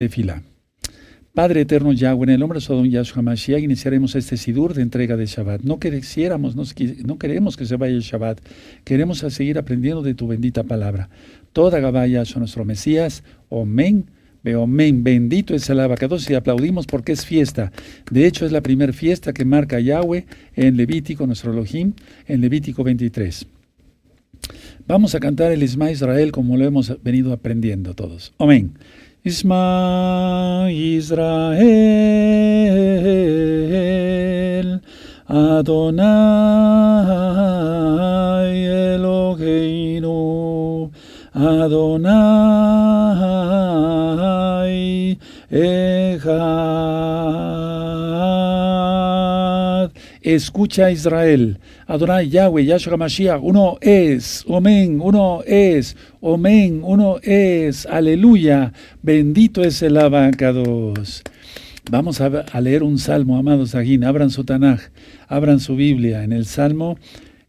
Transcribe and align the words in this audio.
de 0.00 0.08
fila. 0.08 0.44
Padre 1.34 1.62
eterno 1.62 1.92
Yahweh, 1.92 2.22
en 2.22 2.30
el 2.30 2.38
nombre 2.38 2.58
de 2.58 2.64
Sodom 2.64 2.86
Yahshua 2.86 3.20
Mashiach, 3.20 3.60
iniciaremos 3.60 4.14
este 4.14 4.36
Sidur 4.36 4.72
de 4.72 4.82
entrega 4.82 5.16
de 5.16 5.26
Shabbat. 5.26 5.62
No 5.62 5.80
quisiéramos, 5.80 6.54
no, 6.54 7.18
queremos 7.18 7.56
que 7.56 7.66
se 7.66 7.74
vaya 7.74 7.94
el 7.94 8.02
Shabbat, 8.02 8.38
queremos 8.84 9.18
seguir 9.18 9.58
aprendiendo 9.58 10.02
de 10.02 10.14
tu 10.14 10.28
bendita 10.28 10.62
palabra. 10.62 11.10
Toda 11.52 11.80
Gabaya 11.80 12.24
son 12.24 12.42
nuestro 12.42 12.64
Mesías, 12.64 13.24
Omen, 13.48 14.08
Beomen, 14.44 15.02
bendito 15.02 15.52
es 15.52 15.68
el 15.68 15.80
abacados 15.80 16.30
y 16.30 16.34
aplaudimos 16.34 16.86
porque 16.86 17.10
es 17.10 17.26
fiesta. 17.26 17.72
De 18.08 18.24
hecho, 18.24 18.46
es 18.46 18.52
la 18.52 18.60
primera 18.60 18.92
fiesta 18.92 19.32
que 19.32 19.44
marca 19.44 19.80
Yahweh 19.80 20.26
en 20.54 20.76
Levítico, 20.76 21.26
nuestro 21.26 21.52
Elohim, 21.52 21.94
en 22.28 22.40
Levítico 22.40 22.84
23. 22.84 23.46
Vamos 24.86 25.16
a 25.16 25.20
cantar 25.20 25.50
el 25.50 25.64
Isma 25.64 25.90
Israel 25.90 26.30
como 26.30 26.56
lo 26.56 26.64
hemos 26.64 27.02
venido 27.02 27.32
aprendiendo 27.32 27.94
todos. 27.94 28.32
Amén. 28.38 28.74
Isma 29.24 30.68
Israel 30.70 31.58
Adonai 35.28 36.06
Eloheinu 38.94 40.92
Adonai 41.34 41.98
Echad 45.50 47.57
Escucha 50.22 50.90
Israel. 50.90 51.58
Adonai 51.86 52.28
Yahweh, 52.28 52.64
Yahshua 52.64 52.96
Mashiach, 52.96 53.40
uno 53.42 53.78
es, 53.80 54.44
Omen, 54.46 55.00
uno 55.00 55.42
es, 55.46 55.96
Omen, 56.20 56.80
uno 56.82 57.18
es, 57.22 57.86
aleluya, 57.86 58.72
bendito 59.02 59.62
es 59.62 59.82
el 59.82 59.96
abacados. 59.96 61.22
Vamos 61.90 62.20
a, 62.20 62.60
leer 62.60 62.82
un 62.82 62.98
salmo, 62.98 63.38
amados 63.38 63.74
Agin, 63.74 64.04
abran 64.04 64.28
su 64.30 64.44
Tanaj, 64.44 64.80
abran 65.26 65.58
su 65.58 65.74
Biblia 65.74 66.22
en 66.22 66.32
el 66.32 66.44
Salmo 66.44 66.98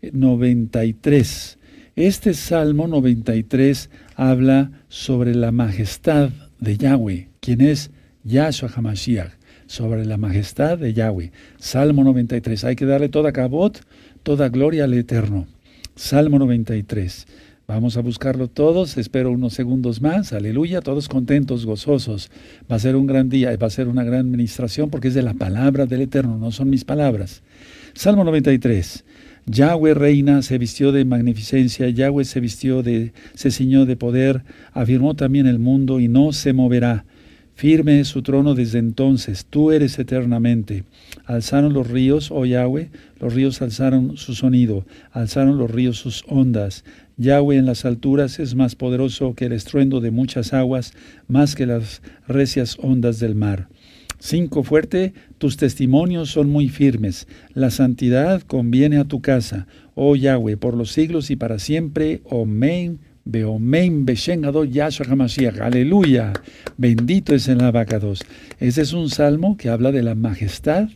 93. 0.01 1.57
Este 1.97 2.33
Salmo 2.33 2.87
93 2.87 3.89
habla 4.15 4.71
sobre 4.87 5.35
la 5.35 5.51
majestad 5.51 6.29
de 6.59 6.77
Yahweh, 6.77 7.27
quien 7.41 7.59
es 7.59 7.91
Yahshua 8.23 8.69
HaMashiach, 8.73 9.31
sobre 9.69 10.03
la 10.03 10.17
majestad 10.17 10.79
de 10.79 10.93
Yahweh. 10.93 11.31
Salmo 11.59 12.03
93. 12.03 12.63
Hay 12.63 12.75
que 12.75 12.87
darle 12.87 13.07
toda 13.07 13.31
cabot 13.31 13.79
toda 14.23 14.49
gloria 14.49 14.85
al 14.85 14.95
Eterno. 14.95 15.45
Salmo 15.95 16.39
93. 16.39 17.27
Vamos 17.67 17.95
a 17.95 18.01
buscarlo 18.01 18.47
todos, 18.47 18.97
espero 18.97 19.31
unos 19.31 19.53
segundos 19.53 20.01
más, 20.01 20.33
aleluya, 20.33 20.81
todos 20.81 21.07
contentos, 21.07 21.67
gozosos. 21.67 22.31
Va 22.69 22.77
a 22.77 22.79
ser 22.79 22.95
un 22.95 23.05
gran 23.05 23.29
día, 23.29 23.55
va 23.57 23.67
a 23.67 23.69
ser 23.69 23.87
una 23.87 24.03
gran 24.03 24.21
administración 24.21 24.89
porque 24.89 25.09
es 25.09 25.13
de 25.13 25.21
la 25.21 25.35
palabra 25.35 25.85
del 25.85 26.01
Eterno, 26.01 26.39
no 26.39 26.51
son 26.51 26.71
mis 26.71 26.83
palabras. 26.83 27.43
Salmo 27.93 28.23
93. 28.23 29.05
Yahweh 29.45 29.93
reina, 29.93 30.41
se 30.41 30.57
vistió 30.57 30.91
de 30.91 31.05
magnificencia, 31.05 31.89
Yahweh 31.89 32.25
se 32.25 32.39
vistió 32.39 32.81
de, 32.81 33.13
se 33.35 33.51
ciñó 33.51 33.85
de 33.85 33.95
poder, 33.95 34.43
afirmó 34.73 35.15
también 35.15 35.45
el 35.45 35.59
mundo 35.59 35.99
y 35.99 36.07
no 36.07 36.33
se 36.33 36.53
moverá. 36.53 37.05
Firme 37.59 37.99
es 37.99 38.07
su 38.07 38.21
trono 38.21 38.55
desde 38.55 38.79
entonces, 38.79 39.45
tú 39.49 39.71
eres 39.71 39.99
eternamente. 39.99 40.85
Alzaron 41.25 41.73
los 41.73 41.89
ríos, 41.89 42.31
oh 42.31 42.45
Yahweh, 42.45 42.89
los 43.19 43.33
ríos 43.33 43.61
alzaron 43.61 44.15
su 44.15 44.33
sonido, 44.33 44.85
alzaron 45.11 45.57
los 45.57 45.69
ríos 45.69 45.97
sus 45.97 46.23
ondas. 46.29 46.85
Yahweh 47.17 47.57
en 47.57 47.65
las 47.65 47.83
alturas 47.83 48.39
es 48.39 48.55
más 48.55 48.75
poderoso 48.75 49.33
que 49.33 49.47
el 49.47 49.51
estruendo 49.51 49.99
de 49.99 50.09
muchas 50.09 50.53
aguas, 50.53 50.93
más 51.27 51.55
que 51.55 51.65
las 51.65 52.01
recias 52.29 52.77
ondas 52.81 53.19
del 53.19 53.35
mar. 53.35 53.67
Cinco 54.19 54.63
fuerte, 54.63 55.13
tus 55.37 55.57
testimonios 55.57 56.29
son 56.29 56.49
muy 56.49 56.69
firmes. 56.69 57.27
La 57.53 57.71
santidad 57.71 58.41
conviene 58.41 58.99
a 58.99 59.03
tu 59.03 59.19
casa, 59.19 59.67
oh 59.95 60.15
Yahweh, 60.15 60.55
por 60.55 60.77
los 60.77 60.93
siglos 60.93 61.29
y 61.29 61.35
para 61.35 61.59
siempre. 61.59 62.21
Amén. 62.31 62.99
Beomen 63.29 64.05
Beshen 64.05 64.41
Yahshua 64.41 65.05
HaMashiach. 65.05 65.61
Aleluya. 65.61 66.33
Bendito 66.77 67.35
es 67.35 67.47
el 67.47 67.61
abacados. 67.61 68.21
Ese 68.59 68.81
es 68.81 68.93
un 68.93 69.09
salmo 69.09 69.55
que 69.55 69.69
habla 69.69 69.91
de 69.91 70.01
la 70.01 70.15
majestad 70.15 70.89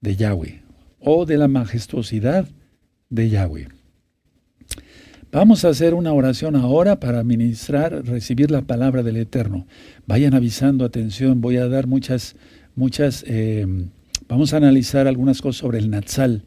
de 0.00 0.16
Yahweh 0.16 0.62
o 0.98 1.26
de 1.26 1.36
la 1.36 1.46
majestuosidad 1.46 2.48
de 3.10 3.28
Yahweh. 3.28 3.68
Vamos 5.30 5.66
a 5.66 5.68
hacer 5.68 5.92
una 5.92 6.14
oración 6.14 6.56
ahora 6.56 7.00
para 7.00 7.22
ministrar, 7.22 8.02
recibir 8.06 8.50
la 8.50 8.62
palabra 8.62 9.02
del 9.02 9.18
Eterno. 9.18 9.66
Vayan 10.06 10.32
avisando, 10.34 10.86
atención, 10.86 11.42
voy 11.42 11.58
a 11.58 11.68
dar 11.68 11.86
muchas, 11.86 12.34
muchas, 12.76 13.24
eh, 13.26 13.66
vamos 14.26 14.54
a 14.54 14.56
analizar 14.56 15.06
algunas 15.06 15.42
cosas 15.42 15.60
sobre 15.60 15.78
el 15.78 15.90
Natsal. 15.90 16.44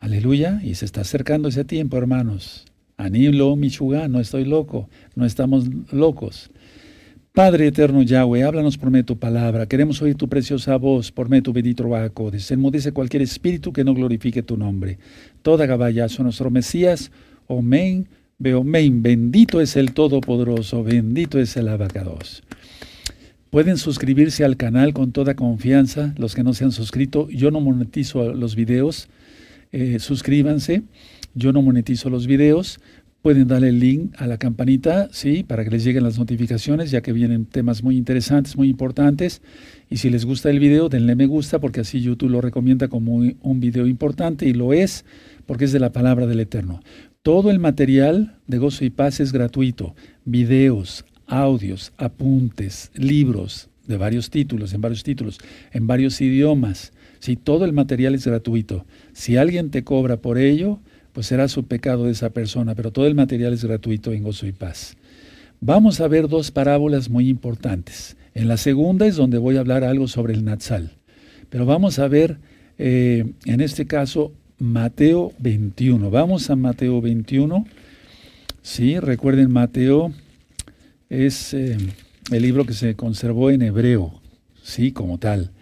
Aleluya, 0.00 0.60
y 0.64 0.74
se 0.74 0.84
está 0.84 1.02
acercando 1.02 1.48
ese 1.48 1.64
tiempo, 1.64 1.96
hermanos. 1.96 2.66
Anilo 2.96 3.56
Michugá, 3.56 4.08
no 4.08 4.20
estoy 4.20 4.44
loco, 4.44 4.88
no 5.14 5.24
estamos 5.24 5.68
locos. 5.92 6.50
Padre 7.34 7.66
eterno 7.66 8.00
Yahweh, 8.00 8.44
háblanos 8.44 8.78
por 8.78 8.90
medio 8.90 9.06
tu 9.06 9.18
palabra. 9.18 9.66
Queremos 9.66 10.00
oír 10.00 10.14
tu 10.14 10.28
preciosa 10.28 10.76
voz 10.76 11.10
por 11.10 11.28
medio 11.28 11.42
tu 11.42 11.52
bendito 11.52 11.84
Se 12.38 12.54
Enmudece 12.54 12.92
cualquier 12.92 13.22
espíritu 13.22 13.72
que 13.72 13.82
no 13.82 13.92
glorifique 13.92 14.44
tu 14.44 14.56
nombre. 14.56 14.98
Toda 15.42 15.66
son 16.08 16.26
nuestro 16.26 16.52
Mesías. 16.52 17.10
Omen, 17.48 18.08
Beomen. 18.38 19.02
Bendito 19.02 19.60
es 19.60 19.74
el 19.74 19.94
Todopoderoso. 19.94 20.84
Bendito 20.84 21.40
es 21.40 21.56
el 21.56 21.66
Abacados. 21.66 22.44
Pueden 23.50 23.78
suscribirse 23.78 24.44
al 24.44 24.56
canal 24.56 24.92
con 24.92 25.10
toda 25.10 25.34
confianza. 25.34 26.14
Los 26.16 26.36
que 26.36 26.44
no 26.44 26.54
se 26.54 26.62
han 26.62 26.70
suscrito, 26.70 27.28
yo 27.30 27.50
no 27.50 27.58
monetizo 27.58 28.32
los 28.32 28.54
videos. 28.54 29.08
Eh, 29.72 29.98
suscríbanse. 29.98 30.84
Yo 31.34 31.52
no 31.52 31.62
monetizo 31.62 32.10
los 32.10 32.26
videos. 32.26 32.80
Pueden 33.22 33.48
darle 33.48 33.70
el 33.70 33.80
link 33.80 34.14
a 34.18 34.26
la 34.26 34.36
campanita, 34.36 35.08
sí, 35.10 35.44
para 35.44 35.64
que 35.64 35.70
les 35.70 35.82
lleguen 35.82 36.04
las 36.04 36.18
notificaciones, 36.18 36.90
ya 36.90 37.00
que 37.00 37.14
vienen 37.14 37.46
temas 37.46 37.82
muy 37.82 37.96
interesantes, 37.96 38.54
muy 38.54 38.68
importantes. 38.68 39.40
Y 39.88 39.96
si 39.96 40.10
les 40.10 40.26
gusta 40.26 40.50
el 40.50 40.58
video, 40.58 40.90
denle 40.90 41.14
me 41.14 41.24
gusta, 41.24 41.58
porque 41.58 41.80
así 41.80 42.02
YouTube 42.02 42.28
lo 42.28 42.42
recomienda 42.42 42.88
como 42.88 43.14
un 43.14 43.60
video 43.60 43.86
importante, 43.86 44.46
y 44.46 44.52
lo 44.52 44.74
es, 44.74 45.06
porque 45.46 45.64
es 45.64 45.72
de 45.72 45.80
la 45.80 45.90
palabra 45.90 46.26
del 46.26 46.40
Eterno. 46.40 46.82
Todo 47.22 47.50
el 47.50 47.60
material 47.60 48.36
de 48.46 48.58
Gozo 48.58 48.84
y 48.84 48.90
Paz 48.90 49.20
es 49.20 49.32
gratuito. 49.32 49.94
Videos, 50.26 51.06
audios, 51.26 51.94
apuntes, 51.96 52.90
libros 52.94 53.70
de 53.86 53.96
varios 53.96 54.28
títulos, 54.28 54.74
en 54.74 54.82
varios 54.82 55.02
títulos, 55.02 55.38
en 55.72 55.86
varios 55.86 56.20
idiomas. 56.20 56.92
Sí, 57.20 57.36
todo 57.36 57.64
el 57.64 57.72
material 57.72 58.14
es 58.14 58.26
gratuito. 58.26 58.84
Si 59.14 59.38
alguien 59.38 59.70
te 59.70 59.82
cobra 59.82 60.18
por 60.18 60.36
ello, 60.36 60.80
pues 61.14 61.28
será 61.28 61.48
su 61.48 61.64
pecado 61.64 62.04
de 62.04 62.12
esa 62.12 62.30
persona, 62.30 62.74
pero 62.74 62.90
todo 62.90 63.06
el 63.06 63.14
material 63.14 63.54
es 63.54 63.64
gratuito 63.64 64.12
en 64.12 64.24
gozo 64.24 64.46
y 64.46 64.52
paz. 64.52 64.96
Vamos 65.60 66.00
a 66.00 66.08
ver 66.08 66.28
dos 66.28 66.50
parábolas 66.50 67.08
muy 67.08 67.28
importantes. 67.28 68.16
En 68.34 68.48
la 68.48 68.56
segunda 68.56 69.06
es 69.06 69.16
donde 69.16 69.38
voy 69.38 69.56
a 69.56 69.60
hablar 69.60 69.84
algo 69.84 70.08
sobre 70.08 70.34
el 70.34 70.44
Natsal. 70.44 70.90
Pero 71.48 71.64
vamos 71.66 72.00
a 72.00 72.08
ver, 72.08 72.38
eh, 72.78 73.32
en 73.46 73.60
este 73.60 73.86
caso, 73.86 74.32
Mateo 74.58 75.32
21. 75.38 76.10
Vamos 76.10 76.50
a 76.50 76.56
Mateo 76.56 77.00
21. 77.00 77.64
Sí, 78.60 78.98
recuerden, 78.98 79.52
Mateo 79.52 80.12
es 81.08 81.54
eh, 81.54 81.76
el 82.32 82.42
libro 82.42 82.66
que 82.66 82.72
se 82.72 82.96
conservó 82.96 83.50
en 83.50 83.62
hebreo, 83.62 84.20
sí, 84.62 84.90
como 84.90 85.18
tal. 85.18 85.52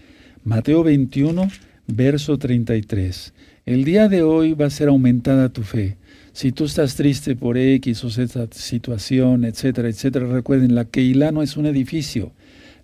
Mateo 0.44 0.82
21, 0.82 1.48
verso 1.86 2.38
33. 2.38 3.34
El 3.65 3.84
día 3.84 4.09
de 4.09 4.25
hoy 4.25 4.55
va 4.55 4.67
a 4.67 4.71
ser 4.71 4.89
aumentada 4.89 5.53
tu 5.53 5.62
fe. 5.62 5.97
Si 6.33 6.50
tú 6.50 6.65
estás 6.65 6.97
triste 6.97 7.37
por 7.37 7.56
X 7.56 8.03
o 8.03 8.11
Z 8.11 8.49
situación, 8.50 9.45
etcétera, 9.45 9.89
etcétera, 9.89 10.27
recuerden, 10.27 10.75
la 10.75 10.87
Keilah 10.87 11.31
no 11.31 11.43
es 11.43 11.56
un 11.56 11.67
edificio. 11.67 12.33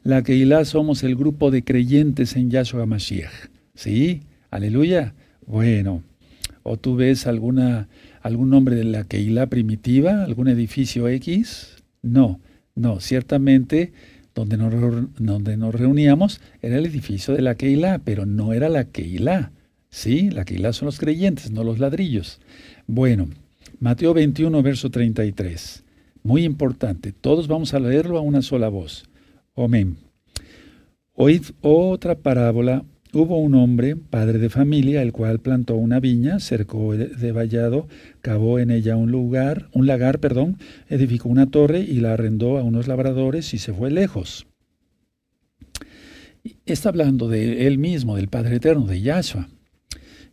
La 0.04 0.22
Keilah 0.22 0.64
somos 0.64 1.02
el 1.02 1.16
grupo 1.16 1.50
de 1.50 1.64
creyentes 1.64 2.36
en 2.36 2.52
Yahshua 2.52 2.86
Mashiach. 2.86 3.32
¿Sí? 3.74 4.20
Aleluya. 4.52 5.14
Bueno, 5.46 6.04
o 6.62 6.76
tú 6.76 6.94
ves 6.94 7.26
alguna, 7.26 7.88
algún 8.22 8.48
nombre 8.48 8.76
de 8.76 8.84
la 8.84 9.02
Keilah 9.02 9.46
primitiva, 9.48 10.22
algún 10.22 10.46
edificio 10.46 11.08
X. 11.08 11.82
No, 12.02 12.38
no, 12.76 13.00
ciertamente 13.00 13.92
donde 14.32 14.56
nos, 14.56 14.72
donde 15.18 15.56
nos 15.56 15.74
reuníamos 15.74 16.40
era 16.62 16.78
el 16.78 16.86
edificio 16.86 17.34
de 17.34 17.42
la 17.42 17.56
Keilah, 17.56 17.98
pero 18.04 18.26
no 18.26 18.52
era 18.52 18.68
la 18.68 18.84
Keilah. 18.84 19.50
Sí, 19.90 20.30
la 20.30 20.44
Keilah 20.44 20.72
son 20.72 20.86
los 20.86 20.98
creyentes, 20.98 21.50
no 21.50 21.64
los 21.64 21.78
ladrillos. 21.78 22.40
Bueno, 22.86 23.28
Mateo 23.80 24.12
21, 24.12 24.62
verso 24.62 24.90
33. 24.90 25.84
Muy 26.22 26.44
importante. 26.44 27.12
Todos 27.12 27.48
vamos 27.48 27.74
a 27.74 27.80
leerlo 27.80 28.18
a 28.18 28.22
una 28.22 28.42
sola 28.42 28.68
voz. 28.68 29.04
Amén. 29.56 29.96
Oíd 31.14 31.42
otra 31.62 32.16
parábola. 32.16 32.84
Hubo 33.12 33.38
un 33.38 33.54
hombre, 33.54 33.96
padre 33.96 34.38
de 34.38 34.50
familia, 34.50 35.00
el 35.00 35.12
cual 35.12 35.38
plantó 35.38 35.76
una 35.76 35.98
viña, 35.98 36.40
cercó 36.40 36.94
de 36.94 37.32
vallado, 37.32 37.88
cavó 38.20 38.58
en 38.58 38.70
ella 38.70 38.96
un 38.96 39.10
lugar, 39.10 39.68
un 39.72 39.86
lagar, 39.86 40.20
perdón, 40.20 40.58
edificó 40.88 41.30
una 41.30 41.46
torre 41.46 41.80
y 41.80 42.00
la 42.00 42.12
arrendó 42.12 42.58
a 42.58 42.62
unos 42.62 42.86
labradores 42.86 43.54
y 43.54 43.58
se 43.58 43.72
fue 43.72 43.90
lejos. 43.90 44.46
está 46.66 46.90
hablando 46.90 47.28
de 47.28 47.66
él 47.66 47.78
mismo, 47.78 48.16
del 48.16 48.28
Padre 48.28 48.56
Eterno, 48.56 48.86
de 48.86 49.00
Yahshua. 49.00 49.48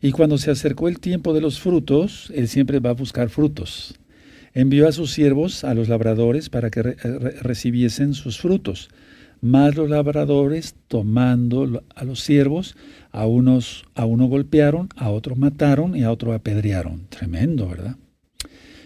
Y 0.05 0.11
cuando 0.11 0.37
se 0.37 0.51
acercó 0.51 0.87
el 0.87 0.99
tiempo 0.99 1.33
de 1.33 1.41
los 1.41 1.59
frutos, 1.59 2.31
él 2.35 2.47
siempre 2.47 2.79
va 2.79 2.91
a 2.91 2.93
buscar 2.93 3.29
frutos. 3.29 3.95
Envió 4.53 4.87
a 4.87 4.91
sus 4.91 5.11
siervos, 5.11 5.63
a 5.63 5.73
los 5.73 5.89
labradores, 5.89 6.51
para 6.51 6.69
que 6.69 6.83
recibiesen 6.83 8.13
sus 8.13 8.37
frutos. 8.37 8.89
Mas 9.41 9.75
los 9.75 9.89
labradores, 9.89 10.75
tomando 10.89 11.83
a 11.95 12.03
los 12.03 12.19
siervos, 12.19 12.77
a, 13.11 13.25
unos, 13.25 13.85
a 13.95 14.05
uno 14.05 14.27
golpearon, 14.27 14.89
a 14.95 15.09
otro 15.09 15.35
mataron 15.35 15.95
y 15.97 16.03
a 16.03 16.11
otro 16.11 16.33
apedrearon. 16.33 17.07
Tremendo, 17.09 17.67
¿verdad? 17.67 17.95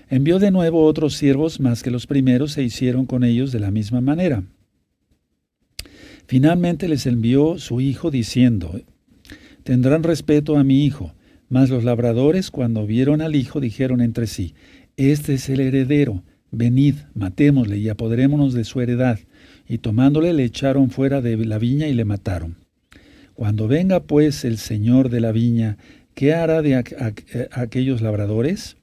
Envió 0.07 0.39
de 0.39 0.51
nuevo 0.51 0.85
otros 0.85 1.15
siervos 1.15 1.59
más 1.59 1.83
que 1.83 1.91
los 1.91 2.07
primeros 2.07 2.57
e 2.57 2.63
hicieron 2.63 3.05
con 3.05 3.25
ellos 3.25 3.51
de 3.51 3.59
la 3.59 3.71
misma 3.71 3.99
manera. 3.99 4.43
Finalmente 6.27 6.87
les 6.87 7.05
envió 7.05 7.57
su 7.57 7.81
hijo 7.81 8.09
diciendo, 8.09 8.79
Tendrán 9.63 10.03
respeto 10.03 10.57
a 10.57 10.63
mi 10.63 10.85
hijo. 10.85 11.13
Mas 11.49 11.69
los 11.69 11.83
labradores, 11.83 12.51
cuando 12.51 12.85
vieron 12.85 13.21
al 13.21 13.35
hijo, 13.35 13.59
dijeron 13.59 14.01
entre 14.01 14.27
sí, 14.27 14.53
Este 14.97 15.33
es 15.33 15.49
el 15.49 15.59
heredero, 15.59 16.23
venid, 16.51 16.95
matémosle 17.15 17.77
y 17.77 17.89
apoderémonos 17.89 18.53
de 18.53 18.63
su 18.63 18.81
heredad. 18.81 19.19
Y 19.67 19.79
tomándole 19.79 20.33
le 20.33 20.43
echaron 20.43 20.91
fuera 20.91 21.21
de 21.21 21.37
la 21.37 21.57
viña 21.57 21.87
y 21.87 21.93
le 21.93 22.05
mataron. 22.05 22.57
Cuando 23.33 23.67
venga 23.67 24.01
pues 24.03 24.45
el 24.45 24.57
señor 24.57 25.09
de 25.09 25.21
la 25.21 25.31
viña, 25.31 25.77
¿qué 26.13 26.33
hará 26.33 26.61
de 26.61 26.75
aquellos 27.51 28.01
labradores? 28.01 28.77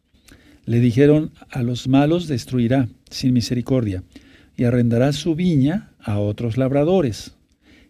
Le 0.64 0.80
dijeron, 0.80 1.30
a 1.50 1.62
los 1.62 1.86
malos 1.86 2.26
destruirá 2.26 2.88
sin 3.10 3.32
misericordia, 3.32 4.02
y 4.56 4.64
arrendará 4.64 5.12
su 5.12 5.34
viña 5.34 5.90
a 6.00 6.18
otros 6.18 6.56
labradores 6.56 7.35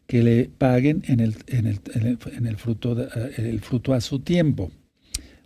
que 0.07 0.23
le 0.23 0.51
paguen 0.57 1.03
en 1.07 1.21
el, 1.21 1.37
en 1.49 1.67
el, 1.67 1.81
en 1.95 2.47
el, 2.47 2.57
fruto, 2.57 3.01
eh, 3.01 3.33
el 3.37 3.61
fruto 3.61 3.93
a 3.93 4.01
su 4.01 4.21
tiempo. 4.21 4.71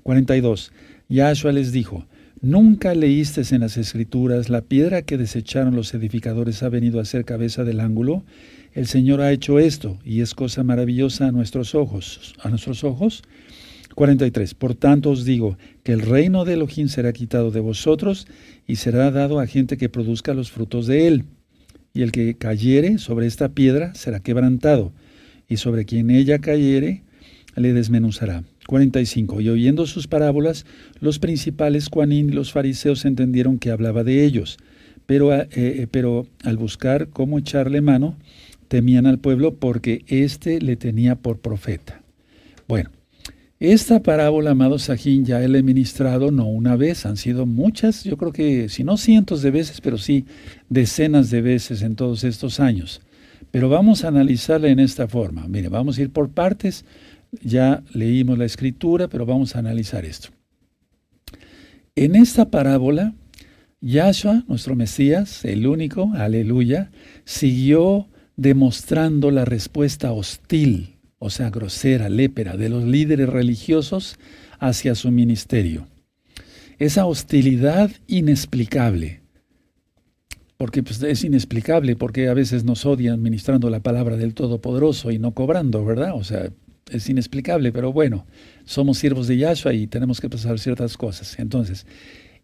42. 0.03 0.73
Yahshua 1.09 1.53
les 1.53 1.73
dijo, 1.73 2.07
¿nunca 2.41 2.95
leíste 2.95 3.43
en 3.55 3.61
las 3.61 3.77
escrituras 3.77 4.49
la 4.49 4.62
piedra 4.62 5.03
que 5.03 5.19
desecharon 5.19 5.75
los 5.75 5.95
edificadores 5.95 6.62
ha 6.62 6.69
venido 6.69 7.01
a 7.01 7.05
ser 7.05 7.25
cabeza 7.25 7.65
del 7.65 7.81
ángulo? 7.81 8.25
El 8.73 8.87
Señor 8.87 9.21
ha 9.21 9.33
hecho 9.33 9.59
esto 9.59 9.99
y 10.05 10.21
es 10.21 10.35
cosa 10.35 10.62
maravillosa 10.62 11.29
a 11.29 11.33
nuestros 11.33 11.75
ojos. 11.75 12.35
¿A 12.43 12.49
nuestros 12.51 12.85
ojos? 12.85 13.23
43. 13.95 14.55
Por 14.55 14.75
tanto 14.75 15.11
os 15.11 15.25
digo 15.25 15.59
que 15.83 15.93
el 15.93 16.01
reino 16.01 16.45
de 16.45 16.55
Elohim 16.55 16.89
será 16.89 17.12
quitado 17.12 17.51
de 17.51 17.61
vosotros 17.61 18.29
y 18.67 18.77
será 18.77 19.11
dado 19.11 19.41
a 19.41 19.47
gente 19.47 19.77
que 19.77 19.89
produzca 19.89 20.33
los 20.33 20.51
frutos 20.51 20.87
de 20.87 21.09
él 21.09 21.25
y 21.93 22.03
el 22.03 22.13
que 22.13 22.35
cayere 22.35 22.99
sobre 22.99 23.27
esta 23.27 23.51
piedra 23.51 23.95
será 23.95 24.21
quebrantado, 24.21 24.93
y 25.49 25.57
sobre 25.57 25.85
quien 25.85 26.11
ella 26.11 26.39
cayere 26.39 27.03
le 27.57 27.73
desmenuzará. 27.73 28.45
45. 28.67 29.41
Y 29.41 29.49
oyendo 29.49 29.87
sus 29.87 30.07
parábolas, 30.07 30.65
los 31.01 31.19
principales 31.19 31.89
Juanín 31.89 32.29
y 32.29 32.33
los 32.33 32.53
fariseos 32.53 33.05
entendieron 33.05 33.59
que 33.59 33.71
hablaba 33.71 34.05
de 34.05 34.25
ellos, 34.25 34.59
pero, 35.07 35.35
eh, 35.35 35.49
eh, 35.51 35.87
pero 35.91 36.29
al 36.45 36.57
buscar 36.57 37.09
cómo 37.09 37.39
echarle 37.39 37.81
mano, 37.81 38.17
temían 38.69 39.07
al 39.07 39.19
pueblo 39.19 39.57
porque 39.57 40.05
éste 40.07 40.61
le 40.61 40.77
tenía 40.77 41.17
por 41.17 41.41
profeta. 41.41 42.01
Bueno, 42.69 42.91
esta 43.61 44.03
parábola, 44.03 44.53
amado 44.53 44.79
Sajín, 44.79 45.27
ya 45.27 45.43
él 45.43 45.55
he 45.55 45.62
ministrado 45.62 46.31
no 46.31 46.47
una 46.47 46.77
vez, 46.77 47.05
han 47.05 47.19
sido 47.19 47.45
muchas, 47.45 48.05
yo 48.05 48.17
creo 48.17 48.33
que 48.33 48.71
si 48.71 48.85
no 48.85 48.97
cientos 48.97 49.43
de 49.43 49.51
veces, 49.51 49.83
pero 49.83 49.99
sí 49.99 50.25
decenas 50.71 51.29
de 51.29 51.43
veces 51.43 51.83
en 51.83 51.95
todos 51.95 52.25
estos 52.25 52.59
años. 52.59 53.03
Pero 53.51 53.69
vamos 53.69 54.03
a 54.03 54.09
analizarla 54.09 54.69
en 54.69 54.79
esta 54.79 55.09
forma. 55.09 55.47
Mire, 55.47 55.69
vamos 55.69 55.99
a 55.99 56.03
ir 56.03 56.11
por 56.11 56.31
partes. 56.31 56.87
Ya 57.43 57.83
leímos 57.93 58.39
la 58.39 58.47
escritura, 58.47 59.09
pero 59.09 59.27
vamos 59.27 59.55
a 59.55 59.59
analizar 59.59 60.07
esto. 60.07 60.31
En 61.97 62.17
esta 62.17 62.51
parábola, 62.51 63.12
Yahshua, 63.83 64.45
nuestro 64.49 64.75
Mesías, 64.75 65.45
el 65.45 65.67
único, 65.67 66.12
aleluya, 66.15 66.91
siguió 67.25 68.09
demostrando 68.37 69.31
la 69.31 69.45
respuesta 69.45 70.12
hostil 70.12 70.97
o 71.21 71.29
sea, 71.29 71.51
grosera, 71.51 72.09
lépera, 72.09 72.57
de 72.57 72.71
los 72.71 72.83
líderes 72.83 73.29
religiosos 73.29 74.19
hacia 74.59 74.95
su 74.95 75.11
ministerio. 75.11 75.87
Esa 76.79 77.05
hostilidad 77.05 77.91
inexplicable, 78.09 79.21
porque 80.57 80.83
pues, 80.83 81.03
es 81.03 81.23
inexplicable, 81.23 81.95
porque 81.95 82.29
a 82.29 82.35
veces 82.35 82.65
nos 82.65 82.87
odian 82.87 83.21
ministrando 83.21 83.69
la 83.69 83.81
palabra 83.81 84.17
del 84.17 84.33
Todopoderoso 84.33 85.11
y 85.11 85.19
no 85.19 85.33
cobrando, 85.33 85.85
¿verdad? 85.85 86.15
O 86.15 86.25
sea, 86.25 86.49
es 86.91 87.09
inexplicable, 87.11 87.71
pero 87.71 87.93
bueno, 87.93 88.27
somos 88.65 88.97
siervos 88.97 89.29
de 89.29 89.37
Yahshua 89.37 89.75
y 89.75 89.87
tenemos 89.87 90.23
que 90.23 90.31
pasar 90.31 90.59
ciertas 90.59 90.97
cosas. 90.97 91.39
Entonces, 91.39 91.87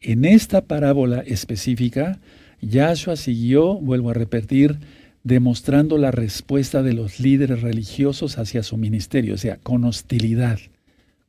en 0.03 0.27
esta 0.27 0.61
parábola 0.61 1.21
específica, 1.21 2.21
Yahshua 2.61 3.17
siguió, 3.17 3.81
vuelvo 3.81 4.11
a 4.11 4.15
repetir, 4.15 4.79
demostrando 5.27 5.99
la 5.99 6.13
respuesta 6.13 6.85
de 6.85 6.93
los 6.93 7.19
líderes 7.19 7.61
religiosos 7.61 8.39
hacia 8.39 8.63
su 8.63 8.77
ministerio, 8.77 9.35
o 9.35 9.37
sea, 9.37 9.57
con 9.57 9.83
hostilidad, 9.83 10.61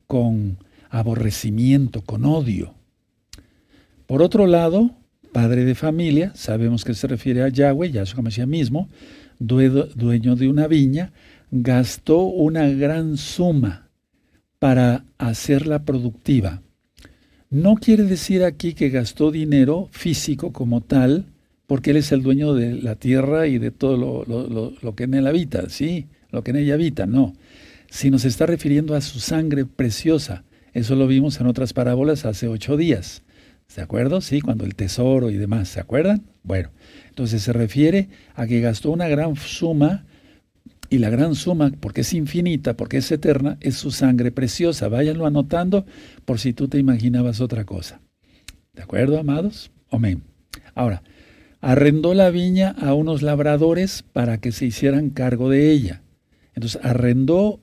con 0.06 0.58
aborrecimiento, 0.88 2.02
con 2.02 2.24
odio. 2.24 2.74
Por 4.06 4.22
otro 4.22 4.46
lado, 4.46 4.92
padre 5.32 5.64
de 5.64 5.74
familia, 5.74 6.30
sabemos 6.36 6.84
que 6.84 6.94
se 6.94 7.08
refiere 7.08 7.42
a 7.42 7.48
Yahweh, 7.48 7.90
Yahshua 7.90 8.22
Mashiach 8.22 8.46
mismo, 8.46 8.88
dueño 9.40 10.36
de 10.36 10.48
una 10.48 10.68
viña, 10.68 11.10
gastó 11.50 12.20
una 12.20 12.68
gran 12.68 13.16
suma 13.16 13.88
para 14.60 15.06
hacerla 15.18 15.84
productiva. 15.84 16.62
No 17.50 17.74
quiere 17.74 18.04
decir 18.04 18.44
aquí 18.44 18.74
que 18.74 18.90
gastó 18.90 19.32
dinero 19.32 19.88
físico 19.90 20.52
como 20.52 20.82
tal, 20.82 21.24
porque 21.68 21.90
Él 21.90 21.98
es 21.98 22.12
el 22.12 22.22
dueño 22.22 22.54
de 22.54 22.80
la 22.80 22.94
tierra 22.94 23.46
y 23.46 23.58
de 23.58 23.70
todo 23.70 24.24
lo, 24.24 24.94
que 24.96 25.04
en 25.04 25.12
Él 25.12 25.26
habita, 25.26 25.68
¿sí? 25.68 26.06
Lo 26.30 26.42
que 26.42 26.50
en 26.50 26.56
ella 26.56 26.74
habita, 26.74 27.04
no. 27.04 27.34
Si 27.90 28.10
nos 28.10 28.24
está 28.24 28.46
refiriendo 28.46 28.94
a 28.94 29.02
su 29.02 29.20
sangre 29.20 29.66
preciosa, 29.66 30.44
eso 30.72 30.96
lo 30.96 31.06
vimos 31.06 31.38
en 31.40 31.46
otras 31.46 31.74
parábolas 31.74 32.24
hace 32.24 32.48
ocho 32.48 32.78
días. 32.78 33.22
¿De 33.76 33.82
acuerdo? 33.82 34.22
Sí, 34.22 34.40
cuando 34.40 34.64
el 34.64 34.74
tesoro 34.74 35.28
y 35.28 35.36
demás, 35.36 35.68
¿se 35.68 35.78
acuerdan? 35.78 36.22
Bueno, 36.42 36.70
entonces 37.10 37.42
se 37.42 37.52
refiere 37.52 38.08
a 38.34 38.46
que 38.46 38.60
gastó 38.60 38.90
una 38.90 39.08
gran 39.08 39.36
suma 39.36 40.06
y 40.88 40.98
la 40.98 41.10
gran 41.10 41.34
suma, 41.34 41.70
porque 41.80 42.00
es 42.00 42.14
infinita, 42.14 42.78
porque 42.78 42.96
es 42.96 43.12
eterna, 43.12 43.58
es 43.60 43.76
su 43.76 43.90
sangre 43.90 44.32
preciosa. 44.32 44.88
Váyanlo 44.88 45.26
anotando 45.26 45.84
por 46.24 46.38
si 46.38 46.54
tú 46.54 46.66
te 46.66 46.78
imaginabas 46.78 47.42
otra 47.42 47.66
cosa. 47.66 48.00
¿De 48.72 48.82
acuerdo, 48.82 49.18
amados? 49.18 49.70
Amén. 49.90 50.22
Ahora, 50.74 51.02
arrendó 51.60 52.14
la 52.14 52.30
viña 52.30 52.70
a 52.70 52.94
unos 52.94 53.22
labradores 53.22 54.04
para 54.12 54.38
que 54.38 54.52
se 54.52 54.66
hicieran 54.66 55.10
cargo 55.10 55.50
de 55.50 55.70
ella. 55.70 56.02
Entonces 56.54 56.80
arrendó 56.84 57.60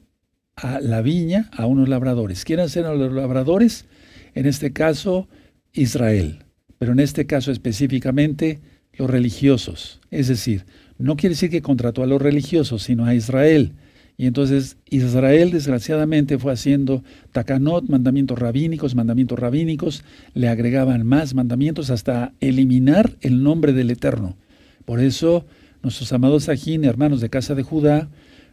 a 0.56 0.80
la 0.80 1.02
viña 1.02 1.50
a 1.52 1.66
unos 1.66 1.90
labradores. 1.90 2.46
¿Quiénes 2.46 2.76
eran 2.76 2.98
los 2.98 3.12
labradores? 3.12 3.86
En 4.34 4.46
este 4.46 4.74
caso, 4.74 5.28
Israel, 5.74 6.46
pero 6.78 6.94
en 6.94 7.00
este 7.00 7.26
caso 7.26 7.52
específicamente 7.52 8.62
los 8.94 9.10
religiosos. 9.10 10.00
Es 10.12 10.28
decir, 10.28 10.66
no 10.98 11.18
quiere 11.18 11.34
decir 11.36 11.50
que 11.50 11.62
contrató 11.62 12.04
a 12.04 12.08
los 12.08 12.22
religiosos, 12.22 12.84
sino 12.84 13.06
a 13.06 13.14
Israel. 13.14 13.74
Y 14.18 14.28
entonces 14.28 14.78
Israel 14.90 15.52
desgraciadamente 15.52 16.38
fue 16.38 16.54
haciendo 16.54 17.04
takanot, 17.32 17.90
mandamientos 17.90 18.40
rabínicos, 18.40 18.96
mandamientos 18.96 19.38
rabínicos, 19.38 20.04
le 20.34 20.48
agregaban 20.48 21.06
más 21.06 21.34
mandamientos 21.34 21.90
hasta 21.90 22.34
eliminar 22.40 23.12
el 23.22 23.44
nombre 23.44 23.74
del 23.74 23.92
Eterno. 23.92 24.38
Por 24.86 25.02
eso 25.02 25.46
nuestros 25.84 26.14
amados 26.14 26.50
Ajín, 26.50 26.86
hermanos 26.86 27.22
de 27.22 27.30
casa 27.30 27.56
de 27.56 27.64
Judá, 27.64 28.10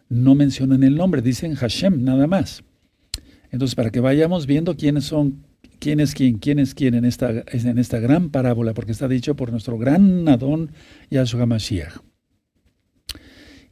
no 0.09 0.35
mencionan 0.35 0.83
el 0.83 0.97
nombre, 0.97 1.23
dicen 1.23 1.54
Hashem 1.54 2.04
nada 2.04 2.26
más. 2.26 2.64
Entonces, 3.50 3.75
para 3.75 3.90
que 3.90 4.00
vayamos 4.00 4.47
viendo 4.47 4.76
quiénes 4.76 5.04
son, 5.04 5.45
quién 5.78 6.00
es 6.00 6.14
quién, 6.14 6.38
quién 6.38 6.59
es 6.59 6.75
quién 6.75 6.95
en 6.95 7.04
esta, 7.04 7.31
en 7.31 7.78
esta 7.78 8.00
gran 8.00 8.31
parábola, 8.31 8.75
porque 8.75 8.92
está 8.92 9.09
dicho 9.09 9.37
por 9.37 9.50
nuestro 9.50 9.78
gran 9.78 10.28
Adón 10.28 10.73
Yahshua 11.11 11.47
Mashiach. 11.47 12.12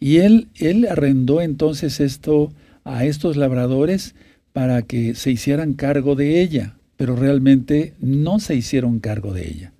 Y 0.00 0.18
él, 0.18 0.48
él 0.56 0.86
arrendó 0.90 1.40
entonces 1.40 2.00
esto 2.00 2.52
a 2.84 3.04
estos 3.04 3.36
labradores 3.36 4.14
para 4.52 4.82
que 4.82 5.14
se 5.14 5.30
hicieran 5.30 5.74
cargo 5.74 6.16
de 6.16 6.40
ella, 6.40 6.76
pero 6.96 7.14
realmente 7.14 7.94
no 8.00 8.40
se 8.40 8.54
hicieron 8.56 8.98
cargo 8.98 9.32
de 9.32 9.48
ella. 9.48 9.72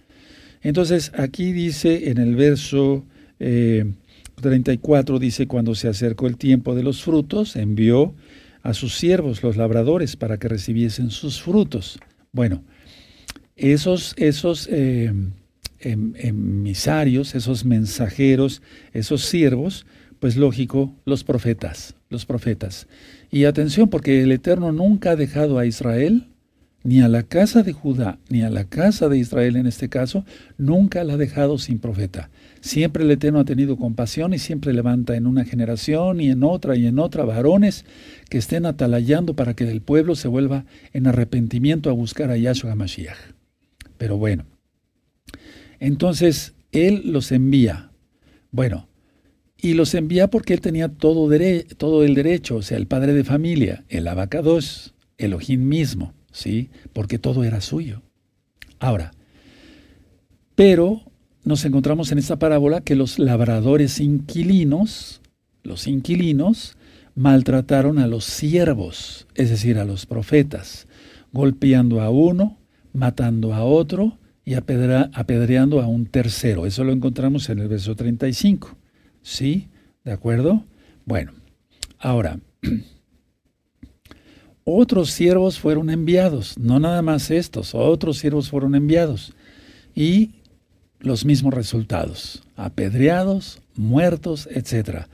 Entonces 0.63 1.13
aquí 1.17 1.53
dice 1.53 2.11
en 2.11 2.19
el 2.19 2.37
verso 2.37 3.05
34, 3.39 5.17
eh, 5.17 5.21
dice, 5.21 5.47
cuando 5.47 5.75
se 5.75 5.89
acercó 5.89 6.27
el 6.27 6.37
tiempo 6.37 6.75
de 6.75 6.83
los 6.83 7.03
frutos, 7.03 7.57
envió 7.57 8.15
a 8.63 8.75
sus 8.75 8.97
siervos, 8.97 9.43
los 9.43 9.57
labradores, 9.57 10.17
para 10.17 10.39
que 10.39 10.49
recibiesen 10.49 11.11
sus 11.11 11.41
frutos. 11.41 11.99
Bueno, 12.33 12.63
esos, 13.57 14.15
esos 14.19 14.69
eh, 14.71 15.13
em, 15.81 16.13
emisarios, 16.17 17.35
esos 17.35 17.65
mensajeros, 17.65 18.61
esos 18.93 19.25
siervos, 19.25 19.87
Pues 20.21 20.37
lógico, 20.37 20.95
los 21.07 21.25
profetas, 21.25 21.95
los 22.11 22.27
profetas. 22.27 22.87
Y 23.31 23.45
atención, 23.45 23.89
porque 23.89 24.23
el 24.23 24.33
Eterno 24.33 24.71
nunca 24.71 25.13
ha 25.13 25.17
dejado 25.17 25.59
a 25.59 25.65
Israel, 25.65 26.27
ni 26.83 27.01
a 27.01 27.09
la 27.09 27.23
casa 27.23 27.63
de 27.63 27.73
Judá, 27.73 28.19
ni 28.29 28.43
a 28.43 28.51
la 28.51 28.65
casa 28.65 29.09
de 29.09 29.19
Israel 29.19 29.57
en 29.57 29.67
este 29.67 29.89
caso, 29.89 30.25
nunca 30.59 31.05
la 31.05 31.15
ha 31.15 31.17
dejado 31.17 31.57
sin 31.57 31.79
profeta. 31.79 32.31
Siempre 32.61 33.05
el 33.05 33.11
Eterno 33.11 33.41
ha 33.41 33.45
tenido 33.45 33.79
compasión 33.79 34.35
y 34.35 34.39
siempre 34.39 34.75
levanta 34.75 35.17
en 35.17 35.27
una 35.27 35.47
generación 35.47 36.21
y 36.21 36.31
en 36.31 36.43
otra 36.43 36.77
y 36.77 36.87
en 36.87 36.99
otra 36.99 37.25
varones 37.25 37.87
que 38.29 38.39
estén 38.39 38.67
atalayando 38.67 39.35
para 39.35 39.55
que 39.55 39.71
el 39.71 39.81
pueblo 39.81 40.15
se 40.15 40.29
vuelva 40.29 40.67
en 40.93 41.07
arrepentimiento 41.07 41.89
a 41.89 41.95
buscar 41.95 42.31
a 42.31 42.37
Yahshua 42.37 42.75
Mashiach. 42.75 43.17
Pero 43.97 44.19
bueno, 44.19 44.45
entonces 45.79 46.53
Él 46.73 47.03
los 47.07 47.33
envía. 47.33 47.91
Bueno, 48.53 48.90
y 49.63 49.75
los 49.75 49.95
envía 49.95 50.29
porque 50.29 50.55
Él 50.55 50.61
tenía 50.61 50.89
todo, 50.89 51.29
todo 51.77 52.05
el 52.05 52.15
derecho, 52.15 52.57
o 52.57 52.63
sea, 52.63 52.79
el 52.79 52.87
padre 52.87 53.13
de 53.13 53.25
familia, 53.25 53.85
el 53.89 54.09
abacados, 54.09 54.95
Elohim 55.19 55.69
mismo, 55.69 56.15
¿sí? 56.33 56.71
Porque 56.93 57.19
todo 57.19 57.45
era 57.45 57.61
suyo. 57.61 58.03
Ahora, 58.79 59.13
pero 60.55 61.03
nos 61.45 61.65
encontramos 61.65 62.13
en 62.13 62.19
esta 62.19 62.39
parábola 62.39 62.81
que 62.81 62.95
los 62.95 63.19
labradores 63.19 64.01
inquilinos, 64.01 65.21
los 65.63 65.87
inquilinos, 65.87 66.77
maltrataron 67.15 67.99
a 67.99 68.07
los 68.07 68.25
siervos, 68.25 69.27
es 69.35 69.51
decir, 69.51 69.79
a 69.79 69.85
los 69.85 70.07
profetas, 70.07 70.87
golpeando 71.33 72.01
a 72.01 72.11
uno, 72.11 72.59
matando 72.93 73.53
a 73.53 73.65
otro 73.65 74.19
y 74.45 74.55
apedreando 74.55 75.81
a 75.81 75.87
un 75.87 76.07
tercero. 76.07 76.67
Eso 76.67 76.83
lo 76.85 76.93
encontramos 76.93 77.49
en 77.51 77.59
el 77.59 77.69
verso 77.69 77.95
35. 77.95 78.80
¿Sí? 79.23 79.69
¿De 80.05 80.13
acuerdo? 80.13 80.65
Bueno, 81.05 81.33
ahora, 81.99 82.41
otros 84.65 85.11
siervos 85.11 85.59
fueron 85.59 85.91
enviados, 85.91 86.59
no 86.59 86.81
nada 86.81 87.03
más 87.03 87.31
estos, 87.31 87.75
otros 87.75 88.19
siervos 88.19 88.51
fueron 88.51 88.75
enviados. 88.75 89.35
Y 89.95 90.31
los 91.01 91.25
mismos 91.25 91.55
resultados, 91.55 92.43
apedreados, 92.57 93.61
muertos, 93.75 94.49
etc. 94.53 95.07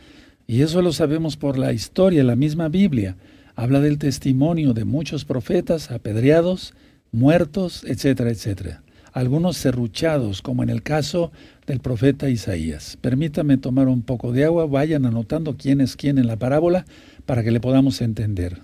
Y 0.46 0.62
eso 0.62 0.82
lo 0.82 0.92
sabemos 0.92 1.36
por 1.36 1.58
la 1.58 1.72
historia, 1.72 2.25
la 2.25 2.36
misma 2.36 2.68
Biblia. 2.68 3.16
Habla 3.54 3.80
del 3.80 3.98
testimonio 3.98 4.75
de 4.75 4.84
muchos 4.84 5.25
profetas 5.25 5.90
apedreados, 5.90 6.75
muertos, 7.12 7.84
etcétera, 7.84 8.30
etcétera. 8.30 8.82
Algunos 9.16 9.56
serruchados, 9.56 10.42
como 10.42 10.62
en 10.62 10.68
el 10.68 10.82
caso 10.82 11.32
del 11.66 11.80
profeta 11.80 12.28
Isaías. 12.28 12.99
Permítame 13.00 13.56
tomar 13.56 13.88
un 13.88 14.02
poco 14.02 14.30
de 14.30 14.44
agua, 14.44 14.66
vayan 14.66 15.06
anotando 15.06 15.56
quién 15.56 15.80
es 15.80 15.96
quién 15.96 16.18
en 16.18 16.26
la 16.26 16.37
parábola 16.37 16.85
para 17.25 17.42
que 17.42 17.50
le 17.50 17.58
podamos 17.58 18.02
entender. 18.02 18.61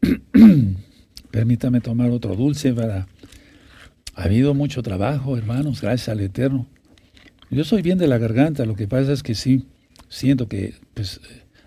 Permítame 1.30 1.82
tomar 1.82 2.08
otro 2.08 2.34
dulce 2.36 2.72
para... 2.72 3.06
Ha 4.14 4.22
habido 4.22 4.54
mucho 4.54 4.82
trabajo, 4.82 5.36
hermanos, 5.36 5.82
gracias 5.82 6.08
al 6.08 6.20
Eterno. 6.20 6.66
Yo 7.50 7.64
soy 7.64 7.82
bien 7.82 7.98
de 7.98 8.06
la 8.06 8.16
garganta, 8.16 8.64
lo 8.64 8.74
que 8.76 8.88
pasa 8.88 9.12
es 9.12 9.22
que 9.22 9.34
sí, 9.34 9.66
siento 10.08 10.48
que 10.48 10.72
pues, 10.94 11.20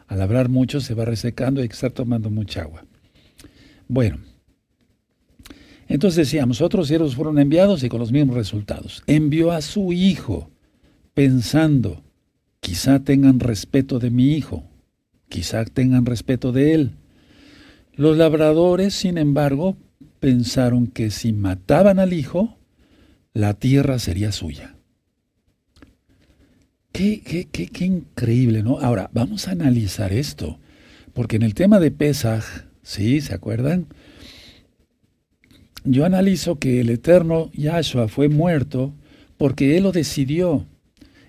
al 0.08 0.22
hablar 0.22 0.50
mucho 0.50 0.82
se 0.82 0.94
va 0.94 1.06
resecando 1.06 1.60
y 1.60 1.64
hay 1.64 1.70
que 1.70 1.76
estar 1.76 1.92
tomando 1.92 2.30
mucha 2.30 2.62
agua. 2.62 2.86
Bueno, 3.88 4.20
entonces 5.88 6.18
decíamos, 6.18 6.62
otros 6.62 6.88
siervos 6.88 7.16
fueron 7.16 7.40
enviados 7.40 7.84
y 7.84 7.90
con 7.90 8.00
los 8.00 8.12
mismos 8.12 8.36
resultados. 8.36 9.04
Envió 9.08 9.52
a 9.52 9.62
su 9.62 9.94
hijo 9.94 10.50
pensando, 11.14 12.04
quizá 12.60 13.04
tengan 13.04 13.40
respeto 13.40 14.00
de 14.00 14.10
mi 14.10 14.34
hijo, 14.34 14.64
quizá 15.30 15.64
tengan 15.66 16.06
respeto 16.06 16.52
de 16.52 16.74
él. 16.74 16.92
Los 17.94 18.18
labradores, 18.18 18.94
sin 18.94 19.18
embargo, 19.18 19.78
pensaron 20.20 20.88
que 20.88 21.10
si 21.10 21.34
mataban 21.34 22.00
al 22.00 22.14
hijo, 22.14 22.58
la 23.34 23.54
tierra 23.54 24.00
sería 24.00 24.32
suya. 24.32 24.77
Qué, 26.98 27.22
qué, 27.22 27.68
qué, 27.68 27.86
increíble, 27.86 28.64
¿no? 28.64 28.80
Ahora, 28.80 29.12
vamos 29.14 29.48
a 29.48 29.52
analizar 29.52 30.12
esto, 30.12 30.58
porque 31.14 31.36
en 31.36 31.44
el 31.44 31.54
tema 31.54 31.80
de 31.80 31.92
Pesaj, 31.92 32.44
¿sí? 32.82 33.22
¿Se 33.22 33.36
acuerdan? 33.36 33.86
Yo 35.84 36.06
analizo 36.06 36.58
que 36.58 36.82
el 36.82 36.90
eterno 36.90 37.52
Yahshua 37.54 38.08
fue 38.08 38.30
muerto 38.30 38.96
porque 39.38 39.78
Él 39.78 39.84
lo 39.84 39.92
decidió. 39.92 40.66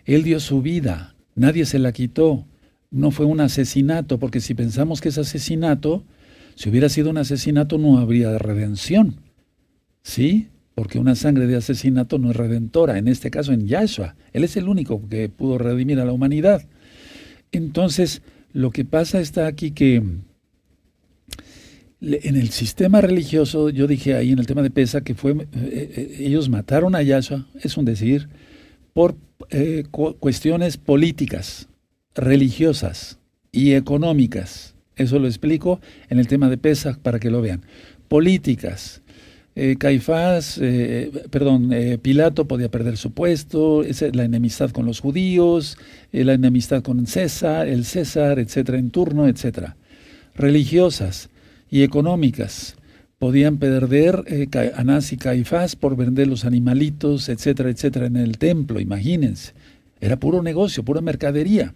Él 0.06 0.22
dio 0.22 0.40
su 0.40 0.62
vida, 0.62 1.14
nadie 1.34 1.66
se 1.66 1.78
la 1.78 1.92
quitó. 1.92 2.46
No 2.90 3.10
fue 3.10 3.26
un 3.26 3.40
asesinato, 3.40 4.18
porque 4.18 4.40
si 4.40 4.54
pensamos 4.54 5.02
que 5.02 5.10
es 5.10 5.18
asesinato, 5.18 6.02
si 6.54 6.70
hubiera 6.70 6.88
sido 6.88 7.10
un 7.10 7.18
asesinato 7.18 7.76
no 7.76 7.98
habría 7.98 8.38
redención. 8.38 9.20
¿Sí? 10.02 10.48
Porque 10.78 11.00
una 11.00 11.16
sangre 11.16 11.48
de 11.48 11.56
asesinato 11.56 12.20
no 12.20 12.30
es 12.30 12.36
redentora, 12.36 12.98
en 12.98 13.08
este 13.08 13.32
caso 13.32 13.52
en 13.52 13.66
Yahshua. 13.66 14.14
Él 14.32 14.44
es 14.44 14.56
el 14.56 14.68
único 14.68 15.08
que 15.08 15.28
pudo 15.28 15.58
redimir 15.58 15.98
a 15.98 16.04
la 16.04 16.12
humanidad. 16.12 16.68
Entonces, 17.50 18.22
lo 18.52 18.70
que 18.70 18.84
pasa 18.84 19.18
está 19.18 19.48
aquí 19.48 19.72
que 19.72 19.96
en 19.96 20.22
el 22.00 22.50
sistema 22.50 23.00
religioso, 23.00 23.70
yo 23.70 23.88
dije 23.88 24.14
ahí 24.14 24.30
en 24.30 24.38
el 24.38 24.46
tema 24.46 24.62
de 24.62 24.70
Pesa 24.70 25.00
que 25.00 25.16
fue, 25.16 25.32
eh, 25.32 25.46
eh, 25.52 26.16
ellos 26.20 26.48
mataron 26.48 26.94
a 26.94 27.02
Yahshua, 27.02 27.48
es 27.60 27.76
un 27.76 27.84
decir, 27.84 28.28
por 28.92 29.16
eh, 29.50 29.82
cuestiones 29.90 30.76
políticas, 30.76 31.68
religiosas 32.14 33.18
y 33.50 33.72
económicas. 33.72 34.76
Eso 34.94 35.18
lo 35.18 35.26
explico 35.26 35.80
en 36.08 36.20
el 36.20 36.28
tema 36.28 36.48
de 36.48 36.56
Pesach 36.56 36.98
para 36.98 37.18
que 37.18 37.30
lo 37.30 37.42
vean. 37.42 37.62
Políticas. 38.06 39.02
Eh, 39.60 39.74
Caifás, 39.76 40.56
eh, 40.62 41.10
perdón, 41.30 41.72
eh, 41.72 41.98
Pilato 41.98 42.46
podía 42.46 42.70
perder 42.70 42.96
su 42.96 43.10
puesto, 43.10 43.82
la 44.12 44.22
enemistad 44.22 44.70
con 44.70 44.86
los 44.86 45.00
judíos, 45.00 45.76
la 46.12 46.34
enemistad 46.34 46.80
con 46.80 47.04
César, 47.08 47.66
el 47.66 47.84
César, 47.84 48.38
etcétera, 48.38 48.78
en 48.78 48.90
turno, 48.90 49.26
etcétera. 49.26 49.74
Religiosas 50.36 51.28
y 51.72 51.82
económicas. 51.82 52.76
Podían 53.18 53.56
perder 53.58 54.22
Anás 54.76 55.12
y 55.12 55.16
Caifás 55.16 55.74
por 55.74 55.96
vender 55.96 56.28
los 56.28 56.44
animalitos, 56.44 57.28
etcétera, 57.28 57.68
etcétera, 57.68 58.06
en 58.06 58.16
el 58.16 58.38
templo, 58.38 58.78
imagínense. 58.78 59.54
Era 60.00 60.20
puro 60.20 60.40
negocio, 60.40 60.84
pura 60.84 61.00
mercadería. 61.00 61.74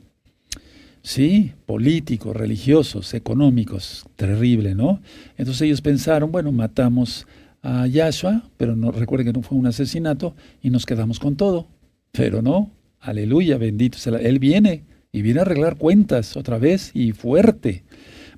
Sí, 1.02 1.50
políticos, 1.66 2.36
religiosos, 2.36 3.12
económicos, 3.12 4.06
terrible, 4.14 4.76
¿no? 4.76 5.00
Entonces 5.36 5.62
ellos 5.62 5.80
pensaron, 5.80 6.30
bueno, 6.30 6.52
matamos 6.52 7.26
a 7.62 7.86
Yahshua, 7.86 8.50
pero 8.56 8.76
no, 8.76 8.90
recuerden 8.90 9.26
que 9.26 9.32
no 9.32 9.42
fue 9.42 9.58
un 9.58 9.66
asesinato 9.66 10.34
y 10.60 10.70
nos 10.70 10.86
quedamos 10.86 11.18
con 11.18 11.36
todo. 11.36 11.68
Pero 12.10 12.42
no, 12.42 12.72
aleluya, 13.00 13.56
bendito 13.58 13.98
sea. 13.98 14.16
Él 14.16 14.38
viene 14.38 14.84
y 15.12 15.22
viene 15.22 15.40
a 15.40 15.42
arreglar 15.42 15.76
cuentas 15.76 16.36
otra 16.36 16.58
vez 16.58 16.90
y 16.94 17.12
fuerte. 17.12 17.84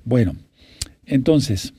Bueno, 0.03 0.35
entonces, 1.05 1.73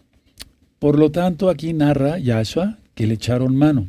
por 0.79 0.99
lo 0.99 1.11
tanto, 1.11 1.49
aquí 1.49 1.73
narra 1.73 2.19
Yahshua 2.19 2.79
que 2.95 3.07
le 3.07 3.15
echaron 3.15 3.57
mano. 3.57 3.89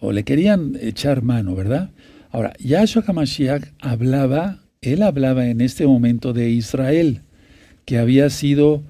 O 0.00 0.12
le 0.12 0.24
querían 0.24 0.76
echar 0.80 1.22
mano, 1.22 1.54
¿verdad? 1.54 1.90
Ahora, 2.30 2.54
Yahshua 2.58 3.04
Hamashiach 3.06 3.62
hablaba 3.80 4.62
él 4.82 5.02
hablaba 5.02 5.46
en 5.46 5.60
este 5.60 5.86
momento 5.86 6.32
de 6.32 6.50
Israel, 6.50 7.22
que 7.84 7.98
había 7.98 8.28
sido 8.30 8.82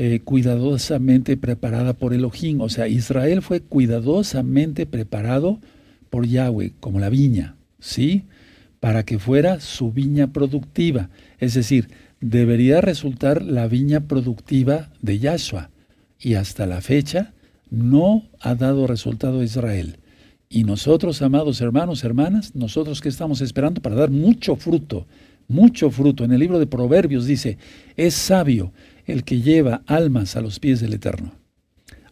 eh, 0.00 0.20
cuidadosamente 0.20 1.36
preparada 1.36 1.92
por 1.92 2.14
Elohim. 2.14 2.60
O 2.60 2.68
sea, 2.68 2.86
Israel 2.86 3.42
fue 3.42 3.62
cuidadosamente 3.62 4.86
preparado 4.86 5.58
por 6.08 6.24
Yahweh, 6.24 6.70
como 6.78 7.00
la 7.00 7.08
viña, 7.08 7.56
¿sí? 7.80 8.22
Para 8.78 9.02
que 9.02 9.18
fuera 9.18 9.58
su 9.58 9.90
viña 9.90 10.28
productiva. 10.32 11.10
Es 11.40 11.54
decir, 11.54 11.88
debería 12.20 12.80
resultar 12.80 13.42
la 13.42 13.66
viña 13.66 14.06
productiva 14.06 14.90
de 15.02 15.18
Yahshua. 15.18 15.70
Y 16.20 16.34
hasta 16.34 16.66
la 16.66 16.80
fecha 16.80 17.32
no 17.68 18.22
ha 18.38 18.54
dado 18.54 18.86
resultado 18.86 19.42
Israel. 19.42 19.96
Y 20.48 20.62
nosotros, 20.62 21.22
amados 21.22 21.60
hermanos, 21.60 22.04
hermanas, 22.04 22.54
nosotros 22.54 23.00
que 23.00 23.08
estamos 23.08 23.40
esperando 23.40 23.82
para 23.82 23.96
dar 23.96 24.12
mucho 24.12 24.54
fruto, 24.54 25.08
mucho 25.48 25.90
fruto. 25.90 26.22
En 26.22 26.30
el 26.30 26.38
libro 26.38 26.60
de 26.60 26.68
Proverbios 26.68 27.26
dice, 27.26 27.58
es 27.96 28.14
sabio 28.14 28.70
el 29.08 29.24
que 29.24 29.40
lleva 29.40 29.82
almas 29.86 30.36
a 30.36 30.40
los 30.40 30.60
pies 30.60 30.80
del 30.80 30.94
Eterno. 30.94 31.32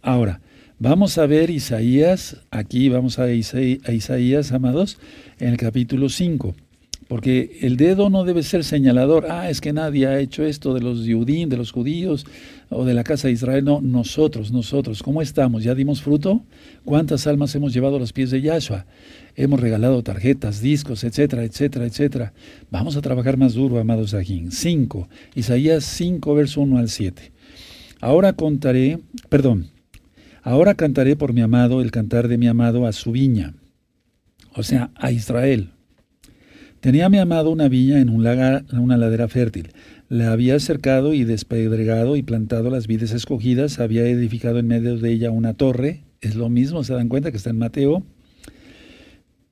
Ahora, 0.02 0.40
vamos 0.78 1.18
a 1.18 1.26
ver 1.26 1.50
Isaías, 1.50 2.38
aquí 2.50 2.88
vamos 2.88 3.18
a, 3.18 3.30
Isaías, 3.30 4.52
amados, 4.52 4.98
en 5.38 5.50
el 5.50 5.56
capítulo 5.58 6.08
5. 6.08 6.56
Porque 7.08 7.58
el 7.60 7.76
dedo 7.76 8.10
no 8.10 8.24
debe 8.24 8.42
ser 8.42 8.64
señalador. 8.64 9.26
Ah, 9.30 9.48
es 9.48 9.60
que 9.60 9.72
nadie 9.72 10.08
ha 10.08 10.18
hecho 10.18 10.44
esto 10.44 10.74
de 10.74 10.80
los 10.80 11.06
judíos, 11.06 11.48
de 11.48 11.56
los 11.56 11.70
judíos 11.70 12.26
o 12.68 12.84
de 12.84 12.94
la 12.94 13.04
casa 13.04 13.28
de 13.28 13.34
Israel. 13.34 13.64
No, 13.64 13.80
nosotros, 13.80 14.50
nosotros. 14.50 15.04
¿Cómo 15.04 15.22
estamos? 15.22 15.62
¿Ya 15.62 15.76
dimos 15.76 16.02
fruto? 16.02 16.42
¿Cuántas 16.84 17.28
almas 17.28 17.54
hemos 17.54 17.72
llevado 17.72 17.96
a 17.96 17.98
los 18.00 18.12
pies 18.12 18.32
de 18.32 18.42
Yahshua? 18.42 18.86
Hemos 19.36 19.60
regalado 19.60 20.02
tarjetas, 20.02 20.60
discos, 20.60 21.04
etcétera, 21.04 21.44
etcétera, 21.44 21.86
etcétera. 21.86 22.32
Vamos 22.70 22.96
a 22.96 23.02
trabajar 23.02 23.36
más 23.36 23.54
duro, 23.54 23.78
amados 23.78 24.10
Sajín. 24.10 24.50
5. 24.50 25.08
Isaías 25.36 25.84
5, 25.84 26.34
verso 26.34 26.60
1 26.62 26.78
al 26.78 26.88
7. 26.88 27.30
Ahora 28.00 28.32
contaré, 28.32 28.98
perdón, 29.28 29.68
ahora 30.42 30.74
cantaré 30.74 31.14
por 31.14 31.32
mi 31.32 31.40
amado 31.40 31.80
el 31.82 31.92
cantar 31.92 32.26
de 32.26 32.36
mi 32.36 32.48
amado 32.48 32.84
a 32.84 32.92
su 32.92 33.12
viña, 33.12 33.54
o 34.54 34.62
sea, 34.62 34.90
a 34.96 35.12
Israel 35.12 35.70
Tenía 36.80 37.08
mi 37.08 37.18
amado 37.18 37.50
una 37.50 37.68
viña 37.68 37.98
en, 38.00 38.08
un 38.08 38.22
lagar, 38.22 38.64
en 38.70 38.78
una 38.78 38.96
ladera 38.96 39.28
fértil. 39.28 39.70
La 40.08 40.32
había 40.32 40.58
cercado 40.60 41.14
y 41.14 41.24
despedregado 41.24 42.16
y 42.16 42.22
plantado 42.22 42.70
las 42.70 42.86
vides 42.86 43.12
escogidas, 43.12 43.80
había 43.80 44.06
edificado 44.06 44.58
en 44.58 44.68
medio 44.68 44.96
de 44.96 45.10
ella 45.10 45.30
una 45.30 45.54
torre, 45.54 46.04
es 46.20 46.36
lo 46.36 46.48
mismo, 46.48 46.84
se 46.84 46.94
dan 46.94 47.08
cuenta 47.08 47.30
que 47.30 47.36
está 47.36 47.50
en 47.50 47.58
Mateo, 47.58 48.04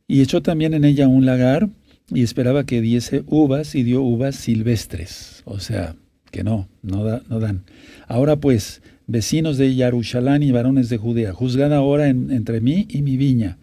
y 0.07 0.21
echó 0.21 0.43
también 0.43 0.75
en 0.75 0.85
ella 0.85 1.09
un 1.09 1.27
lagar 1.27 1.71
y 2.13 2.23
esperaba 2.23 2.65
que 2.65 2.81
diese 2.81 3.25
uvas 3.27 3.75
y 3.75 3.83
dio 3.83 4.03
uvas 4.03 4.37
silvestres, 4.37 5.43
o 5.45 5.59
sea, 5.59 5.97
que 6.31 6.45
no, 6.45 6.69
no, 6.83 7.21
no 7.29 7.41
dan. 7.41 7.65
Ahora 8.07 8.37
pues, 8.37 8.83
vecinos 9.07 9.57
de 9.57 9.75
Yarushalán 9.75 10.43
y 10.43 10.53
varones 10.53 10.89
de 10.89 10.99
Judea, 10.99 11.33
juzgad 11.33 11.73
ahora 11.73 12.09
entre 12.09 12.61
mí 12.61 12.87
y 12.91 13.03
mi 13.03 13.17
viña. 13.17 13.59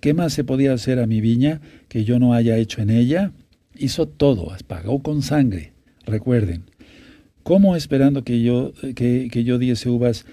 ¿Qué 0.00 0.12
más 0.12 0.34
se 0.34 0.44
podía 0.44 0.74
hacer 0.74 0.98
a 0.98 1.06
mi 1.06 1.22
viña 1.22 1.62
que 1.94 2.04
yo 2.04 2.18
no 2.18 2.34
haya 2.34 2.56
hecho 2.56 2.82
en 2.82 2.90
ella? 2.90 3.30
Hizo 3.78 4.08
todo, 4.08 4.52
pagó 4.66 5.00
con 5.00 5.22
sangre. 5.22 5.74
Recuerden, 6.04 6.64
¿cómo 7.44 7.76
esperando 7.76 8.24
que 8.24 8.42
yo, 8.42 8.72
que, 8.96 9.28
que 9.30 9.44
yo 9.44 9.58
diese 9.58 9.88
uvas, 9.90 10.26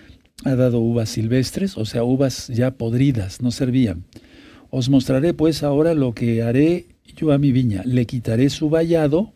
ha 0.44 0.56
dado 0.56 0.80
uvas 0.80 1.10
silvestres, 1.10 1.78
o 1.78 1.86
sea, 1.86 2.04
uvas 2.04 2.48
ya 2.48 2.72
podridas, 2.72 3.44
no 3.44 3.52
servían? 3.52 4.06
Os 4.72 4.90
mostraré 4.90 5.36
pues 5.36 5.62
ahora 5.62 5.94
lo 5.94 6.16
que 6.16 6.42
haré 6.42 6.88
yo 7.16 7.32
a 7.32 7.38
mi 7.38 7.52
viña. 7.52 7.84
Le 7.86 8.08
quitaré 8.08 8.50
su 8.50 8.72
vallado, 8.72 9.32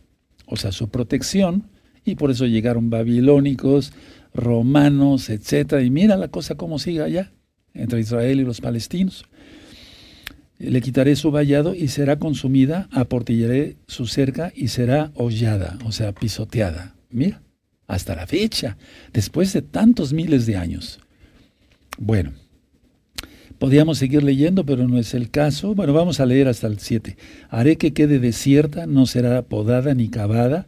o 0.47 0.55
sea, 0.55 0.71
su 0.71 0.89
protección, 0.89 1.69
y 2.05 2.15
por 2.15 2.31
eso 2.31 2.47
llegaron 2.47 2.89
babilónicos, 2.89 3.93
romanos, 4.33 5.29
etc. 5.29 5.75
Y 5.85 5.91
mira 5.91 6.17
la 6.17 6.29
cosa 6.29 6.55
cómo 6.55 6.79
sigue 6.79 7.03
allá, 7.03 7.31
entre 7.75 7.99
Israel 7.99 8.39
y 8.39 8.45
los 8.45 8.61
palestinos 8.61 9.25
le 10.57 10.81
quitaré 10.81 11.15
su 11.15 11.31
vallado 11.31 11.75
y 11.75 11.89
será 11.89 12.17
consumida, 12.17 12.87
aportillaré 12.91 13.75
su 13.87 14.07
cerca 14.07 14.51
y 14.55 14.69
será 14.69 15.11
hollada, 15.15 15.77
o 15.85 15.91
sea, 15.91 16.13
pisoteada. 16.13 16.95
Mira, 17.09 17.41
hasta 17.87 18.15
la 18.15 18.27
fecha, 18.27 18.77
después 19.13 19.53
de 19.53 19.61
tantos 19.61 20.13
miles 20.13 20.45
de 20.45 20.57
años. 20.57 20.99
Bueno, 21.97 22.33
podríamos 23.59 23.97
seguir 23.97 24.23
leyendo, 24.23 24.65
pero 24.65 24.87
no 24.87 24.97
es 24.97 25.13
el 25.13 25.29
caso. 25.29 25.75
Bueno, 25.75 25.93
vamos 25.93 26.19
a 26.19 26.25
leer 26.25 26.47
hasta 26.47 26.67
el 26.67 26.79
7. 26.79 27.17
Haré 27.49 27.77
que 27.77 27.93
quede 27.93 28.19
desierta, 28.19 28.87
no 28.87 29.05
será 29.05 29.41
podada 29.43 29.93
ni 29.93 30.09
cavada, 30.09 30.67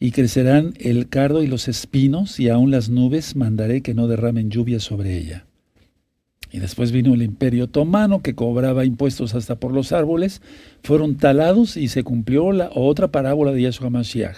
y 0.00 0.10
crecerán 0.10 0.74
el 0.78 1.08
cardo 1.08 1.42
y 1.42 1.46
los 1.46 1.68
espinos, 1.68 2.38
y 2.40 2.48
aún 2.48 2.70
las 2.70 2.88
nubes 2.88 3.36
mandaré 3.36 3.82
que 3.82 3.94
no 3.94 4.06
derramen 4.06 4.50
lluvia 4.50 4.80
sobre 4.80 5.16
ella. 5.16 5.46
Y 6.54 6.60
después 6.60 6.92
vino 6.92 7.14
el 7.14 7.22
imperio 7.22 7.64
otomano 7.64 8.22
que 8.22 8.36
cobraba 8.36 8.84
impuestos 8.84 9.34
hasta 9.34 9.56
por 9.56 9.72
los 9.72 9.90
árboles, 9.90 10.40
fueron 10.84 11.16
talados 11.16 11.76
y 11.76 11.88
se 11.88 12.04
cumplió 12.04 12.52
la 12.52 12.70
otra 12.72 13.08
parábola 13.08 13.50
de 13.50 13.62
Yahshua 13.62 13.90
Mashiach. 13.90 14.36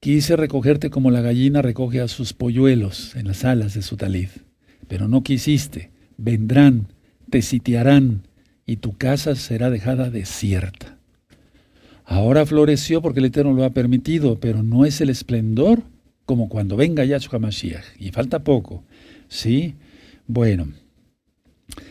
Quise 0.00 0.34
recogerte 0.34 0.90
como 0.90 1.12
la 1.12 1.20
gallina 1.20 1.62
recoge 1.62 2.00
a 2.00 2.08
sus 2.08 2.32
polluelos 2.32 3.14
en 3.14 3.28
las 3.28 3.44
alas 3.44 3.74
de 3.74 3.82
su 3.82 3.96
talid, 3.96 4.30
pero 4.88 5.06
no 5.06 5.22
quisiste. 5.22 5.92
Vendrán, 6.16 6.88
te 7.30 7.42
sitiarán, 7.42 8.26
y 8.66 8.78
tu 8.78 8.96
casa 8.98 9.36
será 9.36 9.70
dejada 9.70 10.10
desierta. 10.10 10.98
Ahora 12.04 12.44
floreció 12.44 13.00
porque 13.02 13.20
el 13.20 13.26
Eterno 13.26 13.52
lo 13.52 13.62
ha 13.62 13.70
permitido, 13.70 14.40
pero 14.40 14.64
no 14.64 14.84
es 14.84 15.00
el 15.00 15.10
esplendor 15.10 15.84
como 16.24 16.48
cuando 16.48 16.76
venga 16.76 17.04
Yahshua 17.04 17.38
Mashiach. 17.38 17.84
Y 18.00 18.10
falta 18.10 18.42
poco. 18.42 18.82
Sí, 19.28 19.76
bueno. 20.26 20.68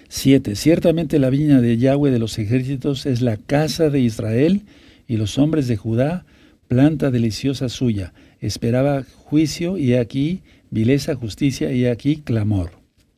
Siete. 0.09 0.55
Ciertamente 0.55 1.19
la 1.19 1.29
viña 1.29 1.61
de 1.61 1.77
Yahweh 1.77 2.11
de 2.11 2.19
los 2.19 2.37
ejércitos 2.37 3.05
es 3.05 3.21
la 3.21 3.37
casa 3.37 3.89
de 3.89 3.99
Israel 3.99 4.63
y 5.07 5.17
los 5.17 5.37
hombres 5.37 5.67
de 5.67 5.77
Judá, 5.77 6.25
planta 6.67 7.11
deliciosa 7.11 7.69
suya. 7.69 8.13
Esperaba 8.39 9.03
juicio 9.03 9.77
y 9.77 9.95
aquí 9.95 10.41
vileza, 10.69 11.15
justicia 11.15 11.71
y 11.71 11.85
aquí 11.85 12.17
clamor. 12.17 12.71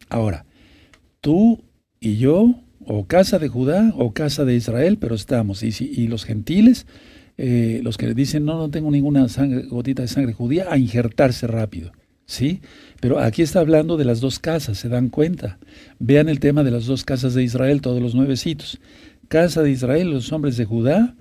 Ahora, 0.10 0.46
tú 1.22 1.64
y 2.00 2.18
yo, 2.18 2.56
o 2.86 3.06
casa 3.06 3.40
de 3.40 3.48
Judá 3.48 3.94
o 3.98 4.14
casa 4.14 4.46
de 4.46 4.56
Israel, 4.56 4.98
pero 5.00 5.16
estamos. 5.16 5.64
Y, 5.64 5.72
y 5.80 6.08
los 6.08 6.26
gentiles, 6.26 6.86
eh, 7.38 7.80
los 7.84 7.98
que 7.98 8.14
dicen, 8.14 8.46
no, 8.46 8.58
no 8.58 8.70
tengo 8.70 8.92
ninguna 8.92 9.26
gotita 9.70 10.02
de 10.02 10.08
sangre 10.08 10.34
judía, 10.34 10.68
a 10.70 10.78
injertarse 10.78 11.48
rápido. 11.48 11.92
¿Sí? 12.26 12.62
Pero 13.00 13.20
aquí 13.20 13.42
está 13.42 13.60
hablando 13.60 13.98
de 13.98 14.06
las 14.06 14.22
dos 14.22 14.40
casas, 14.40 14.78
¿se 14.78 14.90
dan 14.90 15.10
cuenta? 15.10 15.60
Vean 16.00 16.30
el 16.30 16.40
tema 16.40 16.64
de 16.64 16.72
las 16.72 16.86
dos 16.86 17.04
casas 17.04 17.34
de 17.34 17.44
Israel, 17.44 17.82
todos 17.82 18.02
los 18.02 18.16
nuevecitos. 18.16 18.80
Casa 19.28 19.62
de 19.62 19.72
Israel, 19.72 20.12
los 20.12 20.32
hombres 20.32 20.58
de 20.58 20.66
Judá, 20.66 21.16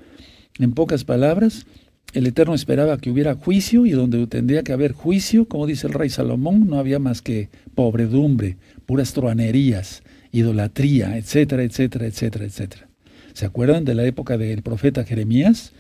en 0.59 0.73
pocas 0.73 1.05
palabras, 1.05 1.67
el 2.13 2.27
Eterno 2.27 2.55
esperaba 2.55 2.99
que 2.99 3.11
hubiera 3.11 3.35
juicio 3.35 3.87
y 3.87 3.93
donde 3.93 4.27
tendría 4.27 4.63
que 4.63 4.73
haber 4.73 4.93
juicio, 4.93 5.47
como 5.47 5.67
dice 5.67 5.87
el 5.87 5.95
rey 5.95 6.11
Salomón, 6.11 6.69
no 6.69 6.79
había 6.79 6.99
más 6.99 7.23
que 7.23 7.49
pobredumbre, 7.75 8.59
puras 8.85 9.15
truanerías, 9.15 10.03
idolatría, 10.31 11.17
etcétera, 11.17 11.63
etcétera, 11.63 12.07
etcétera, 12.07 12.45
etcétera. 12.45 12.89
¿Se 13.33 13.47
acuerdan 13.47 13.85
de 13.85 13.95
la 13.95 14.05
época 14.05 14.37
del 14.37 14.63
profeta 14.63 15.05
Jeremías? 15.05 15.73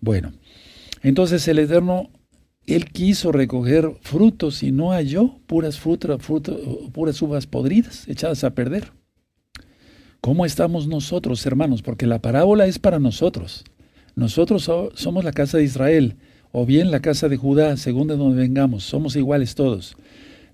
Bueno, 0.00 0.32
entonces 1.02 1.48
el 1.48 1.58
Eterno 1.58 2.10
él 2.66 2.86
quiso 2.86 3.32
recoger 3.32 3.96
frutos 4.00 4.62
y 4.62 4.70
no 4.72 4.90
halló 4.90 5.38
puras, 5.46 5.78
frutas, 5.78 6.20
puras 6.92 7.22
uvas 7.22 7.46
podridas, 7.46 8.06
echadas 8.08 8.44
a 8.44 8.54
perder. 8.54 8.92
¿Cómo 10.20 10.44
estamos 10.44 10.86
nosotros, 10.86 11.44
hermanos? 11.46 11.82
Porque 11.82 12.06
la 12.06 12.20
parábola 12.20 12.66
es 12.66 12.78
para 12.78 12.98
nosotros. 12.98 13.64
Nosotros 14.14 14.70
somos 14.94 15.24
la 15.24 15.32
casa 15.32 15.58
de 15.58 15.64
Israel, 15.64 16.16
o 16.52 16.66
bien 16.66 16.90
la 16.90 17.00
casa 17.00 17.28
de 17.28 17.36
Judá, 17.36 17.76
según 17.76 18.08
de 18.08 18.16
donde 18.16 18.42
vengamos, 18.42 18.84
somos 18.84 19.16
iguales 19.16 19.54
todos. 19.54 19.96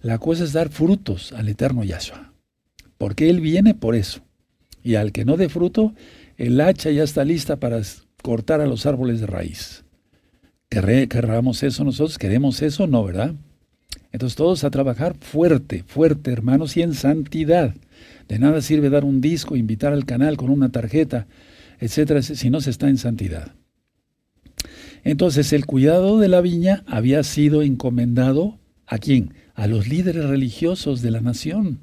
La 0.02 0.18
cosa 0.18 0.44
es 0.44 0.52
dar 0.52 0.68
frutos 0.68 1.32
al 1.32 1.48
eterno 1.48 1.82
Yahshua, 1.82 2.32
porque 2.96 3.28
Él 3.28 3.40
viene 3.40 3.74
por 3.74 3.96
eso. 3.96 4.20
Y 4.82 4.94
al 4.94 5.10
que 5.10 5.24
no 5.24 5.36
dé 5.36 5.48
fruto, 5.48 5.94
el 6.36 6.60
hacha 6.60 6.90
ya 6.90 7.02
está 7.02 7.24
lista 7.24 7.56
para 7.56 7.80
cortar 8.22 8.60
a 8.60 8.66
los 8.66 8.86
árboles 8.86 9.20
de 9.20 9.26
raíz. 9.26 9.85
¿Querramos 10.82 11.62
eso 11.62 11.84
nosotros? 11.84 12.18
¿Queremos 12.18 12.60
eso? 12.60 12.86
No, 12.86 13.04
¿verdad? 13.04 13.34
Entonces 14.12 14.36
todos 14.36 14.62
a 14.62 14.70
trabajar 14.70 15.16
fuerte, 15.18 15.82
fuerte, 15.86 16.30
hermanos, 16.32 16.76
y 16.76 16.82
en 16.82 16.92
santidad. 16.94 17.74
De 18.28 18.38
nada 18.38 18.60
sirve 18.60 18.90
dar 18.90 19.04
un 19.04 19.20
disco, 19.20 19.56
invitar 19.56 19.92
al 19.92 20.04
canal 20.04 20.36
con 20.36 20.50
una 20.50 20.70
tarjeta, 20.70 21.26
etcétera, 21.80 22.20
si 22.22 22.50
no 22.50 22.60
se 22.60 22.70
está 22.70 22.88
en 22.88 22.98
santidad. 22.98 23.54
Entonces 25.02 25.52
el 25.52 25.66
cuidado 25.66 26.18
de 26.18 26.28
la 26.28 26.40
viña 26.40 26.84
había 26.86 27.22
sido 27.22 27.62
encomendado 27.62 28.58
a 28.86 28.98
quién? 28.98 29.34
A 29.54 29.66
los 29.66 29.88
líderes 29.88 30.24
religiosos 30.24 31.00
de 31.00 31.10
la 31.10 31.20
nación. 31.20 31.78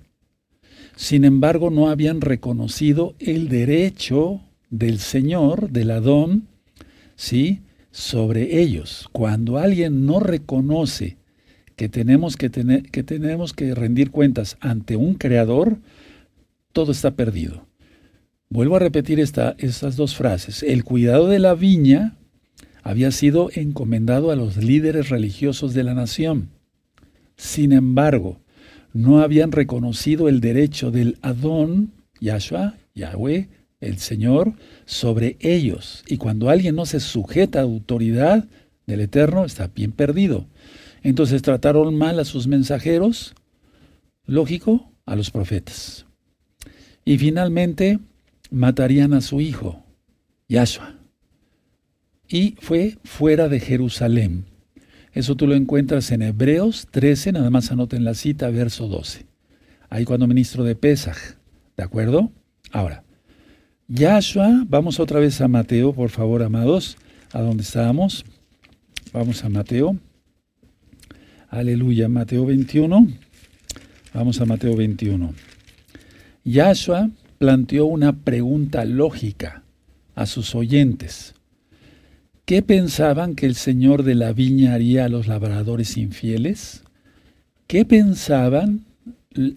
Sin 0.96 1.26
embargo, 1.26 1.72
no 1.72 1.90
habían 1.90 2.22
reconocido 2.22 3.16
el 3.20 3.50
derecho 3.50 4.42
del 4.70 5.00
Señor, 5.00 5.72
del 5.72 5.90
Adón, 5.92 6.48
¿sí? 7.16 7.62
Sobre 7.94 8.60
ellos. 8.60 9.08
Cuando 9.12 9.60
alguien 9.60 10.06
no 10.06 10.20
reconoce 10.20 11.16
que 11.76 11.90
tenemos 11.90 12.36
que, 12.36 12.50
tener, 12.50 12.90
que 12.90 13.04
tenemos 13.04 13.54
que 13.54 13.74
rendir 13.76 14.10
cuentas 14.12 14.58
ante 14.60 14.96
un 14.96 15.14
creador, 15.14 15.78
todo 16.72 16.92
está 16.92 17.12
perdido. 17.12 17.68
Vuelvo 18.50 18.76
a 18.76 18.80
repetir 18.80 19.20
esta, 19.20 19.56
estas 19.60 19.96
dos 19.96 20.16
frases. 20.16 20.64
El 20.64 20.84
cuidado 20.84 21.28
de 21.28 21.40
la 21.40 21.54
viña 21.54 22.18
había 22.82 23.12
sido 23.12 23.50
encomendado 23.54 24.32
a 24.32 24.36
los 24.36 24.58
líderes 24.58 25.10
religiosos 25.10 25.74
de 25.76 25.84
la 25.84 25.94
nación. 25.94 26.50
Sin 27.38 27.72
embargo, 27.72 28.40
no 28.92 29.22
habían 29.22 29.52
reconocido 29.52 30.30
el 30.30 30.42
derecho 30.42 30.90
del 30.90 31.18
Adón, 31.22 31.92
Yahshua, 32.20 32.76
Yahweh, 32.96 33.50
el 33.84 34.00
Señor 34.00 34.54
sobre 34.86 35.38
ellos. 35.40 36.04
Y 36.08 36.18
cuando 36.18 36.50
alguien 36.50 36.76
no 36.76 36.86
se 36.86 37.00
sujeta 37.00 37.60
a 37.60 37.64
autoridad 37.64 38.48
del 38.88 39.02
Eterno, 39.02 39.46
está 39.46 39.68
bien 39.68 39.92
perdido. 39.92 40.48
Entonces 41.04 41.42
trataron 41.42 41.96
mal 41.96 42.20
a 42.20 42.26
sus 42.26 42.48
mensajeros, 42.48 43.36
lógico, 44.26 44.92
a 45.06 45.16
los 45.16 45.32
profetas. 45.32 46.06
Y 47.06 47.18
finalmente 47.18 48.00
matarían 48.50 49.14
a 49.14 49.22
su 49.22 49.42
hijo, 49.42 49.84
Yahshua. 50.48 50.96
y 52.28 52.56
fue 52.60 52.98
fuera 53.04 53.50
de 53.50 53.60
Jerusalén. 53.60 54.46
Eso 55.12 55.36
tú 55.36 55.46
lo 55.46 55.56
encuentras 55.56 56.12
en 56.12 56.24
Hebreos 56.24 56.88
13, 56.90 57.34
nada 57.34 57.50
más 57.50 57.72
anoten 57.72 58.04
la 58.04 58.16
cita, 58.16 58.50
verso 58.50 58.88
12. 58.88 59.26
Ahí 59.90 60.06
cuando 60.06 60.26
ministro 60.26 60.64
de 60.64 60.76
Pesaj, 60.76 61.18
¿de 61.78 61.84
acuerdo? 61.84 62.32
Ahora, 62.72 63.04
Yahshua, 63.90 64.64
vamos 64.68 65.00
otra 65.02 65.20
vez 65.20 65.42
a 65.42 65.48
Mateo, 65.50 65.94
por 65.94 66.10
favor, 66.10 66.42
amados, 66.42 66.98
a 67.34 67.42
donde 67.42 67.64
estábamos. 67.64 68.24
Vamos 69.12 69.44
a 69.44 69.50
Mateo. 69.50 69.98
Aleluya, 71.50 72.08
Mateo 72.08 72.46
21. 72.46 73.08
Vamos 74.14 74.40
a 74.40 74.46
Mateo 74.46 74.76
21. 74.78 75.34
Yahshua 76.46 77.10
planteó 77.38 77.86
una 77.86 78.14
pregunta 78.14 78.86
lógica 78.86 79.64
a 80.16 80.28
sus 80.28 80.56
oyentes. 80.56 81.34
¿Qué 82.46 82.62
pensaban 82.62 83.36
que 83.36 83.46
el 83.46 83.56
Señor 83.56 84.04
de 84.04 84.16
la 84.16 84.32
viña 84.32 84.74
haría 84.74 85.06
a 85.06 85.10
los 85.10 85.28
labradores 85.28 85.98
infieles? 85.98 86.84
¿Qué 87.68 87.84
pensaban 87.84 88.86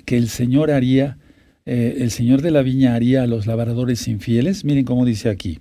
que 0.05 0.17
el 0.17 0.29
Señor 0.29 0.71
haría, 0.73 1.19
eh, 1.67 1.99
el 1.99 2.11
Señor 2.11 2.43
de 2.43 2.53
la 2.53 2.63
viña 2.63 2.95
haría 2.95 3.25
a 3.25 3.27
los 3.27 3.47
labradores 3.47 4.07
infieles? 4.09 4.65
Miren 4.65 4.85
cómo 4.85 5.05
dice 5.05 5.29
aquí. 5.29 5.59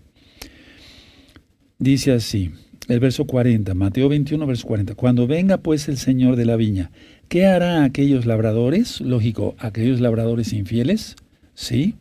Dice 1.79 2.13
así, 2.13 2.51
el 2.87 2.99
verso 2.99 3.25
40, 3.25 3.73
Mateo 3.73 4.07
21, 4.07 4.45
verso 4.45 4.67
40. 4.67 4.95
Cuando 4.95 5.27
venga 5.27 5.57
pues 5.57 5.89
el 5.89 5.97
Señor 5.97 6.35
de 6.35 6.45
la 6.45 6.55
viña, 6.55 6.91
¿qué 7.27 7.47
hará 7.47 7.83
aquellos 7.83 8.25
labradores? 8.25 9.01
Lógico, 9.01 9.55
aquellos 9.57 9.99
labradores 9.99 10.53
infieles. 10.53 11.15
¿Sí? 11.53 11.95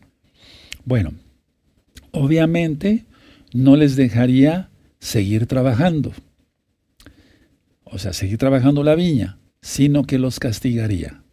Bueno, 0.84 1.14
obviamente 2.10 3.04
no 3.52 3.76
les 3.76 3.96
dejaría 3.96 4.68
seguir 4.98 5.46
trabajando, 5.46 6.12
o 7.84 7.98
sea, 7.98 8.12
seguir 8.12 8.38
trabajando 8.38 8.82
la 8.82 8.94
viña, 8.94 9.38
sino 9.60 10.04
que 10.04 10.18
los 10.18 10.38
castigaría. 10.40 11.23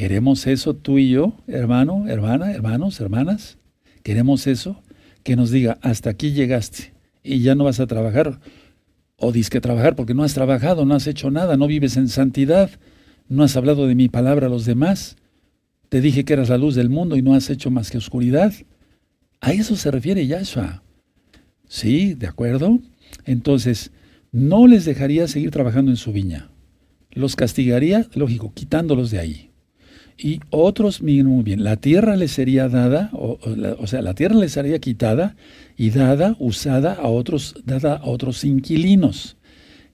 ¿Queremos 0.00 0.46
eso 0.46 0.72
tú 0.72 0.96
y 0.96 1.10
yo, 1.10 1.34
hermano, 1.46 2.08
hermana, 2.08 2.52
hermanos, 2.52 2.98
hermanas? 3.02 3.58
¿Queremos 4.02 4.46
eso? 4.46 4.82
Que 5.24 5.36
nos 5.36 5.50
diga, 5.50 5.76
hasta 5.82 6.08
aquí 6.08 6.32
llegaste 6.32 6.94
y 7.22 7.40
ya 7.40 7.54
no 7.54 7.64
vas 7.64 7.80
a 7.80 7.86
trabajar. 7.86 8.40
O 9.16 9.30
que 9.30 9.60
trabajar 9.60 9.96
porque 9.96 10.14
no 10.14 10.22
has 10.22 10.32
trabajado, 10.32 10.86
no 10.86 10.94
has 10.94 11.06
hecho 11.06 11.30
nada, 11.30 11.58
no 11.58 11.66
vives 11.66 11.98
en 11.98 12.08
santidad, 12.08 12.70
no 13.28 13.42
has 13.42 13.58
hablado 13.58 13.86
de 13.86 13.94
mi 13.94 14.08
palabra 14.08 14.46
a 14.46 14.48
los 14.48 14.64
demás. 14.64 15.16
Te 15.90 16.00
dije 16.00 16.24
que 16.24 16.32
eras 16.32 16.48
la 16.48 16.56
luz 16.56 16.74
del 16.74 16.88
mundo 16.88 17.18
y 17.18 17.20
no 17.20 17.34
has 17.34 17.50
hecho 17.50 17.70
más 17.70 17.90
que 17.90 17.98
oscuridad. 17.98 18.54
A 19.42 19.52
eso 19.52 19.76
se 19.76 19.90
refiere 19.90 20.26
Yahshua. 20.26 20.82
Sí, 21.68 22.14
de 22.14 22.26
acuerdo. 22.26 22.78
Entonces, 23.26 23.92
no 24.32 24.66
les 24.66 24.86
dejaría 24.86 25.28
seguir 25.28 25.50
trabajando 25.50 25.90
en 25.90 25.98
su 25.98 26.10
viña. 26.10 26.50
Los 27.10 27.36
castigaría, 27.36 28.06
lógico, 28.14 28.54
quitándolos 28.54 29.10
de 29.10 29.18
ahí. 29.18 29.49
Y 30.22 30.40
otros, 30.50 31.00
miren 31.00 31.28
muy 31.28 31.42
bien, 31.42 31.64
la 31.64 31.76
tierra 31.76 32.14
les 32.14 32.32
sería 32.32 32.68
dada, 32.68 33.08
o, 33.12 33.86
sea, 33.86 34.02
la 34.02 34.12
tierra 34.12 34.34
les 34.34 34.52
sería 34.52 34.78
quitada 34.78 35.34
y 35.78 35.90
dada, 35.90 36.36
usada 36.38 36.92
a 36.92 37.08
otros, 37.08 37.54
dada 37.64 37.96
a 37.96 38.04
otros 38.04 38.44
inquilinos, 38.44 39.38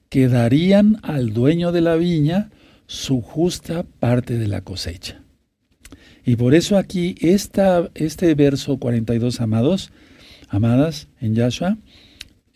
que 0.09 0.27
darían 0.27 0.99
al 1.03 1.33
dueño 1.33 1.71
de 1.71 1.79
la 1.79 1.95
viña 1.95 2.49
su 2.87 3.21
justa 3.21 3.83
parte 3.83 4.37
de 4.37 4.49
la 4.49 4.61
cosecha. 4.61 5.21
Y 6.25 6.35
por 6.35 6.55
eso 6.55 6.77
aquí 6.77 7.15
esta, 7.21 7.89
este 7.95 8.35
verso 8.35 8.77
42, 8.79 9.39
amados, 9.39 9.91
amadas 10.49 11.07
en 11.21 11.35
Yahshua, 11.35 11.77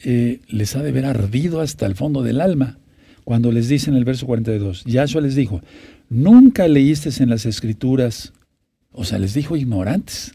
eh, 0.03 0.41
les 0.49 0.75
ha 0.75 0.83
de 0.83 0.91
ver 0.91 1.05
ardido 1.05 1.61
hasta 1.61 1.85
el 1.85 1.95
fondo 1.95 2.21
del 2.21 2.41
alma. 2.41 2.79
Cuando 3.23 3.51
les 3.53 3.69
dice 3.69 3.89
en 3.89 3.95
el 3.95 4.03
verso 4.03 4.25
42, 4.25 4.83
Yahshua 4.83 5.21
les 5.21 5.35
dijo, 5.35 5.61
nunca 6.11 6.67
leíste 6.67 7.09
en 7.23 7.29
las 7.29 7.47
escrituras, 7.47 8.33
o 8.91 9.03
sea, 9.03 9.17
les 9.17 9.33
dijo 9.33 9.55
ignorantes, 9.55 10.33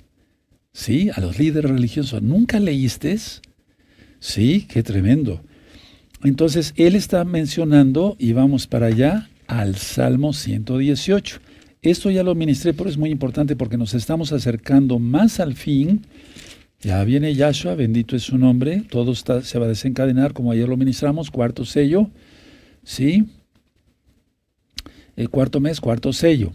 ¿sí? 0.73 1.11
A 1.15 1.21
los 1.21 1.39
líderes 1.39 1.71
religiosos, 1.71 2.21
¿nunca 2.21 2.59
leíste? 2.59 3.17
Sí, 4.19 4.67
qué 4.69 4.83
tremendo. 4.83 5.41
Entonces, 6.25 6.75
él 6.77 6.97
está 6.97 7.25
mencionando, 7.25 8.17
y 8.19 8.33
vamos 8.33 8.67
para 8.67 8.87
allá, 8.87 9.29
al 9.47 9.77
Salmo 9.77 10.33
118. 10.33 11.39
Esto 11.83 12.11
ya 12.11 12.25
lo 12.25 12.35
ministré, 12.35 12.75
pero 12.75 12.91
es 12.91 12.97
muy 12.97 13.11
importante 13.11 13.55
porque 13.55 13.77
nos 13.77 13.95
estamos 13.95 14.33
acercando 14.33 14.99
más 14.99 15.39
al 15.39 15.55
fin 15.55 16.03
ya 16.81 17.03
viene 17.05 17.35
Yahshua, 17.35 17.75
bendito 17.75 18.17
es 18.17 18.23
su 18.23 18.39
nombre, 18.39 18.85
todo 18.91 19.13
está, 19.13 19.43
se 19.43 19.59
va 19.59 19.65
a 19.65 19.69
desencadenar 19.69 20.33
como 20.33 20.53
ayer 20.53 20.69
lo 20.69 20.77
ministramos, 20.77 21.31
cuarto 21.31 21.65
sello, 21.65 22.11
¿sí? 22.85 23.25
El 25.17 25.31
cuarto 25.31 25.61
mes, 25.61 25.81
cuarto 25.81 26.13
sello. 26.13 26.53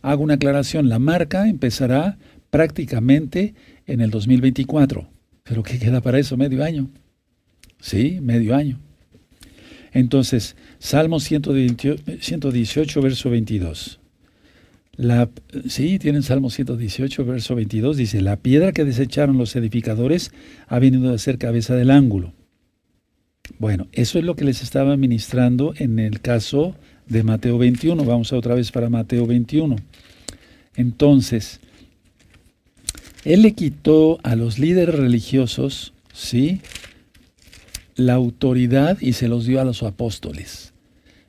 Hago 0.00 0.24
una 0.24 0.34
aclaración, 0.34 0.88
la 0.88 0.98
marca 0.98 1.48
empezará 1.48 2.18
prácticamente 2.50 3.54
en 3.86 4.00
el 4.00 4.10
2024, 4.10 5.08
pero 5.42 5.62
¿qué 5.62 5.78
queda 5.78 6.00
para 6.00 6.18
eso? 6.18 6.36
Medio 6.36 6.64
año, 6.64 6.90
¿sí? 7.80 8.18
Medio 8.20 8.54
año. 8.54 8.80
Entonces, 9.92 10.56
Salmo 10.78 11.20
118, 11.20 13.00
verso 13.02 13.30
22. 13.30 14.00
La, 14.96 15.30
sí, 15.68 15.98
tienen 15.98 16.22
Salmo 16.22 16.50
118, 16.50 17.24
verso 17.24 17.54
22, 17.54 17.96
dice, 17.96 18.20
la 18.20 18.36
piedra 18.36 18.72
que 18.72 18.84
desecharon 18.84 19.38
los 19.38 19.56
edificadores 19.56 20.32
ha 20.66 20.78
venido 20.78 21.12
a 21.12 21.18
ser 21.18 21.38
cabeza 21.38 21.74
del 21.76 21.90
ángulo. 21.90 22.34
Bueno, 23.58 23.88
eso 23.92 24.18
es 24.18 24.24
lo 24.24 24.36
que 24.36 24.44
les 24.44 24.62
estaba 24.62 24.96
ministrando 24.96 25.74
en 25.76 25.98
el 25.98 26.20
caso 26.20 26.76
de 27.08 27.22
Mateo 27.22 27.58
21. 27.58 28.04
Vamos 28.04 28.32
otra 28.32 28.54
vez 28.54 28.70
para 28.70 28.88
Mateo 28.88 29.26
21. 29.26 29.76
Entonces, 30.76 31.60
él 33.24 33.42
le 33.42 33.52
quitó 33.52 34.18
a 34.22 34.36
los 34.36 34.58
líderes 34.58 34.94
religiosos, 34.94 35.92
¿sí? 36.12 36.60
La 37.94 38.14
autoridad 38.14 38.98
y 39.00 39.12
se 39.12 39.28
los 39.28 39.46
dio 39.46 39.60
a 39.60 39.64
los 39.64 39.82
apóstoles. 39.82 40.72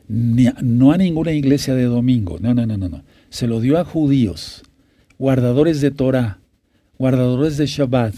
no 0.08 0.92
a 0.92 0.98
ninguna 0.98 1.32
iglesia 1.32 1.76
de 1.76 1.84
domingo. 1.84 2.38
No, 2.40 2.54
no, 2.54 2.66
no, 2.66 2.78
no, 2.78 2.90
no 2.90 3.04
se 3.34 3.48
lo 3.48 3.60
dio 3.60 3.80
a 3.80 3.84
judíos, 3.84 4.62
guardadores 5.18 5.82
de 5.82 5.90
Torah, 5.90 6.38
guardadores 7.00 7.58
de 7.58 7.66
Shabbat, 7.66 8.14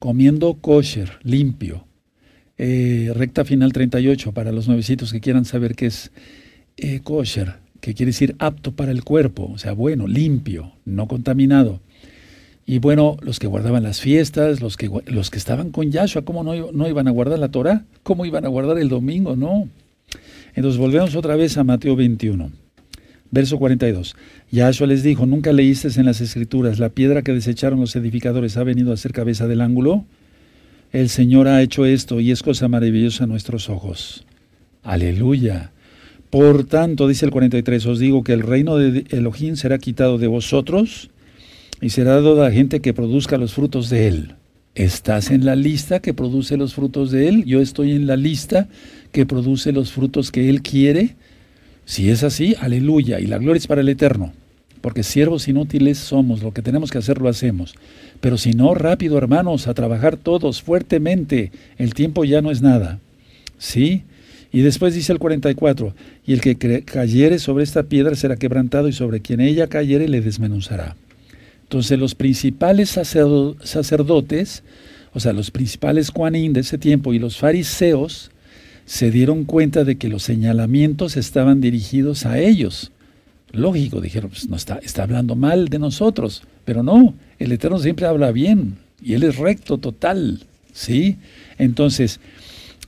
comiendo 0.00 0.54
kosher, 0.54 1.20
limpio. 1.22 1.86
Eh, 2.58 3.12
recta 3.14 3.44
final 3.44 3.72
38 3.72 4.32
para 4.32 4.50
los 4.50 4.66
nuevecitos 4.66 5.12
que 5.12 5.20
quieran 5.20 5.44
saber 5.44 5.76
qué 5.76 5.86
es 5.86 6.10
eh, 6.76 7.00
kosher, 7.02 7.54
que 7.80 7.94
quiere 7.94 8.10
decir 8.10 8.36
apto 8.38 8.72
para 8.72 8.92
el 8.92 9.04
cuerpo, 9.04 9.50
o 9.52 9.58
sea, 9.58 9.72
bueno, 9.72 10.06
limpio, 10.06 10.72
no 10.84 11.08
contaminado. 11.08 11.80
Y 12.66 12.80
bueno, 12.80 13.16
los 13.22 13.38
que 13.38 13.46
guardaban 13.46 13.84
las 13.84 14.00
fiestas, 14.00 14.60
los 14.60 14.76
que, 14.76 14.90
los 15.06 15.30
que 15.30 15.38
estaban 15.38 15.70
con 15.70 15.92
Yahshua, 15.92 16.22
¿cómo 16.22 16.42
no, 16.42 16.88
iban 16.88 17.06
a 17.06 17.12
guardar 17.12 17.38
la 17.38 17.50
Torah? 17.50 17.84
¿Cómo 18.02 18.26
iban 18.26 18.44
a 18.44 18.48
guardar 18.48 18.78
el 18.78 18.88
domingo? 18.88 19.36
No. 19.36 19.68
Entonces 20.54 20.78
volvemos 20.78 21.14
otra 21.14 21.36
vez 21.36 21.56
a 21.58 21.64
Mateo 21.64 21.94
21. 21.94 22.50
Verso 23.30 23.58
42. 23.58 24.16
Yahshua 24.50 24.88
les 24.88 25.04
dijo, 25.04 25.26
¿nunca 25.26 25.52
leíste 25.52 25.88
en 25.96 26.06
las 26.06 26.20
escrituras, 26.20 26.80
la 26.80 26.88
piedra 26.88 27.22
que 27.22 27.32
desecharon 27.32 27.78
los 27.78 27.94
edificadores 27.94 28.56
ha 28.56 28.64
venido 28.64 28.92
a 28.92 28.96
ser 28.96 29.12
cabeza 29.12 29.46
del 29.46 29.60
ángulo? 29.60 30.04
El 30.92 31.08
Señor 31.08 31.46
ha 31.46 31.62
hecho 31.62 31.84
esto 31.84 32.20
y 32.20 32.32
es 32.32 32.42
cosa 32.42 32.66
maravillosa 32.66 33.24
a 33.24 33.26
nuestros 33.28 33.68
ojos. 33.68 34.24
Aleluya. 34.82 35.70
Por 36.30 36.64
tanto, 36.64 37.06
dice 37.06 37.24
el 37.24 37.30
43, 37.30 37.86
os 37.86 37.98
digo 37.98 38.24
que 38.24 38.32
el 38.32 38.42
reino 38.42 38.76
de 38.76 39.04
Elohim 39.10 39.56
será 39.56 39.78
quitado 39.78 40.18
de 40.18 40.26
vosotros 40.26 41.10
y 41.80 41.90
será 41.90 42.14
dado 42.14 42.44
a 42.44 42.50
gente 42.50 42.80
que 42.80 42.94
produzca 42.94 43.38
los 43.38 43.54
frutos 43.54 43.90
de 43.90 44.08
él. 44.08 44.34
¿Estás 44.74 45.30
en 45.30 45.46
la 45.46 45.56
lista 45.56 46.00
que 46.00 46.12
produce 46.12 46.56
los 46.56 46.74
frutos 46.74 47.10
de 47.10 47.28
él? 47.28 47.44
Yo 47.44 47.60
estoy 47.60 47.92
en 47.92 48.06
la 48.06 48.16
lista 48.16 48.68
que 49.12 49.24
produce 49.24 49.72
los 49.72 49.92
frutos 49.92 50.30
que 50.30 50.50
él 50.50 50.62
quiere. 50.62 51.16
Si 51.86 52.10
es 52.10 52.24
así, 52.24 52.54
aleluya, 52.60 53.20
y 53.20 53.26
la 53.26 53.38
gloria 53.38 53.58
es 53.58 53.66
para 53.66 53.80
el 53.80 53.88
eterno, 53.88 54.32
porque 54.80 55.02
siervos 55.02 55.48
inútiles 55.48 55.96
somos, 55.96 56.42
lo 56.42 56.52
que 56.52 56.60
tenemos 56.60 56.90
que 56.90 56.98
hacer 56.98 57.22
lo 57.22 57.28
hacemos. 57.28 57.74
Pero 58.20 58.36
si 58.36 58.52
no, 58.52 58.74
rápido 58.74 59.16
hermanos, 59.16 59.68
a 59.68 59.74
trabajar 59.74 60.16
todos 60.16 60.60
fuertemente, 60.60 61.52
el 61.78 61.94
tiempo 61.94 62.24
ya 62.24 62.42
no 62.42 62.50
es 62.50 62.60
nada. 62.60 62.98
¿Sí? 63.56 64.02
Y 64.56 64.62
después 64.62 64.94
dice 64.94 65.12
el 65.12 65.18
44, 65.18 65.94
y 66.26 66.32
el 66.32 66.40
que 66.40 66.56
cayere 66.82 67.38
sobre 67.38 67.62
esta 67.62 67.82
piedra 67.82 68.14
será 68.14 68.36
quebrantado 68.36 68.88
y 68.88 68.94
sobre 68.94 69.20
quien 69.20 69.42
ella 69.42 69.66
cayere 69.66 70.08
le 70.08 70.22
desmenuzará. 70.22 70.96
Entonces 71.64 71.98
los 71.98 72.14
principales 72.14 72.88
sacerdotes, 72.88 74.62
o 75.12 75.20
sea, 75.20 75.34
los 75.34 75.50
principales 75.50 76.10
cuanín 76.10 76.54
de 76.54 76.60
ese 76.60 76.78
tiempo 76.78 77.12
y 77.12 77.18
los 77.18 77.36
fariseos, 77.36 78.30
se 78.86 79.10
dieron 79.10 79.44
cuenta 79.44 79.84
de 79.84 79.96
que 79.96 80.08
los 80.08 80.22
señalamientos 80.22 81.18
estaban 81.18 81.60
dirigidos 81.60 82.24
a 82.24 82.38
ellos. 82.38 82.92
Lógico, 83.52 84.00
dijeron, 84.00 84.30
pues 84.30 84.48
no 84.48 84.56
está, 84.56 84.78
está 84.78 85.02
hablando 85.02 85.36
mal 85.36 85.68
de 85.68 85.78
nosotros, 85.78 86.44
pero 86.64 86.82
no, 86.82 87.12
el 87.38 87.52
Eterno 87.52 87.78
siempre 87.78 88.06
habla 88.06 88.32
bien 88.32 88.78
y 89.02 89.12
Él 89.12 89.24
es 89.24 89.36
recto 89.36 89.76
total, 89.76 90.44
¿sí? 90.72 91.18
Entonces, 91.58 92.20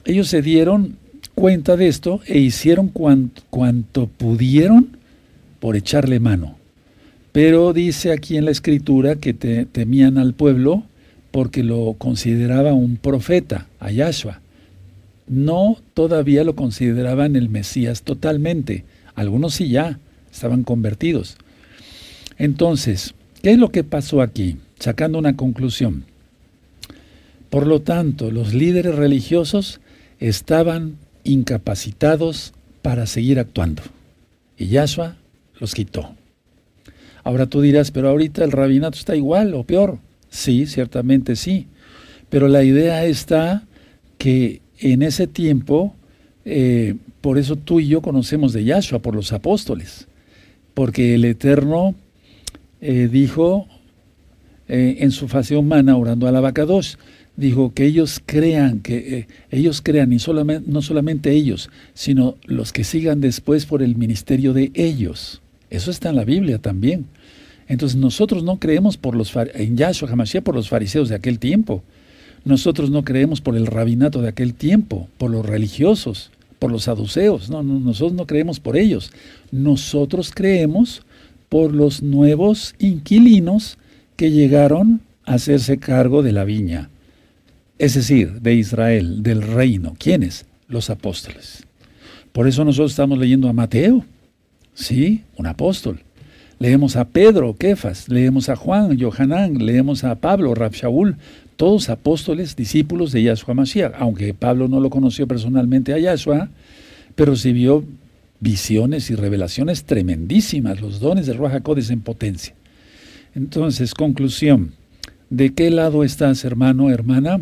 ellos 0.07 0.28
se 0.28 0.40
dieron 0.40 0.96
cuenta 1.38 1.77
de 1.77 1.87
esto 1.87 2.20
e 2.27 2.38
hicieron 2.38 2.88
cuanto, 2.88 4.09
pudieron 4.09 4.96
por 5.61 5.77
echarle 5.77 6.18
mano. 6.18 6.57
Pero 7.31 7.72
dice 7.72 8.11
aquí 8.11 8.37
en 8.37 8.44
la 8.44 8.51
escritura 8.51 9.14
que 9.14 9.35
temían 9.35 10.18
al 10.18 10.35
pueblo 10.35 10.83
porque 11.31 11.62
lo 11.62 11.94
consideraba 11.96 12.72
un 12.74 12.96
profeta, 12.96 13.68
a 13.79 13.92
Yahshua. 13.92 14.40
No 15.29 15.77
todavía 15.94 16.42
lo 16.42 16.57
consideraban 16.57 17.37
el 17.37 17.48
Mesías 17.48 18.03
totalmente. 18.03 18.83
Algunos 19.14 19.55
sí 19.55 19.68
ya 19.68 20.01
estaban 20.33 20.64
convertidos. 20.64 21.37
Entonces, 22.37 23.14
¿qué 23.42 23.53
es 23.53 23.59
lo 23.59 23.70
que 23.70 23.85
pasó 23.85 24.22
aquí? 24.22 24.57
Sacando 24.81 25.20
una 25.20 25.37
conclusión. 25.37 26.03
Por 27.48 27.68
lo 27.68 27.81
tanto, 27.81 28.33
los 28.33 28.55
líderes 28.55 28.96
religiosos 28.96 29.81
estaban 30.18 30.96
incapacitados 31.24 32.52
para 32.83 33.07
seguir 33.07 33.38
actuando. 33.38 33.83
Y 34.57 34.66
Yahshua 34.68 35.16
los 35.61 35.74
quitó. 35.74 36.14
Ahora 37.24 37.46
tú 37.46 37.61
dirás, 37.61 37.90
pero 37.90 38.09
ahorita 38.09 38.44
el 38.44 38.52
rabinato 38.52 38.96
está 38.96 39.14
igual 39.14 39.54
o 39.54 39.64
peor. 39.64 39.98
Sí, 40.31 40.66
ciertamente 40.66 41.37
sí. 41.37 41.66
Pero 42.31 42.48
la 42.48 42.62
idea 42.62 43.04
está 43.04 43.64
que 44.18 44.61
en 44.78 45.02
ese 45.02 45.26
tiempo, 45.26 45.94
eh, 46.44 46.94
por 47.20 47.38
eso 47.38 47.57
tú 47.57 47.81
y 47.81 47.88
yo 47.88 48.00
conocemos 48.00 48.52
de 48.52 48.64
Yahshua, 48.64 49.00
por 49.00 49.14
los 49.14 49.33
apóstoles. 49.33 50.09
Porque 50.74 51.14
el 51.14 51.24
Eterno 51.24 51.94
eh, 52.81 53.09
dijo 53.11 53.66
eh, 54.68 54.98
en 55.00 55.11
su 55.11 55.28
fase 55.28 55.57
humana, 55.57 55.96
orando 55.96 56.28
al 56.28 56.37
abacados, 56.37 56.98
dijo 57.38 57.72
que 57.72 57.87
ellos 57.87 58.20
crean, 58.27 58.81
que 58.81 58.96
eh, 58.96 59.29
ellos 59.51 59.81
crean, 59.81 60.12
y 60.12 60.18
solamente, 60.18 60.68
no 60.70 60.83
solamente 60.83 61.31
ellos, 61.31 61.70
sino 61.94 62.35
los 62.44 62.72
que 62.72 62.83
sigan 62.83 63.20
después 63.20 63.64
por 63.64 63.81
el 63.81 63.94
ministerio 63.94 64.53
de 64.53 64.72
ellos. 64.74 65.40
Eso 65.70 65.92
está 65.92 66.11
en 66.11 66.16
la 66.16 66.24
Biblia 66.24 66.59
también. 66.59 67.07
Entonces 67.68 67.96
nosotros 67.96 68.42
no 68.42 68.59
creemos 68.59 68.96
por 68.96 69.14
los 69.14 69.33
en 69.37 69.77
Yahshua 69.77 70.11
HaMashiach 70.11 70.42
por 70.42 70.57
los 70.57 70.68
fariseos 70.68 71.09
de 71.09 71.14
aquel 71.14 71.38
tiempo. 71.38 71.85
Nosotros 72.44 72.90
no 72.90 73.05
creemos 73.05 73.40
por 73.40 73.57
el 73.57 73.66
rabinato 73.66 74.20
de 74.20 74.29
aquel 74.29 74.55
tiempo, 74.55 75.09
por 75.16 75.31
los 75.31 75.46
religiosos, 75.46 76.33
por 76.59 76.72
los 76.72 76.85
saduceos. 76.85 77.51
No, 77.51 77.62
no, 77.62 77.79
nosotros 77.79 78.14
no 78.14 78.27
creemos 78.27 78.59
por 78.59 78.77
ellos. 78.77 79.12
Nosotros 79.53 80.33
creemos 80.35 81.03
por 81.48 81.72
los 81.72 82.03
nuevos 82.03 82.74
inquilinos 82.81 83.79
que 84.16 84.33
llegaron 84.33 85.03
a 85.24 85.35
hacerse 85.35 85.79
cargo 85.79 86.22
de 86.22 86.33
la 86.33 86.44
viña 86.44 86.90
es 87.79 87.95
decir, 87.95 88.41
de 88.41 88.55
Israel, 88.55 89.23
del 89.23 89.43
reino. 89.43 89.95
¿Quiénes? 89.99 90.47
Los 90.69 90.91
apóstoles. 90.91 91.64
Por 92.33 92.47
eso 92.47 92.64
nosotros 92.64 92.93
estamos 92.93 93.19
leyendo 93.19 93.49
a 93.49 93.53
Mateo, 93.53 94.05
sí, 94.75 95.25
un 95.37 95.47
apóstol. 95.47 96.01
Leemos 96.59 96.97
a 96.97 97.05
Pedro, 97.05 97.55
Kefas, 97.57 98.09
leemos 98.09 98.49
a 98.49 98.57
Juan, 98.57 98.99
Johanán, 99.01 99.64
leemos 99.64 100.05
a 100.05 100.17
Pablo, 100.17 100.55
Rab 100.55 100.73
todos 101.57 101.88
apóstoles, 101.88 102.55
discípulos 102.55 103.11
de 103.11 103.25
Yahshua 103.25 103.55
Mashiach, 103.55 103.95
aunque 103.99 104.35
Pablo 104.35 104.69
no 104.69 104.79
lo 104.79 104.91
conoció 104.91 105.27
personalmente 105.27 105.93
a 105.93 105.99
Yahshua, 105.99 106.51
pero 107.17 107.33
recibió 107.33 107.85
visiones 108.38 109.11
y 109.11 109.17
revelaciones 109.17 109.85
tremendísimas, 109.85 110.81
los 110.81 111.01
dones 111.01 111.27
de 111.27 111.33
Ruach 111.33 111.61
en 111.91 112.01
potencia. 112.01 112.55
Entonces, 113.35 113.95
conclusión, 113.95 114.73
¿de 115.31 115.53
qué 115.53 115.71
lado 115.71 116.05
estás, 116.05 116.45
hermano, 116.45 116.91
hermana? 116.91 117.41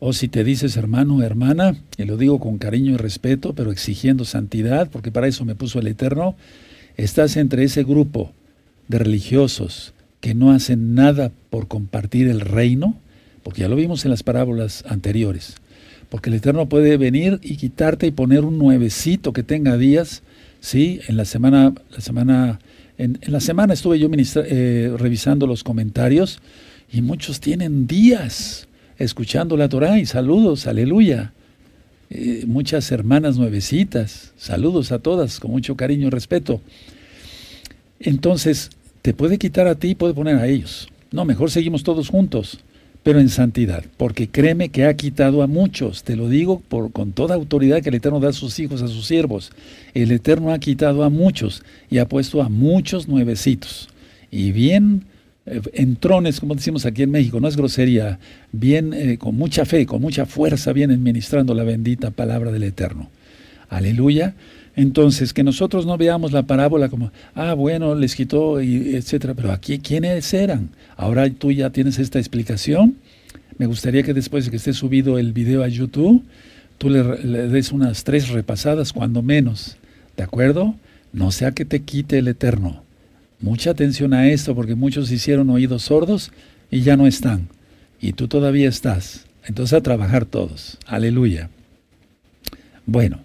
O 0.00 0.12
si 0.12 0.28
te 0.28 0.44
dices 0.44 0.76
hermano, 0.76 1.22
hermana, 1.22 1.76
y 1.96 2.04
lo 2.04 2.16
digo 2.16 2.40
con 2.40 2.58
cariño 2.58 2.92
y 2.92 2.96
respeto, 2.96 3.54
pero 3.54 3.72
exigiendo 3.72 4.24
santidad, 4.24 4.90
porque 4.90 5.10
para 5.10 5.28
eso 5.28 5.44
me 5.44 5.54
puso 5.54 5.78
el 5.78 5.86
Eterno, 5.86 6.36
estás 6.96 7.36
entre 7.36 7.64
ese 7.64 7.84
grupo 7.84 8.32
de 8.88 8.98
religiosos 8.98 9.94
que 10.20 10.34
no 10.34 10.52
hacen 10.52 10.94
nada 10.94 11.32
por 11.50 11.68
compartir 11.68 12.28
el 12.28 12.40
reino, 12.40 12.96
porque 13.42 13.60
ya 13.60 13.68
lo 13.68 13.76
vimos 13.76 14.04
en 14.04 14.10
las 14.10 14.22
parábolas 14.22 14.84
anteriores, 14.88 15.56
porque 16.08 16.30
el 16.30 16.36
Eterno 16.36 16.66
puede 16.66 16.96
venir 16.96 17.38
y 17.42 17.56
quitarte 17.56 18.06
y 18.06 18.10
poner 18.10 18.44
un 18.44 18.58
nuevecito 18.58 19.32
que 19.32 19.42
tenga 19.42 19.76
días, 19.76 20.22
¿sí? 20.60 21.00
En 21.08 21.16
la 21.16 21.26
semana, 21.26 21.74
la 21.90 22.00
semana, 22.00 22.58
en, 22.96 23.18
la 23.26 23.40
semana 23.40 23.74
estuve 23.74 23.98
yo 23.98 24.08
eh, 24.10 24.94
revisando 24.96 25.46
los 25.46 25.62
comentarios 25.62 26.40
y 26.90 27.02
muchos 27.02 27.40
tienen 27.40 27.86
días, 27.86 28.66
escuchando 28.98 29.56
la 29.56 29.68
Torah 29.68 29.98
y 29.98 30.06
saludos, 30.06 30.66
aleluya. 30.66 31.32
Eh, 32.10 32.44
muchas 32.46 32.92
hermanas 32.92 33.36
nuevecitas, 33.36 34.32
saludos 34.36 34.92
a 34.92 34.98
todas 34.98 35.40
con 35.40 35.50
mucho 35.50 35.76
cariño 35.76 36.08
y 36.08 36.10
respeto. 36.10 36.60
Entonces, 37.98 38.70
te 39.02 39.14
puede 39.14 39.38
quitar 39.38 39.66
a 39.66 39.74
ti 39.74 39.90
y 39.90 39.94
puede 39.94 40.14
poner 40.14 40.36
a 40.36 40.46
ellos. 40.46 40.88
No, 41.10 41.24
mejor 41.24 41.50
seguimos 41.50 41.82
todos 41.82 42.08
juntos, 42.08 42.60
pero 43.02 43.20
en 43.20 43.28
santidad, 43.28 43.84
porque 43.96 44.28
créeme 44.28 44.70
que 44.70 44.84
ha 44.84 44.94
quitado 44.94 45.42
a 45.42 45.46
muchos, 45.46 46.04
te 46.04 46.16
lo 46.16 46.28
digo 46.28 46.60
por, 46.60 46.90
con 46.92 47.12
toda 47.12 47.34
autoridad 47.34 47.82
que 47.82 47.90
el 47.90 47.96
Eterno 47.96 48.20
da 48.20 48.30
a 48.30 48.32
sus 48.32 48.58
hijos, 48.58 48.82
a 48.82 48.88
sus 48.88 49.06
siervos. 49.06 49.52
El 49.92 50.10
Eterno 50.10 50.52
ha 50.52 50.58
quitado 50.58 51.04
a 51.04 51.10
muchos 51.10 51.62
y 51.90 51.98
ha 51.98 52.08
puesto 52.08 52.42
a 52.42 52.48
muchos 52.48 53.08
nuevecitos. 53.08 53.88
Y 54.30 54.52
bien 54.52 55.04
eh, 55.46 55.60
en 55.74 55.96
trones, 55.96 56.40
como 56.40 56.54
decimos 56.54 56.86
aquí 56.86 57.02
en 57.02 57.10
México, 57.10 57.38
no 57.40 57.48
es 57.48 57.56
grosería, 57.56 58.18
bien, 58.52 58.94
eh, 58.94 59.18
con 59.18 59.36
mucha 59.36 59.64
fe, 59.64 59.84
con 59.86 60.00
mucha 60.00 60.26
fuerza, 60.26 60.72
vienen 60.72 61.02
ministrando 61.02 61.54
la 61.54 61.64
bendita 61.64 62.10
palabra 62.10 62.50
del 62.50 62.62
Eterno. 62.62 63.10
Aleluya. 63.68 64.34
Entonces, 64.76 65.32
que 65.32 65.44
nosotros 65.44 65.86
no 65.86 65.96
veamos 65.96 66.32
la 66.32 66.44
parábola 66.44 66.88
como, 66.88 67.12
ah, 67.34 67.54
bueno, 67.54 67.94
les 67.94 68.16
quitó, 68.16 68.58
etcétera, 68.60 69.34
pero 69.34 69.52
aquí, 69.52 69.78
¿quiénes 69.78 70.34
eran? 70.34 70.70
Ahora 70.96 71.30
tú 71.30 71.52
ya 71.52 71.70
tienes 71.70 71.98
esta 71.98 72.18
explicación. 72.18 72.96
Me 73.56 73.66
gustaría 73.66 74.02
que 74.02 74.14
después 74.14 74.44
de 74.44 74.50
que 74.50 74.56
esté 74.56 74.72
subido 74.72 75.16
el 75.18 75.32
video 75.32 75.62
a 75.62 75.68
YouTube, 75.68 76.24
tú 76.78 76.90
le 76.90 77.02
des 77.02 77.70
unas 77.70 78.02
tres 78.02 78.30
repasadas, 78.30 78.92
cuando 78.92 79.22
menos. 79.22 79.76
¿De 80.16 80.24
acuerdo? 80.24 80.74
No 81.12 81.30
sea 81.30 81.52
que 81.52 81.64
te 81.64 81.82
quite 81.82 82.18
el 82.18 82.26
Eterno. 82.26 82.83
Mucha 83.44 83.72
atención 83.72 84.14
a 84.14 84.26
esto 84.30 84.54
porque 84.54 84.74
muchos 84.74 85.12
hicieron 85.12 85.50
oídos 85.50 85.82
sordos 85.82 86.32
y 86.70 86.80
ya 86.80 86.96
no 86.96 87.06
están. 87.06 87.48
Y 88.00 88.14
tú 88.14 88.26
todavía 88.26 88.70
estás. 88.70 89.26
Entonces 89.44 89.74
a 89.74 89.82
trabajar 89.82 90.24
todos. 90.24 90.78
Aleluya. 90.86 91.50
Bueno, 92.86 93.18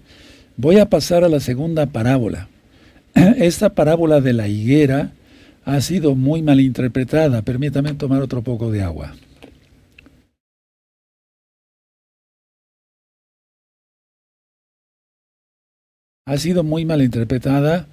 voy 0.58 0.78
a 0.78 0.90
pasar 0.90 1.24
a 1.24 1.30
la 1.30 1.40
segunda 1.40 1.86
parábola. 1.86 2.50
Esta 3.14 3.70
parábola 3.70 4.20
de 4.20 4.34
la 4.34 4.50
higuera 4.50 5.14
ha 5.64 5.80
sido 5.80 6.16
muy 6.16 6.42
mal 6.42 6.60
interpretada. 6.60 7.42
Permítame 7.44 7.94
tomar 7.94 8.22
otro 8.22 8.42
poco 8.42 8.72
de 8.72 8.84
agua. 8.84 9.16
Ha 16.26 16.38
sido 16.38 16.66
muy 16.66 16.84
mal 16.84 17.02
interpretada 17.02 17.88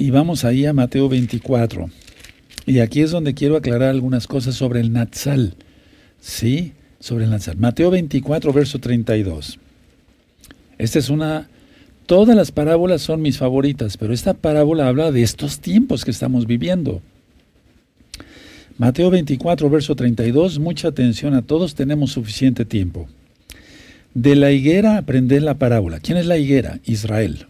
y 0.00 0.10
vamos 0.10 0.46
ahí 0.46 0.64
a 0.64 0.72
Mateo 0.72 1.10
24. 1.10 1.90
Y 2.64 2.78
aquí 2.78 3.02
es 3.02 3.10
donde 3.10 3.34
quiero 3.34 3.56
aclarar 3.56 3.90
algunas 3.90 4.26
cosas 4.26 4.54
sobre 4.54 4.80
el 4.80 4.94
Natsal. 4.94 5.56
¿Sí? 6.18 6.72
Sobre 6.98 7.24
el 7.24 7.30
Natsal. 7.30 7.58
Mateo 7.58 7.90
24, 7.90 8.50
verso 8.50 8.78
32. 8.78 9.58
Esta 10.78 10.98
es 10.98 11.10
una... 11.10 11.50
Todas 12.06 12.34
las 12.34 12.50
parábolas 12.50 13.02
son 13.02 13.20
mis 13.20 13.36
favoritas, 13.36 13.98
pero 13.98 14.14
esta 14.14 14.32
parábola 14.32 14.88
habla 14.88 15.12
de 15.12 15.22
estos 15.22 15.60
tiempos 15.60 16.06
que 16.06 16.10
estamos 16.10 16.46
viviendo. 16.46 17.02
Mateo 18.78 19.10
24, 19.10 19.68
verso 19.68 19.94
32, 19.96 20.58
mucha 20.58 20.88
atención 20.88 21.34
a 21.34 21.42
todos, 21.42 21.74
tenemos 21.74 22.12
suficiente 22.12 22.64
tiempo. 22.64 23.06
De 24.14 24.34
la 24.34 24.50
higuera 24.50 24.96
aprended 24.96 25.42
la 25.42 25.58
parábola. 25.58 26.00
¿Quién 26.00 26.16
es 26.16 26.24
la 26.24 26.38
higuera? 26.38 26.80
Israel. 26.86 27.46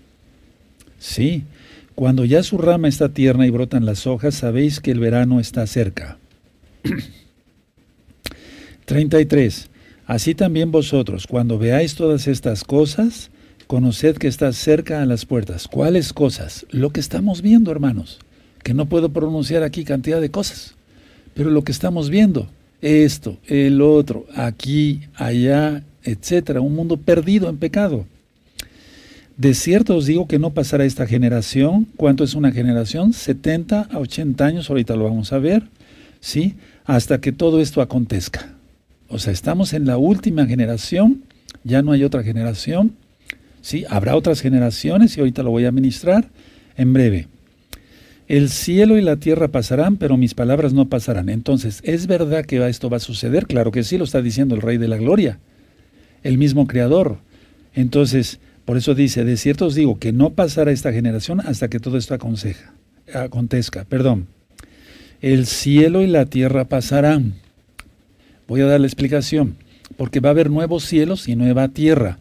Sí, 0.99 1.45
cuando 2.01 2.25
ya 2.25 2.43
su 2.43 2.57
rama 2.57 2.89
está 2.89 3.11
tierna 3.11 3.47
y 3.47 3.51
brotan 3.51 3.85
las 3.85 4.07
hojas, 4.07 4.35
sabéis 4.35 4.81
que 4.81 4.91
el 4.91 5.01
verano 5.01 5.39
está 5.39 5.67
cerca. 5.67 6.17
33. 8.87 9.69
Así 10.07 10.35
también 10.35 10.73
vosotros, 10.73 11.27
cuando 11.27 11.59
veáis 11.59 11.97
todas 11.97 12.27
estas 12.27 12.65
cosas, 12.65 13.31
conoced 13.67 14.17
que 14.17 14.29
está 14.29 14.51
cerca 14.55 15.03
a 15.03 15.05
las 15.05 15.27
puertas. 15.27 15.69
¿Cuáles 15.69 16.15
cosas? 16.15 16.65
Lo 16.71 16.89
que 16.89 17.01
estamos 17.01 17.43
viendo, 17.43 17.71
hermanos, 17.71 18.19
que 18.63 18.73
no 18.73 18.87
puedo 18.87 19.11
pronunciar 19.11 19.63
aquí 19.63 19.85
cantidad 19.85 20.23
de 20.23 20.31
cosas, 20.31 20.77
pero 21.35 21.51
lo 21.51 21.65
que 21.65 21.73
estamos 21.73 22.09
viendo, 22.09 22.49
esto, 22.81 23.37
el 23.47 23.83
otro, 23.83 24.25
aquí, 24.35 25.03
allá, 25.17 25.83
etcétera, 26.03 26.63
un 26.63 26.75
mundo 26.75 26.97
perdido 26.97 27.51
en 27.51 27.59
pecado. 27.59 28.07
De 29.41 29.55
cierto 29.55 29.97
os 29.97 30.05
digo 30.05 30.29
que 30.29 30.39
no 30.39 30.51
pasará 30.51 30.85
esta 30.85 31.07
generación. 31.07 31.87
¿Cuánto 31.97 32.25
es 32.25 32.35
una 32.35 32.53
generación? 32.53 33.15
70 33.15 33.89
a 33.91 33.99
80 33.99 34.45
años, 34.45 34.69
ahorita 34.69 34.97
lo 34.97 35.05
vamos 35.05 35.33
a 35.33 35.39
ver, 35.39 35.63
¿sí? 36.21 36.57
Hasta 36.85 37.23
que 37.23 37.33
todo 37.33 37.63
esto 37.63 37.81
acontezca. 37.81 38.53
O 39.09 39.19
sea, 39.19 39.33
estamos 39.33 39.73
en 39.73 39.87
la 39.87 39.97
última 39.97 40.45
generación 40.45 41.23
ya 41.65 41.81
no 41.81 41.93
hay 41.93 42.05
otra 42.05 42.23
generación. 42.23 42.93
Sí, 43.63 43.87
habrá 43.89 44.15
otras 44.15 44.43
generaciones 44.43 45.17
y 45.17 45.21
ahorita 45.21 45.43
lo 45.43 45.51
voy 45.51 45.65
a 45.65 45.73
ministrar 45.73 46.29
en 46.77 46.93
breve. 46.93 47.27
El 48.29 48.51
cielo 48.51 48.99
y 48.99 49.01
la 49.01 49.17
tierra 49.17 49.49
pasarán, 49.49 49.97
pero 49.97 50.19
mis 50.19 50.35
palabras 50.35 50.75
no 50.75 50.91
pasarán. 50.91 51.31
Entonces, 51.31 51.81
¿es 51.83 52.07
verdad 52.07 52.45
que 52.45 52.69
esto 52.69 52.91
va 52.91 52.99
a 52.99 53.01
suceder? 53.01 53.47
Claro 53.47 53.73
que 53.73 53.85
sí, 53.85 53.97
lo 53.97 54.05
está 54.05 54.21
diciendo 54.21 54.55
el 54.55 54.61
Rey 54.61 54.77
de 54.77 54.87
la 54.87 54.99
Gloria, 54.99 55.39
el 56.23 56.37
mismo 56.37 56.67
Creador. 56.67 57.19
Entonces, 57.75 58.39
por 58.71 58.77
eso 58.77 58.95
dice, 58.95 59.25
de 59.25 59.37
cierto 59.37 59.67
os 59.67 59.75
digo 59.75 59.99
que 59.99 60.13
no 60.13 60.31
pasará 60.31 60.71
esta 60.71 60.93
generación 60.93 61.41
hasta 61.41 61.67
que 61.67 61.81
todo 61.81 61.99
esto 61.99 62.15
aconseja, 62.15 62.73
acontezca. 63.13 63.85
Perdón. 63.85 64.29
El 65.21 65.47
cielo 65.47 66.03
y 66.03 66.07
la 66.07 66.27
tierra 66.27 66.67
pasarán. 66.67 67.35
Voy 68.47 68.61
a 68.61 68.67
dar 68.67 68.79
la 68.79 68.87
explicación, 68.87 69.57
porque 69.97 70.21
va 70.21 70.29
a 70.29 70.31
haber 70.31 70.51
nuevos 70.51 70.85
cielos 70.85 71.27
y 71.27 71.35
nueva 71.35 71.67
tierra 71.67 72.21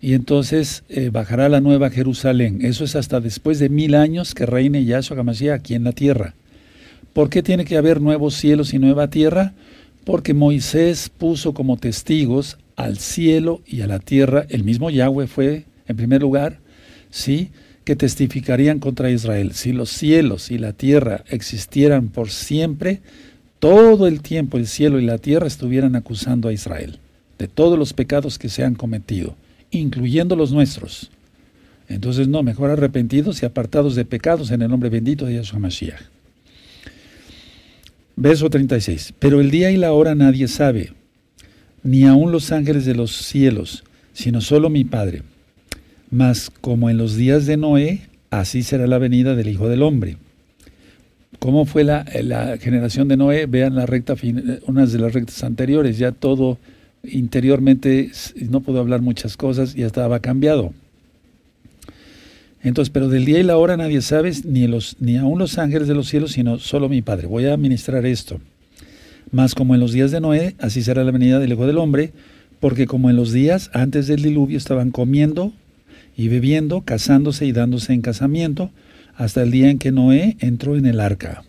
y 0.00 0.14
entonces 0.14 0.82
eh, 0.88 1.10
bajará 1.12 1.50
la 1.50 1.60
nueva 1.60 1.90
Jerusalén. 1.90 2.60
Eso 2.62 2.84
es 2.84 2.96
hasta 2.96 3.20
después 3.20 3.58
de 3.58 3.68
mil 3.68 3.96
años 3.96 4.34
que 4.34 4.46
reine 4.46 4.86
Yahshua 4.86 5.18
HaMashiach 5.18 5.60
aquí 5.60 5.74
en 5.74 5.84
la 5.84 5.92
tierra. 5.92 6.32
¿Por 7.12 7.28
qué 7.28 7.42
tiene 7.42 7.66
que 7.66 7.76
haber 7.76 8.00
nuevos 8.00 8.32
cielos 8.34 8.72
y 8.72 8.78
nueva 8.78 9.10
tierra? 9.10 9.52
Porque 10.06 10.32
Moisés 10.32 11.10
puso 11.10 11.52
como 11.52 11.76
testigos 11.76 12.56
al 12.84 12.98
cielo 12.98 13.60
y 13.66 13.80
a 13.82 13.86
la 13.86 13.98
tierra, 13.98 14.46
el 14.48 14.64
mismo 14.64 14.90
Yahweh 14.90 15.26
fue, 15.26 15.64
en 15.86 15.96
primer 15.96 16.22
lugar, 16.22 16.58
sí, 17.10 17.50
que 17.84 17.96
testificarían 17.96 18.78
contra 18.78 19.10
Israel. 19.10 19.52
Si 19.52 19.72
los 19.72 19.90
cielos 19.90 20.50
y 20.50 20.58
la 20.58 20.72
tierra 20.72 21.24
existieran 21.28 22.08
por 22.08 22.30
siempre, 22.30 23.00
todo 23.58 24.06
el 24.06 24.22
tiempo 24.22 24.58
el 24.58 24.66
cielo 24.66 24.98
y 24.98 25.04
la 25.04 25.18
tierra 25.18 25.46
estuvieran 25.46 25.96
acusando 25.96 26.48
a 26.48 26.52
Israel 26.52 26.98
de 27.38 27.48
todos 27.48 27.78
los 27.78 27.92
pecados 27.92 28.38
que 28.38 28.48
se 28.48 28.64
han 28.64 28.74
cometido 28.74 29.34
incluyendo 29.70 30.36
los 30.36 30.52
nuestros. 30.52 31.10
Entonces, 31.88 32.28
no, 32.28 32.42
mejor 32.42 32.70
arrepentidos 32.70 33.42
y 33.42 33.46
apartados 33.46 33.94
de 33.94 34.04
pecados 34.04 34.50
en 34.50 34.62
el 34.62 34.70
nombre 34.70 34.90
bendito 34.90 35.26
de 35.26 35.34
Yahshua 35.34 35.58
Mashiach. 35.58 36.00
Verso 38.16 38.50
36. 38.50 39.14
Pero 39.18 39.40
el 39.40 39.50
día 39.50 39.70
y 39.70 39.76
la 39.76 39.92
hora 39.92 40.14
nadie 40.14 40.46
sabe, 40.46 40.92
ni 41.82 42.04
aun 42.04 42.32
los 42.32 42.52
ángeles 42.52 42.84
de 42.84 42.94
los 42.94 43.12
cielos, 43.12 43.84
sino 44.12 44.40
solo 44.40 44.70
mi 44.70 44.84
Padre. 44.84 45.22
Mas 46.10 46.50
como 46.60 46.90
en 46.90 46.98
los 46.98 47.16
días 47.16 47.46
de 47.46 47.56
Noé, 47.56 48.02
así 48.30 48.62
será 48.62 48.86
la 48.86 48.98
venida 48.98 49.34
del 49.34 49.48
Hijo 49.48 49.68
del 49.68 49.82
Hombre. 49.82 50.16
¿Cómo 51.38 51.64
fue 51.64 51.84
la, 51.84 52.04
generación 52.60 53.08
de 53.08 53.16
Noé? 53.16 53.46
Vean 53.46 53.74
la 53.74 53.86
recta, 53.86 54.14
unas 54.66 54.92
de 54.92 54.98
las 54.98 55.14
rectas 55.14 55.42
anteriores, 55.42 55.96
ya 55.96 56.12
todo 56.12 56.58
interiormente 57.02 58.10
no 58.50 58.60
puedo 58.60 58.80
hablar 58.80 59.00
muchas 59.00 59.36
cosas, 59.38 59.74
ya 59.74 59.86
estaba 59.86 60.20
cambiado. 60.20 60.74
Entonces, 62.62 62.90
pero 62.90 63.08
del 63.08 63.24
día 63.24 63.38
y 63.38 63.42
la 63.42 63.56
hora 63.56 63.78
nadie 63.78 64.02
sabe, 64.02 64.32
ni, 64.44 64.66
los, 64.66 64.96
ni 65.00 65.16
aún 65.16 65.38
los 65.38 65.56
ángeles 65.56 65.88
de 65.88 65.94
los 65.94 66.08
cielos, 66.08 66.32
sino 66.32 66.58
solo 66.58 66.90
mi 66.90 67.00
Padre. 67.00 67.26
Voy 67.26 67.46
a 67.46 67.54
administrar 67.54 68.04
esto. 68.04 68.38
Más 69.32 69.54
como 69.54 69.74
en 69.74 69.80
los 69.80 69.92
días 69.92 70.10
de 70.10 70.20
Noé, 70.20 70.56
así 70.58 70.82
será 70.82 71.04
la 71.04 71.12
venida 71.12 71.38
del 71.38 71.52
Hijo 71.52 71.66
del 71.66 71.78
Hombre, 71.78 72.12
porque 72.58 72.86
como 72.86 73.10
en 73.10 73.16
los 73.16 73.32
días 73.32 73.70
antes 73.72 74.06
del 74.06 74.22
diluvio 74.22 74.58
estaban 74.58 74.90
comiendo 74.90 75.52
y 76.16 76.28
bebiendo, 76.28 76.82
casándose 76.82 77.46
y 77.46 77.52
dándose 77.52 77.92
en 77.92 78.02
casamiento, 78.02 78.70
hasta 79.14 79.42
el 79.42 79.50
día 79.50 79.70
en 79.70 79.78
que 79.78 79.92
Noé 79.92 80.36
entró 80.40 80.76
en 80.76 80.86
el 80.86 81.00
arca. 81.00 81.44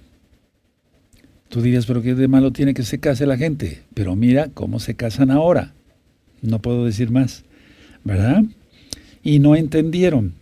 Tú 1.50 1.62
dirías, 1.62 1.86
pero 1.86 2.02
¿qué 2.02 2.16
de 2.16 2.28
malo 2.28 2.52
tiene 2.52 2.74
que 2.74 2.84
se 2.84 3.00
case 3.00 3.26
la 3.26 3.38
gente? 3.38 3.82
Pero 3.94 4.16
mira 4.16 4.50
cómo 4.54 4.80
se 4.80 4.96
casan 4.96 5.32
ahora. 5.32 5.74
No 6.42 6.60
puedo 6.60 6.86
decir 6.86 7.12
más, 7.12 7.44
¿verdad? 8.04 8.44
Y 9.22 9.40
no 9.40 9.56
entendieron 9.56 10.34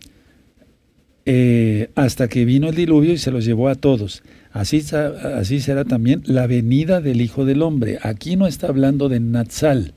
eh, 1.26 1.90
hasta 1.96 2.28
que 2.28 2.44
vino 2.44 2.68
el 2.68 2.74
diluvio 2.76 3.12
y 3.12 3.18
se 3.18 3.30
los 3.30 3.44
llevó 3.44 3.68
a 3.68 3.74
todos. 3.74 4.22
Así, 4.52 4.80
será 4.80 5.84
también 5.84 6.22
la 6.26 6.46
venida 6.46 7.00
del 7.00 7.20
Hijo 7.20 7.44
del 7.44 7.62
Hombre. 7.62 7.98
Aquí 8.02 8.36
no 8.36 8.46
está 8.46 8.68
hablando 8.68 9.08
de 9.08 9.20
Natsal. 9.20 9.94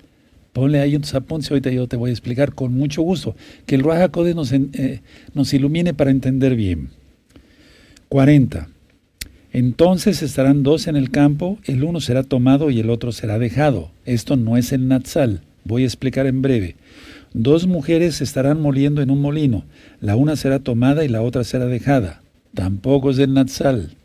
Ponle 0.53 0.79
ahí 0.79 0.95
un 0.95 1.03
apuntes, 1.13 1.49
ahorita 1.49 1.71
yo 1.71 1.87
te 1.87 1.95
voy 1.95 2.11
a 2.11 2.13
explicar 2.13 2.53
con 2.53 2.73
mucho 2.73 3.01
gusto. 3.01 3.35
Que 3.65 3.73
el 3.75 3.81
Ruach 3.81 4.15
nos, 4.35 4.51
eh, 4.51 5.01
nos 5.33 5.53
ilumine 5.53 5.95
para 5.95 6.11
entender 6.11 6.55
bien. 6.55 6.89
40. 8.09 8.69
Entonces 9.51 10.21
estarán 10.21 10.61
dos 10.61 10.87
en 10.87 10.95
el 10.95 11.09
campo, 11.09 11.57
el 11.65 11.83
uno 11.83 11.99
será 11.99 12.21
tomado 12.23 12.69
y 12.69 12.79
el 12.79 12.91
otro 12.91 13.11
será 13.11 13.39
dejado. 13.39 13.91
Esto 14.05 14.35
no 14.35 14.57
es 14.57 14.71
el 14.71 14.87
Natsal. 14.87 15.41
Voy 15.63 15.83
a 15.83 15.85
explicar 15.85 16.27
en 16.27 16.43
breve. 16.43 16.75
Dos 17.33 17.65
mujeres 17.65 18.21
estarán 18.21 18.61
moliendo 18.61 19.01
en 19.01 19.09
un 19.09 19.21
molino. 19.21 19.65
La 19.99 20.15
una 20.15 20.35
será 20.35 20.59
tomada 20.59 21.05
y 21.05 21.07
la 21.07 21.23
otra 21.23 21.43
será 21.43 21.65
dejada. 21.65 22.21
Tampoco 22.53 23.09
es 23.09 23.17
el 23.17 23.33
Natsal. 23.33 23.95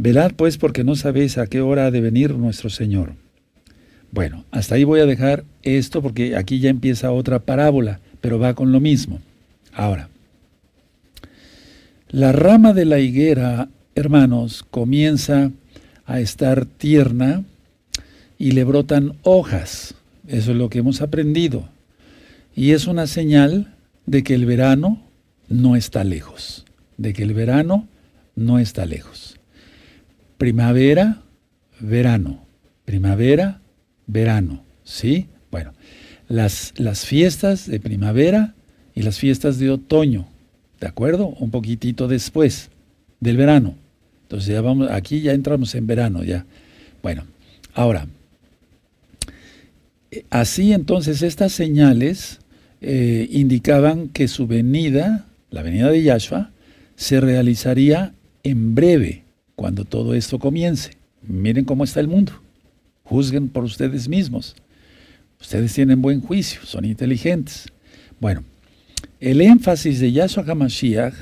Velad 0.00 0.32
pues 0.32 0.56
porque 0.56 0.84
no 0.84 0.96
sabéis 0.96 1.36
a 1.38 1.46
qué 1.46 1.60
hora 1.60 1.86
ha 1.86 1.90
de 1.90 2.00
venir 2.00 2.34
nuestro 2.34 2.70
Señor. 2.70 3.14
Bueno, 4.10 4.44
hasta 4.50 4.74
ahí 4.74 4.84
voy 4.84 5.00
a 5.00 5.06
dejar 5.06 5.44
esto 5.62 6.02
porque 6.02 6.36
aquí 6.36 6.58
ya 6.58 6.70
empieza 6.70 7.12
otra 7.12 7.40
parábola, 7.40 8.00
pero 8.20 8.38
va 8.38 8.54
con 8.54 8.72
lo 8.72 8.80
mismo. 8.80 9.20
Ahora, 9.72 10.08
la 12.08 12.32
rama 12.32 12.72
de 12.72 12.86
la 12.86 12.98
higuera 12.98 13.68
hermanos, 13.94 14.64
comienza 14.70 15.50
a 16.06 16.20
estar 16.20 16.66
tierna 16.66 17.44
y 18.38 18.52
le 18.52 18.64
brotan 18.64 19.16
hojas. 19.22 19.94
Eso 20.26 20.52
es 20.52 20.56
lo 20.56 20.70
que 20.70 20.78
hemos 20.78 21.02
aprendido. 21.02 21.68
Y 22.54 22.72
es 22.72 22.86
una 22.86 23.06
señal 23.06 23.74
de 24.06 24.22
que 24.22 24.34
el 24.34 24.46
verano 24.46 25.02
no 25.48 25.76
está 25.76 26.04
lejos, 26.04 26.64
de 26.96 27.12
que 27.12 27.22
el 27.22 27.34
verano 27.34 27.88
no 28.34 28.58
está 28.58 28.86
lejos. 28.86 29.39
Primavera, 30.40 31.20
verano, 31.80 32.46
primavera, 32.86 33.60
verano, 34.06 34.64
¿sí? 34.84 35.26
Bueno, 35.50 35.74
las, 36.28 36.72
las 36.78 37.04
fiestas 37.04 37.66
de 37.66 37.78
primavera 37.78 38.54
y 38.94 39.02
las 39.02 39.18
fiestas 39.18 39.58
de 39.58 39.68
otoño, 39.68 40.28
¿de 40.80 40.86
acuerdo? 40.86 41.26
Un 41.26 41.50
poquitito 41.50 42.08
después 42.08 42.70
del 43.20 43.36
verano. 43.36 43.74
Entonces 44.22 44.48
ya 44.48 44.62
vamos, 44.62 44.90
aquí 44.90 45.20
ya 45.20 45.34
entramos 45.34 45.74
en 45.74 45.86
verano 45.86 46.24
ya. 46.24 46.46
Bueno, 47.02 47.24
ahora, 47.74 48.06
así 50.30 50.72
entonces 50.72 51.20
estas 51.20 51.52
señales 51.52 52.38
eh, 52.80 53.28
indicaban 53.30 54.08
que 54.08 54.26
su 54.26 54.46
venida, 54.46 55.26
la 55.50 55.62
venida 55.62 55.90
de 55.90 56.02
Yahshua, 56.02 56.50
se 56.96 57.20
realizaría 57.20 58.14
en 58.42 58.74
breve, 58.74 59.24
cuando 59.60 59.84
todo 59.84 60.14
esto 60.14 60.38
comience. 60.38 60.92
Miren 61.20 61.66
cómo 61.66 61.84
está 61.84 62.00
el 62.00 62.08
mundo. 62.08 62.32
Juzguen 63.04 63.50
por 63.50 63.62
ustedes 63.62 64.08
mismos. 64.08 64.56
Ustedes 65.38 65.74
tienen 65.74 66.00
buen 66.00 66.22
juicio, 66.22 66.62
son 66.64 66.86
inteligentes. 66.86 67.66
Bueno, 68.20 68.42
el 69.20 69.42
énfasis 69.42 70.00
de 70.00 70.12
Yahshua 70.12 70.44
HaMashiach 70.48 71.12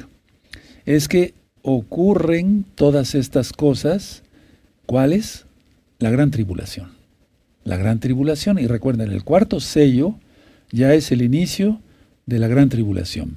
es 0.86 1.08
que 1.08 1.34
ocurren 1.62 2.64
todas 2.76 3.16
estas 3.16 3.52
cosas, 3.52 4.22
¿cuáles? 4.86 5.44
La 5.98 6.10
gran 6.10 6.30
tribulación. 6.30 6.92
La 7.64 7.76
gran 7.76 7.98
tribulación, 7.98 8.60
y 8.60 8.68
recuerden, 8.68 9.10
el 9.10 9.24
cuarto 9.24 9.58
sello 9.58 10.14
ya 10.70 10.94
es 10.94 11.10
el 11.10 11.22
inicio 11.22 11.80
de 12.26 12.38
la 12.38 12.46
gran 12.46 12.68
tribulación. 12.68 13.36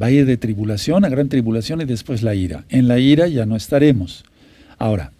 Va 0.00 0.06
a 0.06 0.10
ir 0.10 0.26
de 0.26 0.36
tribulación 0.36 1.04
a 1.04 1.08
gran 1.08 1.28
tribulación 1.28 1.80
y 1.80 1.84
después 1.84 2.22
la 2.22 2.34
ira. 2.34 2.64
En 2.68 2.88
la 2.88 2.98
ira 2.98 3.28
ya 3.28 3.46
no 3.46 3.56
estaremos. 3.56 4.24
Ahora, 4.78 5.12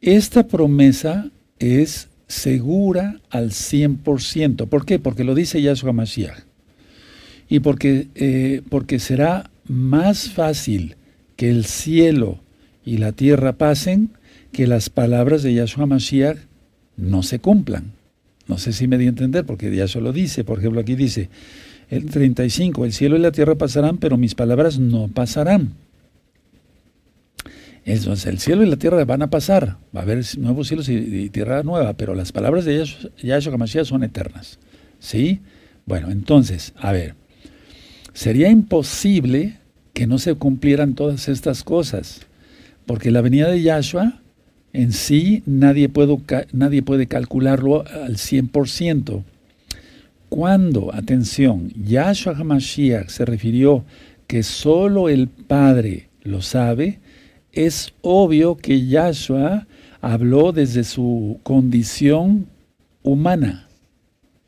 esta 0.00 0.46
promesa 0.46 1.30
es 1.58 2.08
segura 2.26 3.20
al 3.30 3.50
100%. 3.50 4.66
¿Por 4.68 4.86
qué? 4.86 4.98
Porque 4.98 5.24
lo 5.24 5.34
dice 5.34 5.60
Yahshua 5.60 5.92
Mashiach. 5.92 6.38
Y 7.48 7.60
porque, 7.60 8.08
eh, 8.14 8.62
porque 8.68 8.98
será 8.98 9.50
más 9.66 10.30
fácil 10.30 10.96
que 11.36 11.50
el 11.50 11.64
cielo 11.64 12.40
y 12.84 12.98
la 12.98 13.12
tierra 13.12 13.54
pasen, 13.54 14.10
que 14.52 14.66
las 14.66 14.90
palabras 14.90 15.42
de 15.42 15.54
Yahshua 15.54 15.86
Mashiach 15.86 16.38
no 16.96 17.22
se 17.22 17.40
cumplan. 17.40 17.92
No 18.46 18.58
sé 18.58 18.72
si 18.72 18.88
me 18.88 18.98
di 18.98 19.06
a 19.06 19.10
entender, 19.10 19.44
porque 19.44 19.74
Yahshua 19.74 20.02
lo 20.02 20.12
dice. 20.12 20.44
Por 20.44 20.58
ejemplo, 20.58 20.80
aquí 20.80 20.94
dice, 20.94 21.28
el 21.90 22.06
35, 22.06 22.84
el 22.84 22.92
cielo 22.92 23.16
y 23.16 23.20
la 23.20 23.32
tierra 23.32 23.56
pasarán, 23.56 23.98
pero 23.98 24.16
mis 24.16 24.34
palabras 24.34 24.78
no 24.78 25.08
pasarán. 25.08 25.74
Entonces, 27.84 28.26
el 28.26 28.38
cielo 28.38 28.62
y 28.62 28.70
la 28.70 28.76
tierra 28.76 29.04
van 29.04 29.22
a 29.22 29.30
pasar, 29.30 29.78
va 29.94 30.00
a 30.00 30.02
haber 30.04 30.24
nuevos 30.38 30.68
cielos 30.68 30.88
y, 30.88 31.28
tierra 31.30 31.62
nueva, 31.62 31.94
pero 31.94 32.14
las 32.14 32.30
palabras 32.30 32.64
de 32.64 32.78
Yahshua, 32.78 33.10
Yahshua 33.20 33.56
Mashiach 33.56 33.86
son 33.86 34.04
eternas. 34.04 34.58
¿Sí? 35.00 35.40
Bueno, 35.86 36.10
entonces, 36.10 36.72
a 36.76 36.92
ver, 36.92 37.14
sería 38.12 38.48
imposible 38.50 39.58
que 39.92 40.06
no 40.06 40.18
se 40.18 40.34
cumplieran 40.34 40.94
todas 40.94 41.28
estas 41.28 41.64
cosas, 41.64 42.20
porque 42.86 43.10
la 43.10 43.22
venida 43.22 43.50
de 43.50 43.62
Yahshua 43.62 44.20
en 44.72 44.92
sí 44.92 45.42
nadie 45.46 45.88
puede, 45.88 46.16
nadie 46.52 46.82
puede 46.82 47.06
calcularlo 47.08 47.84
al 47.88 48.16
100%, 48.16 49.24
Cuando, 50.30 50.94
atención, 50.94 51.72
Yahshua 51.74 52.36
HaMashiach 52.36 53.08
se 53.08 53.24
refirió 53.24 53.84
que 54.28 54.44
solo 54.44 55.08
el 55.08 55.26
Padre 55.26 56.08
lo 56.22 56.40
sabe, 56.40 57.00
es 57.52 57.92
obvio 58.00 58.56
que 58.56 58.86
Yahshua 58.86 59.66
habló 60.00 60.52
desde 60.52 60.84
su 60.84 61.40
condición 61.42 62.46
humana, 63.02 63.68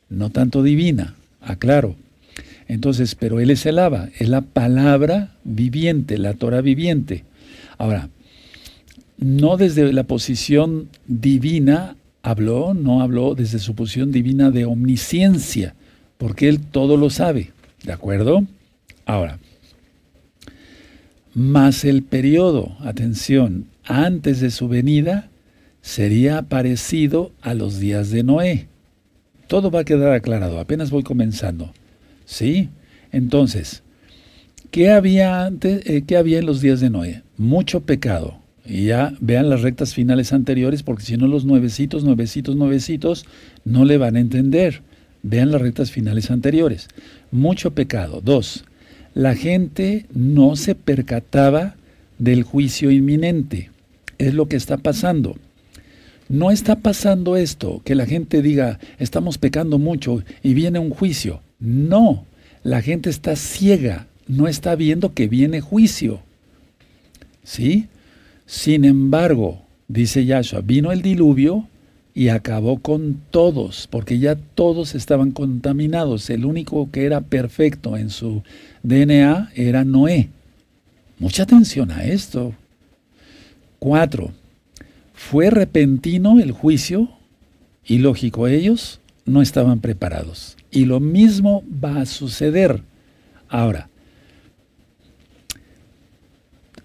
no 0.09 0.29
tanto 0.29 0.63
divina, 0.63 1.15
aclaro. 1.41 1.95
Entonces, 2.69 3.13
pero 3.15 3.41
Él 3.41 3.51
es 3.51 3.65
el 3.65 3.77
Abba, 3.77 4.07
es 4.17 4.29
la 4.29 4.39
palabra 4.39 5.35
viviente, 5.43 6.17
la 6.17 6.33
Torah 6.33 6.61
viviente. 6.61 7.25
Ahora, 7.77 8.07
no 9.17 9.57
desde 9.57 9.91
la 9.91 10.05
posición 10.05 10.87
divina 11.07 11.97
habló, 12.23 12.73
no 12.73 13.01
habló 13.01 13.35
desde 13.35 13.59
su 13.59 13.75
posición 13.75 14.11
divina 14.11 14.49
de 14.49 14.65
omnisciencia, 14.65 15.75
porque 16.17 16.49
Él 16.49 16.59
todo 16.59 16.97
lo 16.97 17.09
sabe, 17.09 17.51
¿de 17.83 17.91
acuerdo? 17.91 18.45
Ahora, 19.05 19.37
más 21.35 21.83
el 21.83 22.01
periodo, 22.03 22.77
atención, 22.79 23.65
antes 23.83 24.39
de 24.39 24.49
su 24.49 24.67
venida, 24.69 25.29
sería 25.81 26.43
parecido 26.43 27.31
a 27.41 27.53
los 27.53 27.79
días 27.79 28.09
de 28.09 28.23
Noé. 28.23 28.67
Todo 29.47 29.69
va 29.69 29.81
a 29.81 29.85
quedar 29.85 30.13
aclarado, 30.13 30.59
apenas 30.59 30.89
voy 30.89 31.03
comenzando. 31.03 31.73
¿Sí? 32.25 32.69
Entonces, 33.11 33.83
¿qué 34.71 34.91
había 34.91 35.45
antes, 35.45 35.85
eh, 35.85 36.03
qué 36.07 36.15
había 36.15 36.39
en 36.39 36.45
los 36.45 36.61
días 36.61 36.79
de 36.79 36.89
Noé? 36.89 37.23
Mucho 37.37 37.81
pecado, 37.81 38.39
y 38.65 38.85
ya 38.85 39.13
vean 39.19 39.49
las 39.49 39.61
rectas 39.61 39.93
finales 39.93 40.31
anteriores, 40.31 40.83
porque 40.83 41.03
si 41.03 41.17
no 41.17 41.27
los 41.27 41.45
nuevecitos, 41.45 42.03
nuevecitos, 42.03 42.55
nuevecitos 42.55 43.25
no 43.65 43.83
le 43.83 43.97
van 43.97 44.15
a 44.15 44.21
entender. 44.21 44.81
Vean 45.21 45.51
las 45.51 45.61
rectas 45.61 45.91
finales 45.91 46.31
anteriores. 46.31 46.87
Mucho 47.31 47.71
pecado. 47.71 48.21
Dos, 48.21 48.65
la 49.13 49.35
gente 49.35 50.05
no 50.13 50.55
se 50.55 50.75
percataba 50.75 51.75
del 52.19 52.43
juicio 52.43 52.91
inminente. 52.91 53.69
Es 54.17 54.33
lo 54.33 54.47
que 54.47 54.55
está 54.55 54.77
pasando. 54.77 55.35
No 56.29 56.51
está 56.51 56.77
pasando 56.77 57.35
esto, 57.35 57.81
que 57.83 57.95
la 57.95 58.05
gente 58.05 58.41
diga, 58.41 58.79
estamos 58.97 59.37
pecando 59.37 59.77
mucho 59.77 60.23
y 60.41 60.53
viene 60.53 60.79
un 60.79 60.89
juicio. 60.89 61.41
No, 61.59 62.25
la 62.63 62.81
gente 62.81 63.09
está 63.09 63.35
ciega, 63.35 64.07
no 64.27 64.47
está 64.47 64.75
viendo 64.75 65.13
que 65.13 65.27
viene 65.27 65.59
juicio. 65.59 66.21
¿Sí? 67.43 67.87
Sin 68.45 68.85
embargo, 68.85 69.61
dice 69.87 70.25
Yahshua, 70.25 70.61
vino 70.61 70.91
el 70.91 71.01
diluvio 71.01 71.67
y 72.13 72.27
acabó 72.29 72.79
con 72.79 73.21
todos, 73.31 73.87
porque 73.89 74.19
ya 74.19 74.35
todos 74.35 74.95
estaban 74.95 75.31
contaminados. 75.31 76.29
El 76.29 76.45
único 76.45 76.89
que 76.91 77.05
era 77.05 77.21
perfecto 77.21 77.97
en 77.97 78.09
su 78.09 78.43
DNA 78.83 79.51
era 79.55 79.83
Noé. 79.83 80.29
Mucha 81.19 81.43
atención 81.43 81.91
a 81.91 82.03
esto. 82.05 82.53
Cuatro, 83.79 84.31
fue 85.13 85.49
repentino 85.49 86.39
el 86.39 86.51
juicio 86.51 87.09
y 87.85 87.97
lógico, 87.97 88.47
ellos 88.47 88.99
no 89.25 89.41
estaban 89.41 89.79
preparados. 89.79 90.57
Y 90.71 90.85
lo 90.85 90.99
mismo 90.99 91.63
va 91.83 92.01
a 92.01 92.05
suceder. 92.05 92.81
Ahora, 93.49 93.89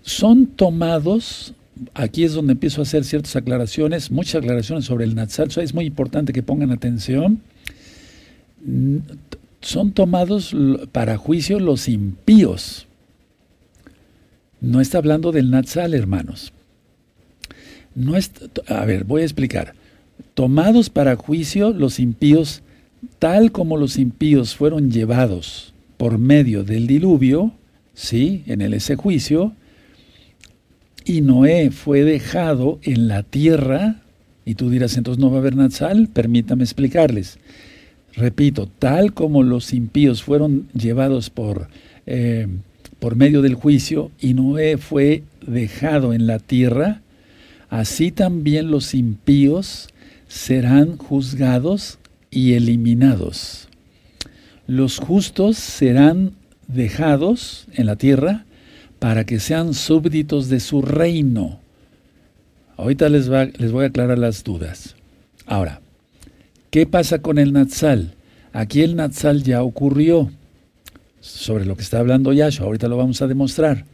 son 0.08 0.46
tomados, 0.46 1.52
aquí 1.92 2.24
es 2.24 2.32
donde 2.32 2.54
empiezo 2.54 2.80
a 2.80 2.84
hacer 2.84 3.04
ciertas 3.04 3.36
aclaraciones, 3.36 4.10
muchas 4.10 4.36
aclaraciones 4.36 4.86
sobre 4.86 5.04
el 5.04 5.14
Natsal, 5.14 5.50
es 5.56 5.74
muy 5.74 5.84
importante 5.84 6.32
que 6.32 6.42
pongan 6.42 6.70
atención. 6.70 7.42
Son 9.60 9.92
tomados 9.92 10.56
para 10.92 11.18
juicio 11.18 11.60
los 11.60 11.88
impíos. 11.88 12.86
No 14.60 14.80
está 14.80 14.98
hablando 14.98 15.30
del 15.30 15.50
Natsal, 15.50 15.92
hermanos. 15.94 16.52
No 17.94 18.14
a 18.66 18.84
ver, 18.86 19.04
voy 19.04 19.22
a 19.22 19.24
explicar. 19.24 19.74
Tomados 20.34 20.88
para 20.88 21.16
juicio 21.16 21.70
los 21.72 22.00
impíos, 22.00 22.62
tal 23.18 23.52
como 23.52 23.76
los 23.76 23.98
impíos 23.98 24.54
fueron 24.54 24.90
llevados 24.90 25.74
por 25.96 26.16
medio 26.16 26.64
del 26.64 26.86
diluvio, 26.86 27.52
¿sí? 27.92 28.42
En 28.46 28.62
el, 28.62 28.72
ese 28.72 28.96
juicio, 28.96 29.52
y 31.08 31.22
Noé 31.22 31.70
fue 31.70 32.04
dejado 32.04 32.78
en 32.82 33.08
la 33.08 33.22
tierra, 33.22 34.02
y 34.44 34.54
tú 34.54 34.68
dirás, 34.68 34.98
entonces 34.98 35.18
no 35.18 35.30
va 35.30 35.38
a 35.38 35.40
haber 35.40 35.56
Natsal, 35.56 36.08
permítame 36.08 36.64
explicarles. 36.64 37.38
Repito, 38.12 38.68
tal 38.78 39.14
como 39.14 39.42
los 39.42 39.72
impíos 39.72 40.22
fueron 40.22 40.68
llevados 40.74 41.30
por, 41.30 41.68
eh, 42.06 42.46
por 42.98 43.16
medio 43.16 43.40
del 43.40 43.54
juicio 43.54 44.10
y 44.20 44.34
Noé 44.34 44.76
fue 44.76 45.22
dejado 45.46 46.12
en 46.12 46.26
la 46.26 46.40
tierra, 46.40 47.00
así 47.70 48.10
también 48.10 48.70
los 48.70 48.92
impíos 48.94 49.88
serán 50.28 50.98
juzgados 50.98 51.98
y 52.30 52.52
eliminados. 52.52 53.68
Los 54.66 54.98
justos 54.98 55.56
serán 55.56 56.32
dejados 56.66 57.66
en 57.72 57.86
la 57.86 57.96
tierra 57.96 58.44
para 58.98 59.24
que 59.24 59.40
sean 59.40 59.74
súbditos 59.74 60.48
de 60.48 60.60
su 60.60 60.82
reino. 60.82 61.60
Ahorita 62.76 63.08
les, 63.08 63.28
les 63.28 63.72
voy 63.72 63.84
a 63.84 63.88
aclarar 63.88 64.18
las 64.18 64.44
dudas. 64.44 64.94
Ahora, 65.46 65.80
¿qué 66.70 66.86
pasa 66.86 67.20
con 67.20 67.38
el 67.38 67.52
Natsal? 67.52 68.14
Aquí 68.52 68.82
el 68.82 68.96
Natsal 68.96 69.42
ya 69.42 69.62
ocurrió, 69.62 70.30
sobre 71.20 71.64
lo 71.64 71.76
que 71.76 71.82
está 71.82 71.98
hablando 71.98 72.32
Yahshua, 72.32 72.66
ahorita 72.66 72.88
lo 72.88 72.96
vamos 72.96 73.20
a 73.22 73.26
demostrar. 73.26 73.84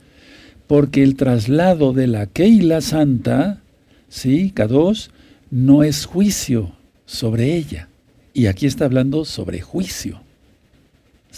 Porque 0.66 1.02
el 1.02 1.16
traslado 1.16 1.92
de 1.92 2.06
la 2.06 2.26
Keila 2.26 2.80
Santa, 2.80 3.60
¿sí? 4.08 4.52
K2, 4.54 5.10
no 5.50 5.82
es 5.82 6.06
juicio 6.06 6.72
sobre 7.06 7.54
ella. 7.54 7.88
Y 8.32 8.46
aquí 8.46 8.66
está 8.66 8.86
hablando 8.86 9.24
sobre 9.24 9.60
juicio. 9.60 10.20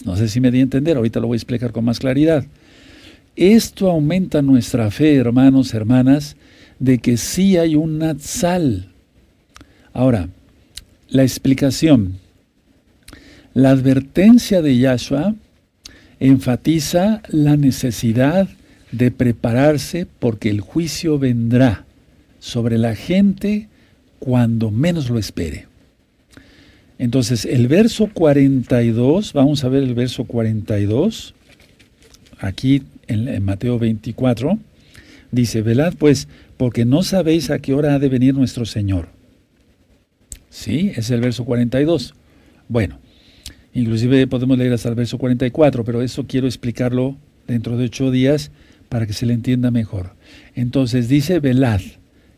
No 0.05 0.17
sé 0.17 0.29
si 0.29 0.41
me 0.41 0.51
di 0.51 0.61
a 0.61 0.63
entender, 0.63 0.97
ahorita 0.97 1.21
lo 1.21 1.27
voy 1.27 1.37
a 1.37 1.39
explicar 1.39 1.73
con 1.73 1.85
más 1.85 1.99
claridad. 1.99 2.45
Esto 3.37 3.91
aumenta 3.91 4.41
nuestra 4.41 4.91
fe, 4.91 5.15
hermanos, 5.17 5.75
hermanas, 5.75 6.37
de 6.79 6.99
que 6.99 7.19
sí 7.19 7.59
hay 7.59 7.77
un 7.77 7.99
Natsal. 7.99 8.89
Ahora, 9.93 10.29
la 11.09 11.23
explicación. 11.23 12.19
La 13.53 13.71
advertencia 13.71 14.63
de 14.63 14.79
Yahshua 14.79 15.35
enfatiza 16.19 17.23
la 17.29 17.57
necesidad 17.57 18.49
de 18.91 19.11
prepararse 19.11 20.07
porque 20.19 20.49
el 20.49 20.61
juicio 20.61 21.19
vendrá 21.19 21.85
sobre 22.39 22.79
la 22.79 22.95
gente 22.95 23.69
cuando 24.19 24.71
menos 24.71 25.11
lo 25.11 25.19
espere. 25.19 25.67
Entonces, 26.99 27.45
el 27.45 27.69
verso 27.69 28.09
42, 28.13 29.35
vamos 29.35 29.65
a 29.65 29.69
ver 29.69 29.83
el 29.83 29.95
verso 29.95 30.25
42, 30.25 31.35
aquí 32.39 32.83
en, 33.09 33.45
Mateo 33.45 33.79
24, 33.79 34.59
dice, 35.33 35.63
velad 35.63 35.95
pues, 35.99 36.29
porque 36.57 36.85
no 36.85 37.03
sabéis 37.03 37.51
a 37.51 37.59
qué 37.59 37.75
hora 37.75 37.95
ha 37.95 37.99
de 37.99 38.09
venir 38.09 38.35
nuestro 38.35 38.65
Señor. 38.67 39.09
Sí, 40.51 40.93
es 40.97 41.11
el 41.11 41.21
verso 41.21 41.45
42. 41.45 42.15
Bueno, 42.69 42.99
inclusive 43.75 44.27
podemos 44.27 44.57
leer 44.57 44.73
hasta 44.73 44.89
el 44.89 44.95
verso 44.95 45.19
44, 45.19 45.85
pero 45.85 46.03
eso 46.03 46.27
quiero 46.27 46.47
explicarlo 46.47 47.17
dentro 47.47 47.77
de 47.77 47.85
ocho 47.85 48.11
días 48.11 48.51
para 48.89 49.07
que 49.07 49.13
se 49.13 49.27
le 49.27 49.35
entienda 49.35 49.71
mejor. 49.71 50.13
Entonces 50.55 51.09
dice, 51.09 51.41
velad, 51.41 51.81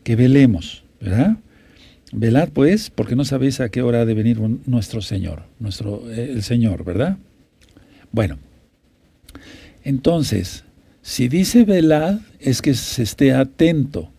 que 0.03 0.15
velemos, 0.15 0.83
¿verdad? 0.99 1.37
Velad 2.11 2.49
pues, 2.49 2.89
porque 2.89 3.15
no 3.15 3.23
sabéis 3.23 3.59
a 3.59 3.69
qué 3.69 3.81
hora 3.81 4.01
ha 4.01 4.05
de 4.05 4.13
venir 4.15 4.39
nuestro 4.65 5.01
Señor, 5.01 5.43
nuestro, 5.59 6.11
eh, 6.11 6.31
el 6.33 6.43
Señor, 6.43 6.83
¿verdad? 6.83 7.17
Bueno, 8.11 8.39
entonces, 9.83 10.63
si 11.01 11.27
dice 11.27 11.63
velad, 11.63 12.19
es 12.39 12.61
que 12.61 12.73
se 12.73 13.03
esté 13.03 13.33
atento, 13.33 14.11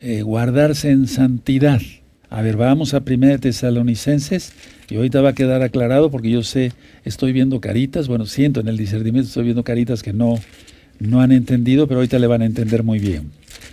eh, 0.00 0.22
guardarse 0.22 0.90
en 0.90 1.08
santidad. 1.08 1.80
A 2.28 2.42
ver, 2.42 2.56
vamos 2.56 2.94
a 2.94 3.02
1 3.04 3.38
Tesalonicenses, 3.38 4.52
y 4.88 4.96
ahorita 4.96 5.20
va 5.20 5.30
a 5.30 5.34
quedar 5.34 5.62
aclarado 5.62 6.10
porque 6.10 6.30
yo 6.30 6.42
sé, 6.42 6.72
estoy 7.04 7.32
viendo 7.32 7.60
caritas, 7.60 8.08
bueno, 8.08 8.26
siento 8.26 8.60
en 8.60 8.68
el 8.68 8.76
discernimiento, 8.76 9.28
estoy 9.28 9.44
viendo 9.44 9.64
caritas 9.64 10.02
que 10.02 10.12
no, 10.12 10.38
no 10.98 11.20
han 11.20 11.32
entendido, 11.32 11.86
pero 11.86 12.00
ahorita 12.00 12.18
le 12.18 12.26
van 12.26 12.42
a 12.42 12.46
entender 12.46 12.82
muy 12.82 12.98
bien. 12.98 13.30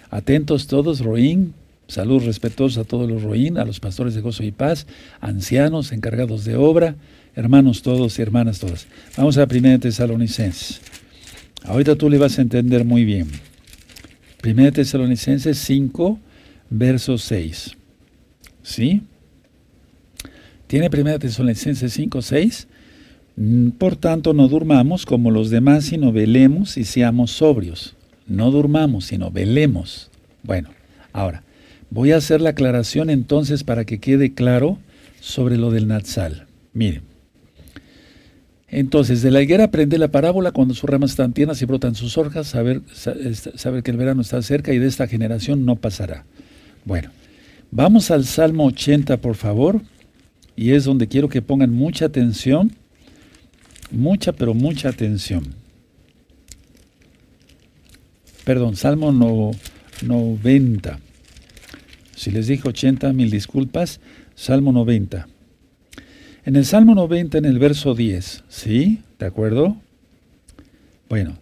Atentos 0.10 0.68
todos, 0.68 1.02
Roín, 1.02 1.54
salud 1.88 2.24
respetuosa 2.24 2.82
a 2.82 2.84
todos 2.84 3.10
los 3.10 3.24
Roín, 3.24 3.58
a 3.58 3.66
los 3.66 3.80
pastores 3.80 4.16
de 4.16 4.22
gozo 4.22 4.44
y 4.44 4.52
paz, 4.52 4.88
ancianos, 5.22 5.92
encargados 5.92 6.46
de 6.46 6.56
obra, 6.56 6.96
hermanos 7.36 7.82
todos 7.82 8.18
y 8.18 8.22
hermanas 8.22 8.60
todas. 8.60 8.88
Vamos 9.18 9.38
a 9.38 9.48
1 9.52 9.80
Tesalonicenses. 9.80 10.82
Ahorita 11.68 11.96
tú 11.98 12.10
le 12.10 12.18
vas 12.18 12.40
a 12.40 12.42
entender 12.42 12.86
muy 12.86 13.04
bien. 13.04 13.28
1 14.44 14.72
Tesalonicenses 14.72 15.58
5, 15.58 16.18
verso 16.70 17.18
6. 17.18 17.72
¿Sí? 18.64 19.02
¿Tiene 20.68 20.90
1 20.92 21.20
Tesalonicenses 21.20 21.92
5, 21.92 22.22
6? 22.22 22.68
Mm, 23.36 23.70
por 23.72 23.98
tanto, 23.98 24.34
no 24.34 24.48
durmamos 24.48 25.06
como 25.06 25.30
los 25.30 25.50
demás, 25.50 25.86
sino 25.86 26.14
velemos 26.14 26.78
y 26.78 26.86
seamos 26.86 27.32
sobrios. 27.32 27.98
No 28.28 28.50
durmamos, 28.50 29.06
sino 29.06 29.30
velemos. 29.30 30.10
Bueno, 30.44 30.70
ahora, 31.12 31.44
voy 31.90 32.14
a 32.14 32.18
hacer 32.18 32.40
la 32.40 32.52
aclaración 32.52 33.10
entonces 33.10 33.66
para 33.66 33.84
que 33.84 34.00
quede 34.00 34.34
claro 34.34 34.80
sobre 35.20 35.58
lo 35.58 35.70
del 35.72 35.88
Natsal. 35.88 36.48
Miren. 36.72 37.17
Entonces, 38.70 39.22
de 39.22 39.32
la 39.32 39.42
higuera 39.42 39.66
aprende 39.66 39.98
la 39.98 40.10
parábola 40.10 40.52
cuando 40.52 40.74
sus 40.74 40.90
ramas 40.90 41.12
están 41.12 41.32
tiernas 41.34 41.62
y 41.62 41.66
brotan 41.66 41.96
sus 41.96 42.18
hojas, 42.18 42.48
saber, 42.48 42.82
saber 42.94 43.82
que 43.82 43.92
el 43.92 43.98
verano 43.98 44.22
está 44.22 44.42
cerca 44.42 44.74
y 44.74 44.80
de 44.80 44.88
esta 44.88 45.08
generación 45.08 45.66
no 45.66 45.78
pasará. 45.78 46.26
Bueno, 46.84 47.12
vamos 47.72 48.12
al 48.12 48.26
Salmo 48.26 48.66
80, 48.66 49.18
por 49.18 49.36
favor, 49.36 49.82
y 50.58 50.72
es 50.72 50.84
donde 50.84 51.08
quiero 51.08 51.30
que 51.30 51.42
pongan 51.42 51.72
mucha 51.72 52.06
atención, 52.06 52.74
mucha, 53.90 54.34
pero 54.34 54.54
mucha 54.54 54.90
atención. 54.90 55.56
Perdón, 58.44 58.76
Salmo 58.76 59.12
90. 60.02 61.00
Si 62.16 62.32
les 62.32 62.48
dije 62.48 62.68
80, 62.68 63.14
mil 63.14 63.30
disculpas. 63.30 64.00
Salmo 64.36 64.72
90. 64.72 65.28
En 66.48 66.56
el 66.56 66.64
Salmo 66.64 66.96
90, 66.96 67.40
en 67.40 67.44
el 67.44 67.60
verso 67.60 67.94
10, 67.94 68.46
¿sí? 68.48 69.02
¿De 69.20 69.26
acuerdo? 69.26 69.76
Bueno, 71.10 71.36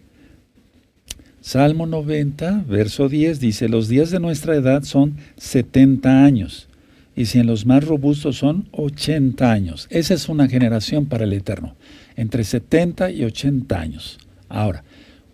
Salmo 1.40 1.86
90, 1.86 2.64
verso 2.68 3.08
10 3.08 3.38
dice, 3.38 3.68
los 3.68 3.86
días 3.86 4.10
de 4.10 4.18
nuestra 4.18 4.56
edad 4.56 4.82
son 4.82 5.18
70 5.36 6.24
años, 6.24 6.66
y 7.14 7.26
si 7.26 7.38
en 7.38 7.46
los 7.46 7.66
más 7.66 7.84
robustos 7.84 8.38
son 8.38 8.66
80 8.72 9.48
años. 9.48 9.86
Esa 9.90 10.12
es 10.12 10.28
una 10.28 10.48
generación 10.48 11.06
para 11.06 11.22
el 11.22 11.34
Eterno, 11.34 11.76
entre 12.16 12.42
70 12.42 13.12
y 13.12 13.22
80 13.22 13.78
años. 13.78 14.18
Ahora, 14.48 14.82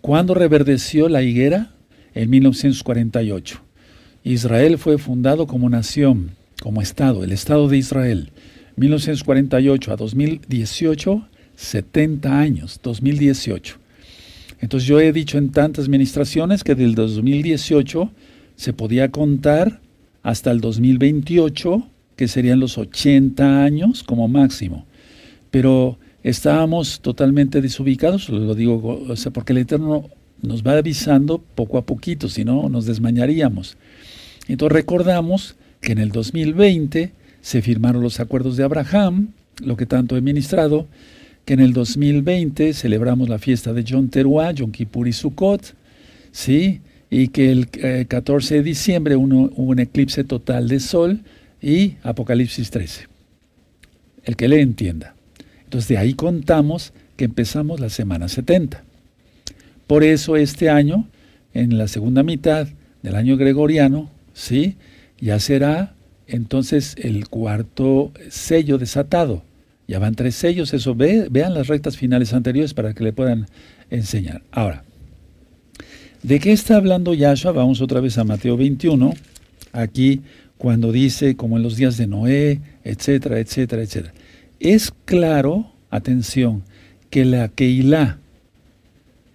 ¿cuándo 0.01 0.35
reverdeció 0.35 1.09
la 1.09 1.23
higuera? 1.23 1.71
En 2.13 2.29
1948. 2.29 3.59
Israel 4.23 4.77
fue 4.77 4.99
fundado 4.99 5.47
como 5.47 5.67
nación, 5.67 6.35
como 6.61 6.83
Estado, 6.83 7.23
el 7.23 7.31
Estado 7.31 7.67
de 7.69 7.77
Israel. 7.77 8.29
1948 8.75 9.93
a 9.93 9.95
2018, 9.95 11.27
70 11.55 12.39
años, 12.39 12.79
2018. 12.81 13.77
Entonces 14.59 14.87
yo 14.87 14.99
he 14.99 15.11
dicho 15.11 15.37
en 15.37 15.51
tantas 15.51 15.85
administraciones 15.85 16.63
que 16.63 16.75
del 16.75 16.95
2018 16.95 18.11
se 18.55 18.73
podía 18.73 19.11
contar 19.11 19.81
hasta 20.21 20.51
el 20.51 20.61
2028, 20.61 21.87
que 22.15 22.27
serían 22.27 22.59
los 22.59 22.77
80 22.77 23.63
años 23.63 24.03
como 24.03 24.27
máximo. 24.27 24.85
Pero 25.51 25.99
estábamos 26.23 27.01
totalmente 27.01 27.61
desubicados, 27.61 28.29
lo 28.29 28.55
digo 28.55 29.05
porque 29.33 29.51
el 29.51 29.59
Eterno 29.59 30.09
nos 30.41 30.63
va 30.63 30.77
avisando 30.77 31.39
poco 31.39 31.77
a 31.77 31.85
poquito, 31.85 32.29
si 32.29 32.45
no 32.45 32.69
nos 32.69 32.85
desmañaríamos. 32.85 33.77
Entonces 34.47 34.73
recordamos 34.73 35.55
que 35.81 35.91
en 35.91 35.97
el 35.99 36.09
2020 36.09 37.11
se 37.43 37.61
firmaron 37.61 38.01
los 38.01 38.21
acuerdos 38.21 38.55
de 38.55 38.63
Abraham, 38.63 39.33
lo 39.61 39.75
que 39.75 39.85
tanto 39.85 40.15
he 40.15 40.21
ministrado, 40.21 40.87
que 41.43 41.53
en 41.53 41.59
el 41.59 41.73
2020 41.73 42.73
celebramos 42.73 43.27
la 43.27 43.37
fiesta 43.37 43.73
de 43.73 43.83
Yom 43.83 44.07
Teruah, 44.07 44.53
Yom 44.53 44.71
Kippur 44.71 45.09
y 45.09 45.13
Sukkot, 45.13 45.75
¿sí? 46.31 46.79
y 47.09 47.27
que 47.27 47.51
el 47.51 47.67
14 48.07 48.55
eh, 48.55 48.57
de 48.57 48.63
diciembre 48.63 49.15
hubo 49.17 49.49
un 49.55 49.79
eclipse 49.79 50.23
total 50.23 50.69
de 50.69 50.79
sol 50.79 51.19
y 51.61 51.97
Apocalipsis 52.01 52.71
13. 52.71 53.07
El 54.23 54.37
que 54.37 54.47
le 54.47 54.61
entienda. 54.61 55.13
Entonces 55.65 55.89
de 55.89 55.97
ahí 55.97 56.13
contamos 56.13 56.93
que 57.17 57.25
empezamos 57.25 57.81
la 57.81 57.89
semana 57.89 58.29
70. 58.29 58.85
Por 59.85 60.05
eso 60.05 60.37
este 60.37 60.69
año, 60.69 61.09
en 61.53 61.77
la 61.77 61.89
segunda 61.89 62.23
mitad 62.23 62.69
del 63.01 63.15
año 63.15 63.35
gregoriano, 63.35 64.09
¿sí? 64.33 64.77
ya 65.19 65.39
será 65.39 65.93
entonces 66.27 66.95
el 66.97 67.27
cuarto 67.27 68.11
sello 68.29 68.77
desatado. 68.77 69.43
Ya 69.87 69.99
van 69.99 70.15
tres 70.15 70.35
sellos, 70.35 70.73
eso 70.73 70.95
ve, 70.95 71.27
vean 71.29 71.53
las 71.53 71.67
rectas 71.67 71.97
finales 71.97 72.33
anteriores 72.33 72.73
para 72.73 72.93
que 72.93 73.03
le 73.03 73.13
puedan 73.13 73.47
enseñar. 73.89 74.41
Ahora, 74.51 74.83
¿de 76.23 76.39
qué 76.39 76.51
está 76.51 76.77
hablando 76.77 77.13
Yahshua? 77.13 77.51
Vamos 77.51 77.81
otra 77.81 77.99
vez 77.99 78.17
a 78.17 78.23
Mateo 78.23 78.55
21, 78.55 79.13
aquí 79.73 80.21
cuando 80.57 80.93
dice, 80.93 81.35
como 81.35 81.57
en 81.57 81.63
los 81.63 81.75
días 81.75 81.97
de 81.97 82.07
Noé, 82.07 82.61
etcétera, 82.85 83.39
etcétera, 83.39 83.83
etcétera. 83.83 84.13
Es 84.61 84.93
claro, 85.03 85.73
atención, 85.89 86.63
que 87.09 87.25
la 87.25 87.49
Keilah, 87.49 88.19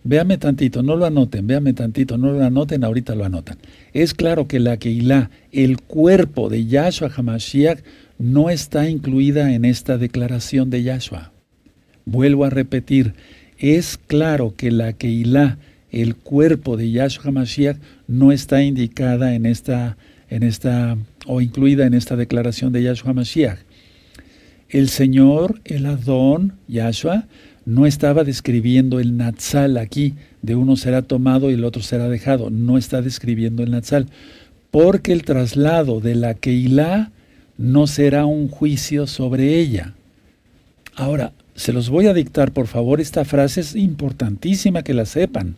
véame 0.09 0.39
tantito, 0.39 0.83
no 0.83 0.97
lo 0.97 1.05
anoten, 1.05 1.47
véame 1.47 1.75
tantito, 1.75 2.17
no 2.17 2.33
lo 2.33 2.43
anoten, 2.43 2.83
ahorita 2.83 3.15
lo 3.15 3.27
anotan. 3.27 3.59
Es 3.93 4.15
claro 4.15 4.49
que 4.49 4.59
la 4.59 4.79
Keilah, 4.79 5.29
el 5.53 5.83
cuerpo 5.83 6.49
de 6.49 6.65
Yahshua 6.65 7.11
HaMashiach, 7.15 7.81
no 8.19 8.49
está 8.49 8.89
incluida 8.89 9.53
en 9.53 9.67
esta 9.67 9.99
declaración 9.99 10.71
de 10.71 10.83
Yahshua. 10.83 11.33
Vuelvo 12.07 12.47
a 12.47 12.51
repetir, 12.51 13.13
es 13.59 13.99
claro 13.99 14.55
que 14.57 14.71
la 14.71 14.95
Keilah, 14.95 15.59
el 15.91 16.17
cuerpo 16.17 16.79
de 16.79 16.91
Yahshua 16.91 17.25
HaMashiach, 17.27 17.77
no 18.07 18.33
está 18.33 18.63
indicada 18.63 19.35
en 19.35 19.45
esta, 19.45 19.99
en 20.31 20.43
esta, 20.43 20.97
o 21.27 21.43
incluida 21.43 21.85
en 21.85 21.93
esta 21.93 22.17
declaración 22.17 22.73
de 22.73 22.83
Yahshua 22.83 23.11
HaMashiach. 23.11 23.59
El 24.71 24.89
Señor, 24.89 25.61
el 25.67 25.85
Adón, 25.85 26.55
Yahshua, 26.67 27.27
no 27.69 27.85
estaba 27.85 28.25
describiendo 28.25 28.99
el 28.99 29.19
Natsal 29.19 29.77
aquí, 29.77 30.15
de 30.41 30.55
uno 30.55 30.75
será 30.77 31.03
tomado 31.03 31.51
y 31.51 31.53
el 31.53 31.65
otro 31.65 31.83
será 31.83 32.09
dejado. 32.09 32.49
No 32.49 32.79
está 32.79 33.03
describiendo 33.03 33.63
el 33.63 33.73
Natsal. 33.73 34.07
Porque 34.71 35.13
el 35.13 35.23
traslado 35.23 36.01
de 36.01 36.15
la 36.15 36.33
Keilah 36.33 37.11
no 37.59 37.87
será 37.87 38.25
un 38.25 38.49
juicio 38.49 39.07
sobre 39.07 39.59
ella. 39.59 39.93
Ahora, 40.97 41.33
se 41.57 41.75
los 41.75 41.91
voy 41.91 42.07
a 42.07 42.15
dictar, 42.15 42.53
por 42.53 42.69
favor, 42.69 43.03
esta 43.03 43.27
frase 43.27 43.61
es 43.61 43.77
importantísima 43.77 44.83
que 44.83 44.95
la 44.95 45.05
sepan. 45.05 45.55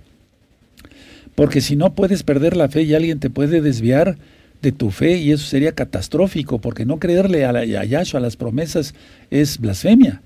Porque 1.37 1.61
si 1.61 1.77
no 1.77 1.95
puedes 1.95 2.25
perder 2.25 2.57
la 2.57 2.69
fe 2.69 2.83
y 2.83 2.95
alguien 2.95 3.21
te 3.21 3.31
puede 3.31 3.61
desviar 3.61 4.19
de 4.63 4.73
tu 4.73 4.91
fe 4.91 5.19
y 5.19 5.31
eso 5.31 5.47
sería 5.47 5.77
catastrófico, 5.77 6.61
porque 6.61 6.85
no 6.85 6.99
creerle 6.99 7.45
a, 7.45 7.53
la, 7.53 7.65
Yahshua, 7.65 8.19
a 8.19 8.23
las 8.23 8.35
promesas, 8.35 8.97
es 9.31 9.59
blasfemia. 9.59 10.23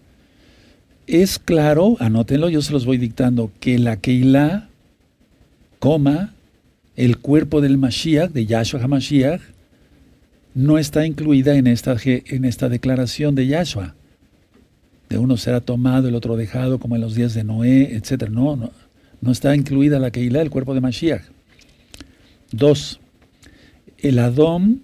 Es 1.07 1.39
claro, 1.39 1.97
anótenlo, 2.01 2.49
yo 2.49 2.63
se 2.63 2.73
los 2.73 2.87
voy 2.87 2.97
dictando, 2.97 3.51
que 3.61 3.79
la 3.79 3.99
Keilah, 3.99 4.69
coma, 5.79 6.33
el 6.97 7.19
cuerpo 7.19 7.61
del 7.61 7.77
Mashiach, 7.77 8.31
de 8.31 8.47
Yahshua 8.47 8.83
HaMashiach, 8.83 9.41
no 10.55 10.79
está 10.79 11.05
incluida 11.05 11.57
en 11.57 11.67
esta, 11.67 11.97
en 12.05 12.45
esta 12.47 12.69
declaración 12.69 13.35
de 13.35 13.47
Yahshua. 13.47 13.95
De 15.11 15.19
uno 15.19 15.37
será 15.37 15.61
tomado, 15.61 16.09
el 16.09 16.15
otro 16.15 16.37
dejado, 16.37 16.79
como 16.79 16.95
en 16.95 17.03
los 17.03 17.15
días 17.15 17.35
de 17.35 17.45
Noé, 17.45 17.95
etc. 17.95 18.31
No, 18.31 18.57
no, 18.57 18.71
no 19.21 19.31
está 19.31 19.55
incluida 19.55 19.99
la 19.99 20.11
Keilah, 20.11 20.41
el 20.41 20.51
cuerpo 20.51 20.73
de 20.73 20.81
Mashiach. 20.81 21.23
Dos, 22.51 23.01
el 23.99 24.19
Adón 24.21 24.83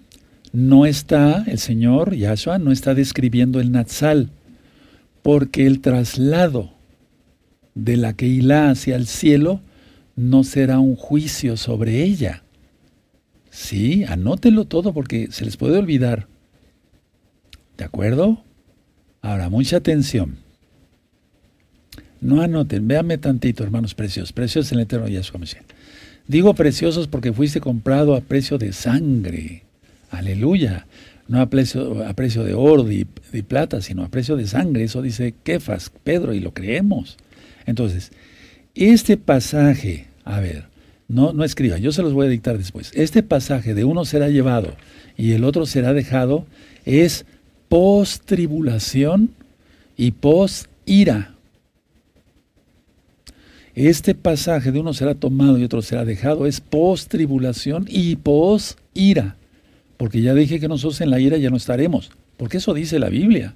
no 0.53 0.85
está, 0.85 1.45
el 1.47 1.57
Señor, 1.57 2.13
Yahshua, 2.13 2.59
no 2.59 2.71
está 2.71 2.93
describiendo 2.93 3.59
el 3.59 3.71
Natsal, 3.71 4.29
porque 5.21 5.67
el 5.67 5.81
traslado 5.81 6.71
de 7.75 7.97
la 7.97 8.13
Keilah 8.13 8.71
hacia 8.71 8.95
el 8.95 9.07
cielo 9.07 9.61
no 10.15 10.43
será 10.43 10.79
un 10.79 10.95
juicio 10.95 11.57
sobre 11.57 12.03
ella. 12.03 12.43
Sí, 13.49 14.03
anótenlo 14.05 14.65
todo 14.65 14.93
porque 14.93 15.27
se 15.31 15.45
les 15.45 15.57
puede 15.57 15.77
olvidar. 15.77 16.27
¿De 17.77 17.83
acuerdo? 17.83 18.43
Ahora, 19.21 19.49
mucha 19.49 19.77
atención. 19.77 20.37
No 22.21 22.41
anoten, 22.41 22.87
véanme 22.87 23.17
tantito, 23.17 23.63
hermanos 23.63 23.95
preciosos. 23.95 24.31
Preciosos 24.31 24.71
en 24.71 24.79
el 24.79 24.83
eterno 24.83 25.07
Yahshua 25.07 25.39
Mashiach. 25.39 25.65
Digo 26.27 26.53
preciosos 26.53 27.07
porque 27.07 27.33
fuiste 27.33 27.59
comprado 27.59 28.15
a 28.15 28.21
precio 28.21 28.57
de 28.57 28.73
sangre. 28.73 29.63
Aleluya. 30.11 30.85
No 31.31 31.39
a 31.39 31.45
precio, 31.45 32.05
a 32.05 32.13
precio 32.13 32.43
de 32.43 32.53
oro 32.53 32.91
y 32.91 33.07
de 33.31 33.41
plata, 33.41 33.79
sino 33.79 34.03
a 34.03 34.09
precio 34.09 34.35
de 34.35 34.45
sangre. 34.47 34.83
Eso 34.83 35.01
dice 35.01 35.33
Kefas, 35.43 35.89
Pedro, 36.03 36.33
y 36.33 36.41
lo 36.41 36.53
creemos. 36.53 37.15
Entonces, 37.65 38.11
este 38.75 39.15
pasaje, 39.15 40.07
a 40.25 40.41
ver, 40.41 40.65
no, 41.07 41.31
no 41.31 41.45
escriba, 41.45 41.77
yo 41.77 41.93
se 41.93 42.01
los 42.01 42.11
voy 42.11 42.27
a 42.27 42.29
dictar 42.29 42.57
después. 42.57 42.91
Este 42.95 43.23
pasaje 43.23 43.73
de 43.73 43.85
uno 43.85 44.03
será 44.03 44.27
llevado 44.27 44.75
y 45.15 45.31
el 45.31 45.45
otro 45.45 45.65
será 45.65 45.93
dejado 45.93 46.45
es 46.83 47.25
post 47.69 48.25
tribulación 48.25 49.29
y 49.95 50.11
post 50.11 50.67
ira. 50.85 51.35
Este 53.73 54.15
pasaje 54.15 54.73
de 54.73 54.81
uno 54.81 54.93
será 54.93 55.15
tomado 55.15 55.57
y 55.57 55.63
otro 55.63 55.81
será 55.81 56.03
dejado 56.03 56.45
es 56.45 56.59
post 56.59 57.09
tribulación 57.09 57.85
y 57.87 58.17
post 58.17 58.77
ira. 58.93 59.37
Porque 60.01 60.23
ya 60.23 60.33
dije 60.33 60.59
que 60.59 60.67
nosotros 60.67 60.99
en 61.01 61.11
la 61.11 61.19
ira 61.19 61.37
ya 61.37 61.51
no 61.51 61.57
estaremos. 61.57 62.09
Porque 62.35 62.57
eso 62.57 62.73
dice 62.73 62.97
la 62.97 63.09
Biblia. 63.09 63.53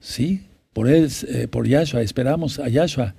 Sí, 0.00 0.40
por 0.72 0.88
él, 0.88 1.08
eh, 1.28 1.46
por 1.46 1.68
Yahshua, 1.68 2.02
esperamos 2.02 2.58
a 2.58 2.68
Yahshua, 2.68 3.14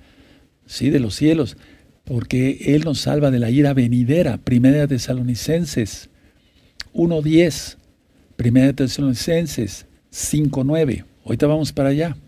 sí, 0.66 0.90
de 0.90 1.00
los 1.00 1.14
cielos, 1.14 1.56
porque 2.04 2.74
Él 2.74 2.82
nos 2.84 3.00
salva 3.00 3.30
de 3.30 3.38
la 3.38 3.50
ira 3.50 3.72
venidera. 3.72 4.36
Primera 4.36 4.80
de 4.80 4.88
Tesalonicenses 4.88 6.10
1.10, 6.92 7.78
Primera 8.36 8.66
de 8.66 8.74
Tesalonicenses 8.74 9.86
5.9. 10.12 11.06
Ahorita 11.24 11.46
vamos 11.46 11.72
para 11.72 11.88
allá. 11.88 12.18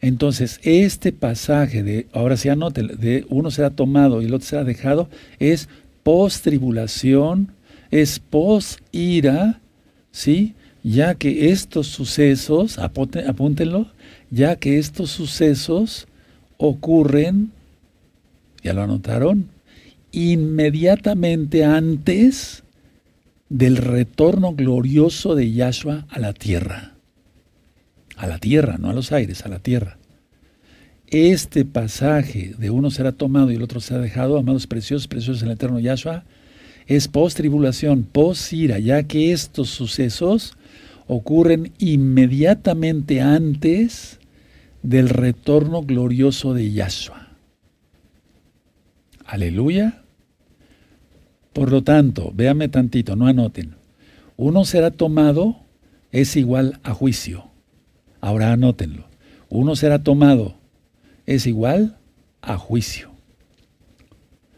Entonces, 0.00 0.58
este 0.64 1.12
pasaje 1.12 1.84
de, 1.84 2.08
ahora 2.12 2.36
sí 2.36 2.48
anote, 2.48 2.82
de 2.82 3.24
uno 3.28 3.52
será 3.52 3.70
tomado 3.70 4.20
y 4.20 4.24
el 4.24 4.34
otro 4.34 4.48
será 4.48 4.64
dejado, 4.64 5.08
es 5.38 5.68
post 6.02 6.42
tribulación, 6.42 7.52
es 7.90 8.18
post 8.18 8.80
ira, 8.92 9.60
¿sí? 10.10 10.54
Ya 10.82 11.14
que 11.14 11.50
estos 11.50 11.86
sucesos, 11.88 12.78
apúntenlo, 12.78 13.88
ya 14.30 14.56
que 14.56 14.78
estos 14.78 15.10
sucesos 15.10 16.06
ocurren, 16.56 17.52
ya 18.62 18.72
lo 18.72 18.82
anotaron, 18.82 19.48
inmediatamente 20.12 21.64
antes 21.64 22.62
del 23.48 23.76
retorno 23.76 24.54
glorioso 24.54 25.34
de 25.34 25.52
Yahshua 25.52 26.06
a 26.08 26.18
la 26.18 26.32
tierra. 26.32 26.94
A 28.16 28.26
la 28.26 28.38
tierra, 28.38 28.76
no 28.78 28.90
a 28.90 28.92
los 28.92 29.12
aires, 29.12 29.44
a 29.44 29.48
la 29.48 29.60
tierra. 29.60 29.98
Este 31.06 31.64
pasaje 31.64 32.54
de 32.58 32.70
uno 32.70 32.90
será 32.90 33.12
tomado 33.12 33.50
y 33.50 33.54
el 33.54 33.62
otro 33.62 33.80
será 33.80 34.00
dejado, 34.00 34.38
amados 34.38 34.66
preciosos, 34.66 35.08
preciosos 35.08 35.42
en 35.42 35.48
el 35.48 35.54
eterno 35.54 35.80
Yahshua, 35.80 36.24
es 36.88 37.06
post-tribulación, 37.06 38.02
post-ira, 38.02 38.78
ya 38.78 39.02
que 39.02 39.32
estos 39.32 39.68
sucesos 39.68 40.56
ocurren 41.06 41.72
inmediatamente 41.78 43.20
antes 43.20 44.18
del 44.82 45.10
retorno 45.10 45.82
glorioso 45.82 46.54
de 46.54 46.72
Yahshua. 46.72 47.28
Aleluya. 49.26 50.02
Por 51.52 51.70
lo 51.70 51.82
tanto, 51.82 52.32
véame 52.34 52.68
tantito, 52.68 53.16
no 53.16 53.26
anoten. 53.26 53.74
Uno 54.38 54.64
será 54.64 54.90
tomado 54.90 55.56
es 56.10 56.36
igual 56.36 56.80
a 56.84 56.94
juicio. 56.94 57.50
Ahora 58.22 58.52
anótenlo. 58.52 59.04
Uno 59.50 59.76
será 59.76 60.02
tomado 60.02 60.54
es 61.26 61.46
igual 61.46 61.98
a 62.40 62.56
juicio. 62.56 63.10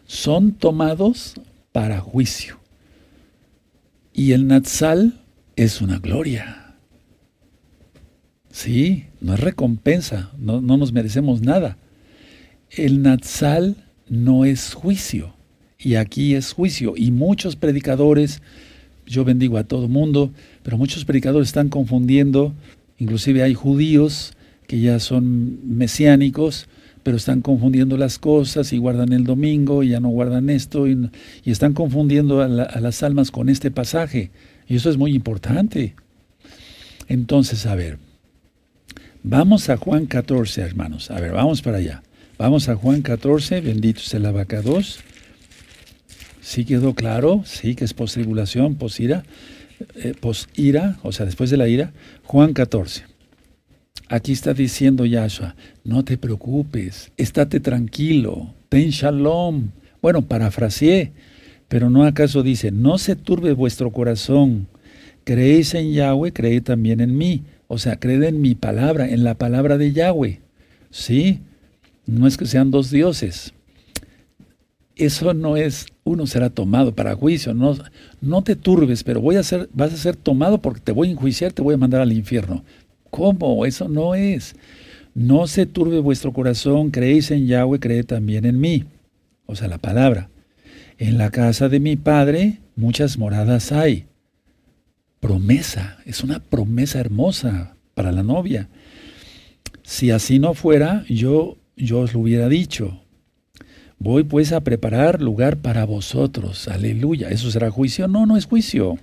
Son 0.06 0.52
tomados 0.52 1.34
para 1.72 2.00
juicio. 2.00 2.58
Y 4.12 4.32
el 4.32 4.46
Natsal 4.46 5.20
es 5.56 5.80
una 5.80 5.98
gloria. 5.98 6.76
Sí, 8.50 9.06
no 9.20 9.34
es 9.34 9.40
recompensa, 9.40 10.30
no, 10.38 10.60
no 10.60 10.76
nos 10.76 10.92
merecemos 10.92 11.40
nada. 11.40 11.76
El 12.70 13.02
Natsal 13.02 13.76
no 14.08 14.44
es 14.44 14.74
juicio, 14.74 15.34
y 15.82 15.94
aquí 15.94 16.34
es 16.34 16.52
juicio. 16.52 16.94
Y 16.96 17.10
muchos 17.10 17.56
predicadores, 17.56 18.42
yo 19.06 19.24
bendigo 19.24 19.56
a 19.56 19.64
todo 19.64 19.88
mundo, 19.88 20.32
pero 20.62 20.76
muchos 20.76 21.04
predicadores 21.04 21.48
están 21.48 21.68
confundiendo, 21.68 22.54
inclusive 22.98 23.42
hay 23.42 23.54
judíos 23.54 24.34
que 24.66 24.80
ya 24.80 25.00
son 25.00 25.58
mesiánicos, 25.76 26.68
pero 27.02 27.16
están 27.16 27.40
confundiendo 27.40 27.96
las 27.96 28.18
cosas 28.18 28.72
y 28.72 28.78
guardan 28.78 29.12
el 29.12 29.24
domingo 29.24 29.82
y 29.82 29.90
ya 29.90 30.00
no 30.00 30.08
guardan 30.08 30.50
esto 30.50 30.86
y, 30.86 31.10
están 31.44 31.72
confundiendo 31.72 32.42
a, 32.42 32.48
las 32.48 33.02
almas 33.02 33.30
con 33.30 33.48
este 33.48 33.70
pasaje. 33.70 34.30
Y 34.68 34.76
eso 34.76 34.90
es 34.90 34.96
muy 34.96 35.14
importante. 35.14 35.94
Entonces, 37.08 37.66
a 37.66 37.74
ver, 37.74 37.98
vamos 39.22 39.68
a 39.68 39.76
Juan 39.76 40.06
14, 40.06 40.60
hermanos. 40.60 41.10
A 41.10 41.20
ver, 41.20 41.32
vamos 41.32 41.62
para 41.62 41.78
allá. 41.78 42.02
Vamos 42.38 42.68
a 42.68 42.76
Juan 42.76 43.02
14, 43.02 43.60
bendito 43.60 44.00
sea 44.00 44.18
el 44.18 44.26
abacados. 44.26 45.00
¿Sí 46.40 46.64
quedó 46.64 46.94
claro? 46.94 47.42
Sí, 47.44 47.74
que 47.74 47.84
es 47.84 47.92
postribulación, 47.92 48.76
posira, 48.76 49.24
eh, 49.96 50.14
posira, 50.18 50.98
o 51.02 51.12
sea, 51.12 51.26
después 51.26 51.50
de 51.50 51.56
la 51.56 51.68
ira. 51.68 51.92
Juan 52.24 52.54
14. 52.54 53.09
Aquí 54.12 54.32
está 54.32 54.54
diciendo 54.54 55.06
Yahshua, 55.06 55.54
no 55.84 56.04
te 56.04 56.18
preocupes, 56.18 57.12
estate 57.16 57.60
tranquilo, 57.60 58.52
ten 58.68 58.90
shalom. 58.90 59.70
Bueno, 60.02 60.22
parafraseé, 60.22 61.12
pero 61.68 61.90
no 61.90 62.02
acaso 62.02 62.42
dice, 62.42 62.72
no 62.72 62.98
se 62.98 63.14
turbe 63.14 63.52
vuestro 63.52 63.92
corazón, 63.92 64.66
creéis 65.22 65.74
en 65.74 65.92
Yahweh, 65.92 66.32
creed 66.32 66.64
también 66.64 67.00
en 67.00 67.16
mí. 67.16 67.44
O 67.68 67.78
sea, 67.78 68.00
creed 68.00 68.24
en 68.24 68.40
mi 68.40 68.56
palabra, 68.56 69.08
en 69.08 69.22
la 69.22 69.34
palabra 69.34 69.78
de 69.78 69.92
Yahweh. 69.92 70.40
Sí, 70.90 71.38
no 72.04 72.26
es 72.26 72.36
que 72.36 72.46
sean 72.46 72.72
dos 72.72 72.90
dioses. 72.90 73.54
Eso 74.96 75.32
no 75.34 75.56
es, 75.56 75.86
uno 76.02 76.26
será 76.26 76.50
tomado 76.50 76.96
para 76.96 77.14
juicio. 77.14 77.54
No, 77.54 77.76
no 78.20 78.42
te 78.42 78.56
turbes, 78.56 79.04
pero 79.04 79.20
voy 79.20 79.36
a 79.36 79.44
ser, 79.44 79.70
vas 79.72 79.94
a 79.94 79.96
ser 79.96 80.16
tomado 80.16 80.60
porque 80.60 80.80
te 80.80 80.90
voy 80.90 81.06
a 81.06 81.10
enjuiciar, 81.12 81.52
te 81.52 81.62
voy 81.62 81.74
a 81.74 81.78
mandar 81.78 82.00
al 82.00 82.12
infierno. 82.12 82.64
¿Cómo? 83.10 83.66
Eso 83.66 83.88
no 83.88 84.14
es. 84.14 84.54
No 85.14 85.46
se 85.46 85.66
turbe 85.66 85.98
vuestro 85.98 86.32
corazón, 86.32 86.90
creéis 86.90 87.30
en 87.30 87.46
Yahweh, 87.46 87.80
creed 87.80 88.06
también 88.06 88.44
en 88.44 88.60
mí. 88.60 88.84
O 89.46 89.56
sea, 89.56 89.68
la 89.68 89.78
palabra. 89.78 90.30
En 90.98 91.18
la 91.18 91.30
casa 91.30 91.68
de 91.68 91.80
mi 91.80 91.96
padre 91.96 92.60
muchas 92.76 93.18
moradas 93.18 93.72
hay. 93.72 94.06
Promesa, 95.20 95.98
es 96.06 96.22
una 96.22 96.40
promesa 96.40 96.98
hermosa 97.00 97.76
para 97.94 98.12
la 98.12 98.22
novia. 98.22 98.68
Si 99.82 100.10
así 100.10 100.38
no 100.38 100.54
fuera, 100.54 101.04
yo, 101.08 101.58
yo 101.76 102.00
os 102.00 102.14
lo 102.14 102.20
hubiera 102.20 102.48
dicho. 102.48 103.02
Voy 103.98 104.24
pues 104.24 104.52
a 104.52 104.62
preparar 104.62 105.20
lugar 105.20 105.58
para 105.58 105.84
vosotros. 105.84 106.68
Aleluya. 106.68 107.28
¿Eso 107.28 107.50
será 107.50 107.70
juicio? 107.70 108.08
No, 108.08 108.24
no 108.24 108.38
es 108.38 108.46
juicio. 108.46 108.98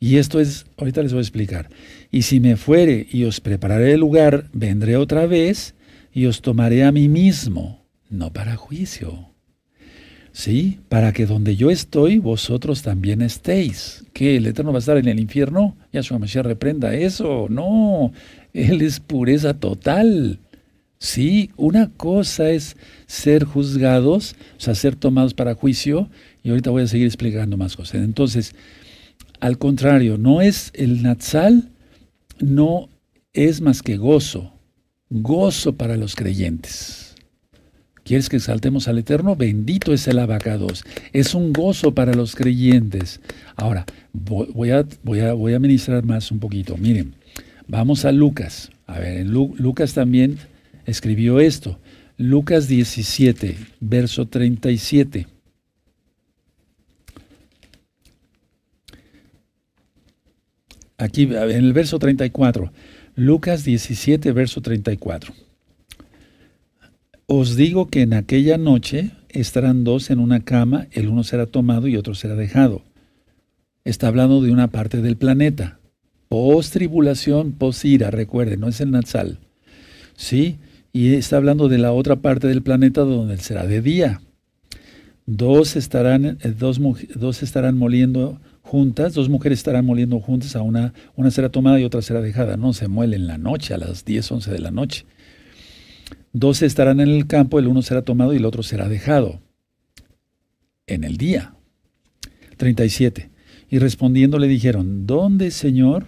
Y 0.00 0.16
esto 0.16 0.40
es, 0.40 0.66
ahorita 0.78 1.00
les 1.02 1.12
voy 1.12 1.20
a 1.20 1.22
explicar. 1.22 1.68
Y 2.12 2.22
si 2.22 2.38
me 2.38 2.56
fuere 2.56 3.08
y 3.10 3.24
os 3.24 3.40
prepararé 3.40 3.94
el 3.94 4.00
lugar, 4.00 4.50
vendré 4.52 4.96
otra 4.96 5.26
vez 5.26 5.74
y 6.12 6.26
os 6.26 6.42
tomaré 6.42 6.84
a 6.84 6.92
mí 6.92 7.08
mismo, 7.08 7.86
no 8.10 8.32
para 8.32 8.54
juicio. 8.54 9.30
Sí, 10.30 10.78
para 10.88 11.12
que 11.12 11.26
donde 11.26 11.56
yo 11.56 11.70
estoy, 11.70 12.18
vosotros 12.18 12.82
también 12.82 13.22
estéis. 13.22 14.04
¿Que 14.12 14.36
el 14.36 14.46
Eterno 14.46 14.72
va 14.72 14.78
a 14.78 14.80
estar 14.80 14.98
en 14.98 15.08
el 15.08 15.20
infierno? 15.20 15.76
Yahshua 15.92 16.18
Mashiach 16.18 16.44
reprenda 16.44 16.94
eso. 16.94 17.46
No, 17.48 18.12
Él 18.52 18.82
es 18.82 19.00
pureza 19.00 19.54
total. 19.54 20.38
Sí, 20.98 21.50
una 21.56 21.90
cosa 21.90 22.50
es 22.50 22.76
ser 23.06 23.44
juzgados, 23.44 24.36
o 24.56 24.60
sea, 24.60 24.74
ser 24.74 24.96
tomados 24.96 25.34
para 25.34 25.54
juicio, 25.54 26.08
y 26.44 26.50
ahorita 26.50 26.70
voy 26.70 26.82
a 26.82 26.86
seguir 26.86 27.06
explicando 27.06 27.56
más 27.56 27.74
cosas. 27.74 28.02
Entonces, 28.02 28.54
al 29.40 29.58
contrario, 29.58 30.16
no 30.16 30.40
es 30.40 30.70
el 30.74 31.02
Natsal, 31.02 31.71
no 32.40 32.88
es 33.32 33.60
más 33.60 33.82
que 33.82 33.96
gozo, 33.96 34.52
gozo 35.10 35.74
para 35.74 35.96
los 35.96 36.14
creyentes. 36.14 37.14
¿Quieres 38.04 38.28
que 38.28 38.36
exaltemos 38.36 38.88
al 38.88 38.98
Eterno? 38.98 39.36
Bendito 39.36 39.92
es 39.92 40.08
el 40.08 40.18
abacados. 40.18 40.84
Es 41.12 41.34
un 41.34 41.52
gozo 41.52 41.94
para 41.94 42.14
los 42.14 42.34
creyentes. 42.34 43.20
Ahora, 43.54 43.86
voy 44.12 44.70
a, 44.70 44.84
voy 45.04 45.20
a, 45.20 45.34
voy 45.34 45.54
a 45.54 45.60
ministrar 45.60 46.04
más 46.04 46.32
un 46.32 46.40
poquito. 46.40 46.76
Miren, 46.76 47.14
vamos 47.68 48.04
a 48.04 48.10
Lucas. 48.10 48.70
A 48.86 48.98
ver, 48.98 49.24
Lucas 49.26 49.94
también 49.94 50.38
escribió 50.84 51.38
esto. 51.38 51.78
Lucas 52.16 52.66
17, 52.66 53.56
verso 53.80 54.26
37. 54.26 55.28
Aquí 60.98 61.22
en 61.22 61.50
el 61.50 61.72
verso 61.72 61.98
34, 61.98 62.72
Lucas 63.14 63.64
17, 63.64 64.32
verso 64.32 64.60
34. 64.60 65.34
Os 67.26 67.56
digo 67.56 67.88
que 67.88 68.02
en 68.02 68.14
aquella 68.14 68.58
noche 68.58 69.10
estarán 69.28 69.84
dos 69.84 70.10
en 70.10 70.18
una 70.18 70.44
cama, 70.44 70.86
el 70.92 71.08
uno 71.08 71.24
será 71.24 71.46
tomado 71.46 71.88
y 71.88 71.96
otro 71.96 72.14
será 72.14 72.34
dejado. 72.34 72.82
Está 73.84 74.08
hablando 74.08 74.42
de 74.42 74.52
una 74.52 74.68
parte 74.68 75.00
del 75.00 75.16
planeta. 75.16 75.78
Post 76.28 76.72
tribulación, 76.72 77.52
post 77.52 77.84
ira, 77.84 78.10
recuerden, 78.10 78.60
no 78.60 78.68
es 78.68 78.80
el 78.80 78.90
Natsal. 78.90 79.38
¿Sí? 80.14 80.58
Y 80.92 81.14
está 81.14 81.36
hablando 81.36 81.68
de 81.68 81.78
la 81.78 81.92
otra 81.92 82.16
parte 82.16 82.48
del 82.48 82.62
planeta 82.62 83.00
donde 83.00 83.38
será 83.38 83.66
de 83.66 83.80
día. 83.82 84.20
Dos 85.26 85.76
estarán, 85.76 86.24
eh, 86.24 86.54
dos, 86.58 86.80
dos 87.14 87.42
estarán 87.42 87.78
moliendo 87.78 88.40
juntas, 88.62 89.14
dos 89.14 89.28
mujeres 89.28 89.58
estarán 89.58 89.84
moliendo 89.84 90.18
juntas, 90.20 90.56
a 90.56 90.62
una, 90.62 90.94
una 91.14 91.30
será 91.30 91.50
tomada 91.50 91.78
y 91.78 91.84
otra 91.84 92.02
será 92.02 92.20
dejada. 92.20 92.56
No 92.56 92.72
se 92.72 92.88
muele 92.88 93.16
en 93.16 93.26
la 93.26 93.38
noche, 93.38 93.74
a 93.74 93.78
las 93.78 94.04
10, 94.04 94.32
11 94.32 94.50
de 94.50 94.58
la 94.58 94.70
noche. 94.70 95.04
Dos 96.32 96.62
estarán 96.62 97.00
en 97.00 97.08
el 97.08 97.26
campo, 97.26 97.58
el 97.58 97.68
uno 97.68 97.82
será 97.82 98.02
tomado 98.02 98.32
y 98.32 98.36
el 98.36 98.46
otro 98.46 98.62
será 98.62 98.88
dejado. 98.88 99.40
En 100.86 101.04
el 101.04 101.16
día. 101.16 101.54
37. 102.56 103.30
Y 103.68 103.78
respondiendo 103.78 104.38
le 104.38 104.48
dijeron, 104.48 105.06
¿dónde, 105.06 105.50
Señor? 105.50 106.06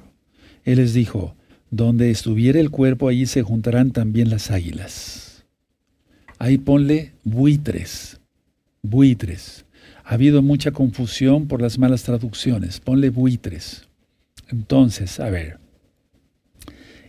Él 0.64 0.76
les 0.76 0.94
dijo, 0.94 1.34
Donde 1.70 2.10
estuviera 2.10 2.60
el 2.60 2.70
cuerpo, 2.70 3.08
allí 3.08 3.26
se 3.26 3.42
juntarán 3.42 3.90
también 3.90 4.30
las 4.30 4.50
águilas. 4.50 5.44
Ahí 6.38 6.58
ponle 6.58 7.12
buitres, 7.24 8.20
buitres. 8.82 9.63
Ha 10.04 10.14
habido 10.14 10.42
mucha 10.42 10.70
confusión 10.70 11.48
por 11.48 11.62
las 11.62 11.78
malas 11.78 12.02
traducciones. 12.02 12.78
Ponle 12.78 13.08
buitres. 13.08 13.88
Entonces, 14.50 15.18
a 15.18 15.30
ver. 15.30 15.58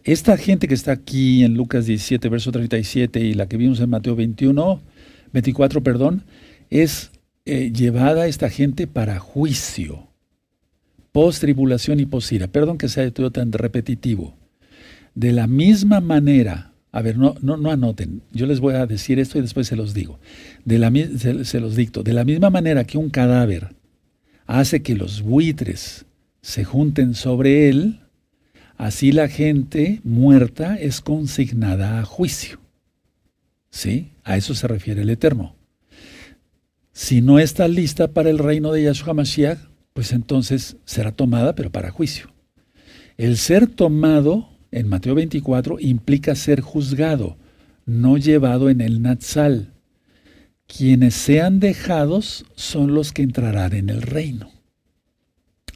Esta 0.06 0.38
gente 0.38 0.68
que 0.68 0.76
está 0.76 0.94
aquí 0.94 1.44
en 1.44 1.56
Lucas 1.56 1.88
17, 1.88 2.30
verso 2.30 2.52
37 2.52 3.20
y 3.20 3.34
la 3.34 3.48
que 3.48 3.58
vimos 3.58 3.80
en 3.80 3.90
Mateo 3.90 4.16
21, 4.16 4.82
24, 5.34 5.84
perdón, 5.84 6.24
es 6.70 7.12
eh, 7.46 7.72
llevada 7.74 8.28
esta 8.28 8.50
gente 8.50 8.88
para 8.88 9.20
juicio, 9.20 10.08
post 11.12 11.42
tribulación 11.42 12.00
y 12.00 12.06
post 12.06 12.32
ira. 12.32 12.48
Perdón 12.48 12.78
que 12.78 12.88
sea 12.88 13.12
todo 13.12 13.32
tan 13.32 13.52
repetitivo. 13.52 14.38
De 15.16 15.32
la 15.32 15.48
misma 15.48 16.02
manera, 16.02 16.75
a 16.96 17.02
ver, 17.02 17.18
no, 17.18 17.36
no, 17.42 17.58
no 17.58 17.72
anoten, 17.72 18.22
yo 18.32 18.46
les 18.46 18.62
voy 18.62 18.76
a 18.76 18.86
decir 18.86 19.20
esto 19.20 19.38
y 19.38 19.42
después 19.42 19.68
se 19.68 19.76
los 19.76 19.94
digo. 19.94 20.18
De 20.64 20.80
la, 20.80 20.90
se 21.44 21.60
los 21.60 21.76
dicto. 21.76 22.04
De 22.04 22.14
la 22.14 22.24
misma 22.24 22.50
manera 22.50 22.86
que 22.86 22.98
un 22.98 23.10
cadáver 23.10 23.76
hace 24.48 24.82
que 24.82 24.96
los 24.96 25.22
buitres 25.22 26.06
se 26.42 26.64
junten 26.64 27.14
sobre 27.14 27.68
él, 27.68 28.00
así 28.78 29.12
la 29.12 29.28
gente 29.28 30.00
muerta 30.06 30.78
es 30.78 31.02
consignada 31.02 32.00
a 32.00 32.06
juicio. 32.06 32.62
¿Sí? 33.70 34.14
A 34.24 34.38
eso 34.38 34.56
se 34.56 34.66
refiere 34.66 35.02
el 35.02 35.10
Eterno. 35.10 35.54
Si 36.94 37.20
no 37.20 37.40
está 37.40 37.68
lista 37.68 38.14
para 38.14 38.30
el 38.30 38.38
reino 38.40 38.72
de 38.72 38.84
Yahshua 38.84 39.14
Mashiach, 39.14 39.60
pues 39.92 40.14
entonces 40.14 40.78
será 40.86 41.12
tomada, 41.12 41.56
pero 41.56 41.74
para 41.74 41.92
juicio. 41.92 42.32
El 43.18 43.36
ser 43.36 43.68
tomado 43.68 44.55
en 44.76 44.88
Mateo 44.88 45.16
24 45.16 45.80
implica 45.80 46.36
ser 46.36 46.62
juzgado, 46.62 47.38
no 47.86 48.18
llevado 48.18 48.70
en 48.70 48.82
el 48.82 49.02
Natsal. 49.02 49.74
Quienes 50.68 51.14
sean 51.14 51.60
dejados 51.60 52.46
son 52.56 52.94
los 52.94 53.12
que 53.12 53.24
entrarán 53.24 53.74
en 53.74 53.90
el 53.90 54.02
reino. 54.02 54.52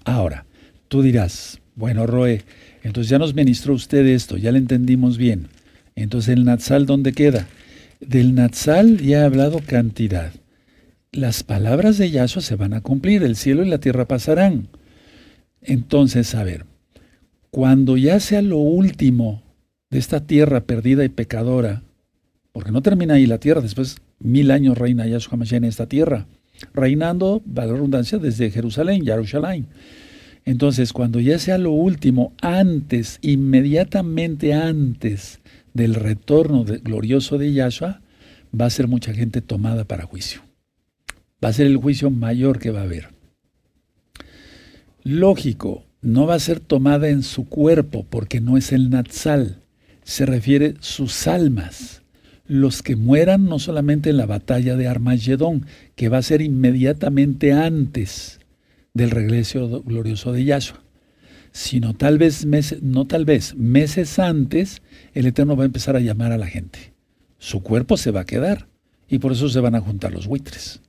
Ahora, 0.05 0.45
tú 0.87 1.01
dirás, 1.01 1.59
bueno, 1.75 2.05
Roe, 2.07 2.43
entonces 2.83 3.09
ya 3.09 3.19
nos 3.19 3.33
ministró 3.33 3.73
usted 3.73 4.05
esto, 4.05 4.37
ya 4.37 4.51
le 4.51 4.59
entendimos 4.59 5.17
bien. 5.17 5.47
Entonces, 5.95 6.35
¿el 6.35 6.45
Natsal 6.45 6.85
dónde 6.85 7.13
queda? 7.13 7.47
Del 7.99 8.35
Natsal 8.35 8.97
ya 8.97 9.19
he 9.19 9.23
hablado 9.23 9.61
cantidad 9.65 10.31
las 11.11 11.43
palabras 11.43 11.97
de 11.97 12.11
Yahshua 12.11 12.41
se 12.41 12.55
van 12.55 12.73
a 12.73 12.81
cumplir, 12.81 13.23
el 13.23 13.35
cielo 13.35 13.63
y 13.63 13.69
la 13.69 13.79
tierra 13.79 14.05
pasarán. 14.05 14.67
Entonces, 15.61 16.35
a 16.35 16.43
ver, 16.43 16.65
cuando 17.51 17.97
ya 17.97 18.19
sea 18.19 18.41
lo 18.41 18.57
último 18.57 19.41
de 19.89 19.99
esta 19.99 20.25
tierra 20.25 20.61
perdida 20.61 21.03
y 21.03 21.09
pecadora, 21.09 21.83
porque 22.51 22.71
no 22.71 22.81
termina 22.81 23.15
ahí 23.15 23.25
la 23.25 23.39
tierra, 23.39 23.61
después 23.61 23.97
mil 24.19 24.51
años 24.51 24.77
reina 24.77 25.07
Yahshua 25.07 25.37
Mashiach 25.37 25.57
en 25.57 25.63
esta 25.63 25.87
tierra, 25.87 26.27
reinando, 26.73 27.41
la 27.53 27.65
redundancia, 27.65 28.17
desde 28.17 28.51
Jerusalén, 28.51 29.05
Jerusalén. 29.05 29.67
Entonces, 30.45 30.93
cuando 30.93 31.19
ya 31.19 31.39
sea 31.39 31.57
lo 31.57 31.71
último, 31.71 32.33
antes, 32.41 33.19
inmediatamente 33.21 34.53
antes 34.53 35.39
del 35.73 35.95
retorno 35.95 36.63
glorioso 36.63 37.37
de 37.37 37.53
Yahshua, 37.53 38.01
va 38.59 38.65
a 38.65 38.69
ser 38.69 38.87
mucha 38.87 39.13
gente 39.13 39.41
tomada 39.41 39.85
para 39.85 40.05
juicio 40.05 40.41
va 41.43 41.49
a 41.49 41.53
ser 41.53 41.67
el 41.67 41.77
juicio 41.77 42.09
mayor 42.09 42.59
que 42.59 42.71
va 42.71 42.81
a 42.81 42.83
haber. 42.83 43.09
Lógico, 45.03 45.85
no 46.01 46.25
va 46.27 46.35
a 46.35 46.39
ser 46.39 46.59
tomada 46.59 47.09
en 47.09 47.23
su 47.23 47.47
cuerpo 47.47 48.05
porque 48.09 48.41
no 48.41 48.57
es 48.57 48.71
el 48.71 48.89
Natsal, 48.89 49.61
se 50.03 50.25
refiere 50.25 50.75
sus 50.79 51.27
almas, 51.27 52.01
los 52.47 52.81
que 52.81 52.95
mueran 52.95 53.45
no 53.45 53.59
solamente 53.59 54.09
en 54.09 54.17
la 54.17 54.25
batalla 54.25 54.75
de 54.75 54.87
Armagedón, 54.87 55.65
que 55.95 56.09
va 56.09 56.17
a 56.17 56.23
ser 56.23 56.41
inmediatamente 56.41 57.51
antes 57.51 58.39
del 58.93 59.11
regreso 59.11 59.83
glorioso 59.83 60.31
de 60.31 60.45
Yahshua, 60.45 60.81
sino 61.51 61.93
tal 61.95 62.17
vez 62.17 62.45
meses, 62.45 62.81
no 62.81 63.05
tal 63.05 63.25
vez, 63.25 63.55
meses 63.55 64.17
antes, 64.19 64.81
el 65.13 65.27
Eterno 65.27 65.55
va 65.55 65.63
a 65.63 65.67
empezar 65.67 65.95
a 65.95 66.01
llamar 66.01 66.31
a 66.31 66.37
la 66.37 66.47
gente. 66.47 66.93
Su 67.37 67.61
cuerpo 67.61 67.97
se 67.97 68.11
va 68.11 68.21
a 68.21 68.25
quedar 68.25 68.67
y 69.07 69.19
por 69.19 69.31
eso 69.31 69.49
se 69.49 69.59
van 69.59 69.75
a 69.75 69.81
juntar 69.81 70.11
los 70.11 70.27
buitres. 70.27 70.81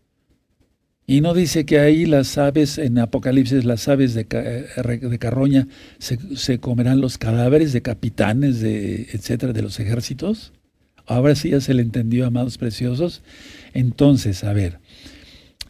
Y 1.10 1.22
no 1.22 1.34
dice 1.34 1.66
que 1.66 1.80
ahí 1.80 2.06
las 2.06 2.38
aves, 2.38 2.78
en 2.78 2.96
Apocalipsis, 2.96 3.64
las 3.64 3.88
aves 3.88 4.14
de, 4.14 4.22
de 4.22 5.18
carroña 5.18 5.66
se, 5.98 6.60
comerán 6.60 7.00
los 7.00 7.18
cadáveres 7.18 7.72
de 7.72 7.82
capitanes, 7.82 8.60
de, 8.60 9.08
etcétera, 9.10 9.52
de 9.52 9.60
los 9.60 9.80
ejércitos. 9.80 10.52
Ahora 11.06 11.34
sí 11.34 11.50
ya 11.50 11.60
se 11.60 11.74
le 11.74 11.82
entendió, 11.82 12.26
amados 12.26 12.58
preciosos. 12.58 13.22
Entonces, 13.74 14.44
a 14.44 14.52
ver, 14.52 14.78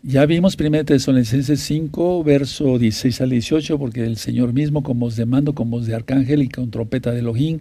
ya 0.03 0.27
vimos 0.27 0.59
1 0.61 0.85
Tesalonicenses 0.85 1.61
5, 1.61 2.23
verso 2.23 2.79
16 2.79 3.23
al 3.23 3.31
18, 3.31 3.79
porque 3.79 4.05
el 4.05 4.19
Señor 4.19 4.53
mismo 4.53 4.83
con 4.83 4.99
voz 4.99 5.17
de 5.17 5.25
mando, 5.25 5.55
con 5.55 5.71
voz 5.71 5.87
de 5.87 5.95
arcángel 5.95 6.43
y 6.43 6.51
con 6.51 6.71
trompeta 6.71 7.13
de 7.13 7.21
Elohim, 7.21 7.61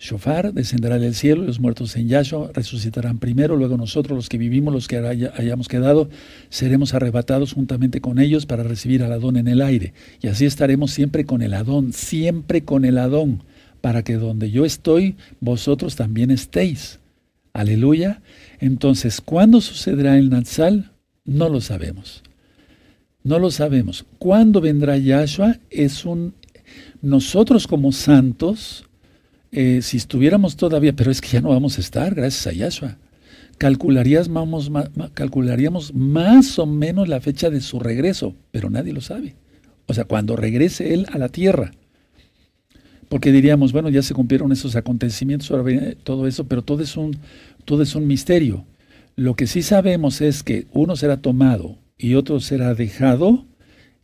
Shofar 0.00 0.54
descenderá 0.54 0.98
del 0.98 1.14
cielo, 1.14 1.42
los 1.44 1.60
muertos 1.60 1.94
en 1.94 2.08
Yahshua 2.08 2.52
resucitarán 2.54 3.18
primero, 3.18 3.54
luego 3.56 3.76
nosotros 3.76 4.16
los 4.16 4.30
que 4.30 4.38
vivimos, 4.38 4.72
los 4.72 4.88
que 4.88 4.96
hayamos 4.96 5.68
quedado, 5.68 6.08
seremos 6.48 6.94
arrebatados 6.94 7.52
juntamente 7.52 8.00
con 8.00 8.18
ellos 8.18 8.46
para 8.46 8.62
recibir 8.62 9.02
al 9.02 9.12
Adón 9.12 9.36
en 9.36 9.46
el 9.46 9.60
aire. 9.60 9.92
Y 10.22 10.28
así 10.28 10.46
estaremos 10.46 10.90
siempre 10.90 11.26
con 11.26 11.42
el 11.42 11.52
Adón, 11.52 11.92
siempre 11.92 12.64
con 12.64 12.86
el 12.86 12.96
Adón, 12.96 13.42
para 13.82 14.02
que 14.02 14.14
donde 14.14 14.50
yo 14.50 14.64
estoy, 14.64 15.16
vosotros 15.38 15.96
también 15.96 16.30
estéis. 16.30 16.98
Aleluya. 17.52 18.22
Entonces, 18.58 19.20
¿cuándo 19.20 19.60
sucederá 19.60 20.16
el 20.16 20.30
Natsal? 20.30 20.92
No 21.26 21.50
lo 21.50 21.60
sabemos. 21.60 22.22
No 23.22 23.38
lo 23.38 23.50
sabemos. 23.50 24.06
¿Cuándo 24.18 24.62
vendrá 24.62 24.96
Yahshua? 24.96 25.58
Es 25.68 26.06
un... 26.06 26.32
Nosotros 27.02 27.66
como 27.66 27.92
santos, 27.92 28.86
eh, 29.52 29.80
si 29.82 29.96
estuviéramos 29.96 30.56
todavía, 30.56 30.94
pero 30.94 31.10
es 31.10 31.20
que 31.20 31.28
ya 31.28 31.40
no 31.40 31.48
vamos 31.48 31.78
a 31.78 31.80
estar, 31.80 32.14
gracias 32.14 32.46
a 32.46 32.52
Yahshua, 32.52 32.98
calcularíamos, 33.58 34.70
calcularíamos 35.14 35.92
más 35.92 36.58
o 36.58 36.66
menos 36.66 37.08
la 37.08 37.20
fecha 37.20 37.50
de 37.50 37.60
su 37.60 37.80
regreso, 37.80 38.34
pero 38.52 38.70
nadie 38.70 38.92
lo 38.92 39.00
sabe. 39.00 39.34
O 39.86 39.94
sea, 39.94 40.04
cuando 40.04 40.36
regrese 40.36 40.94
Él 40.94 41.06
a 41.12 41.18
la 41.18 41.28
tierra. 41.28 41.72
Porque 43.08 43.32
diríamos, 43.32 43.72
bueno, 43.72 43.88
ya 43.88 44.02
se 44.02 44.14
cumplieron 44.14 44.52
esos 44.52 44.76
acontecimientos, 44.76 45.52
todo 46.04 46.28
eso, 46.28 46.46
pero 46.46 46.62
todo 46.62 46.80
es, 46.84 46.96
un, 46.96 47.18
todo 47.64 47.82
es 47.82 47.96
un 47.96 48.06
misterio. 48.06 48.64
Lo 49.16 49.34
que 49.34 49.48
sí 49.48 49.62
sabemos 49.62 50.20
es 50.20 50.44
que 50.44 50.68
uno 50.72 50.94
será 50.94 51.16
tomado 51.16 51.76
y 51.98 52.14
otro 52.14 52.38
será 52.38 52.72
dejado, 52.74 53.46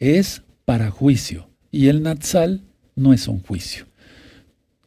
es 0.01 0.43
para 0.65 0.91
juicio. 0.91 1.49
Y 1.71 1.87
el 1.87 2.03
Natsal 2.03 2.63
no 2.97 3.13
es 3.13 3.29
un 3.29 3.41
juicio 3.41 3.87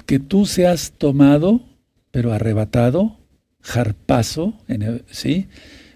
que 0.09 0.17
tú 0.17 0.47
seas 0.47 0.93
tomado, 0.97 1.61
pero 2.09 2.33
arrebatado, 2.33 3.15
jarpazo, 3.61 4.55
¿sí? 5.11 5.45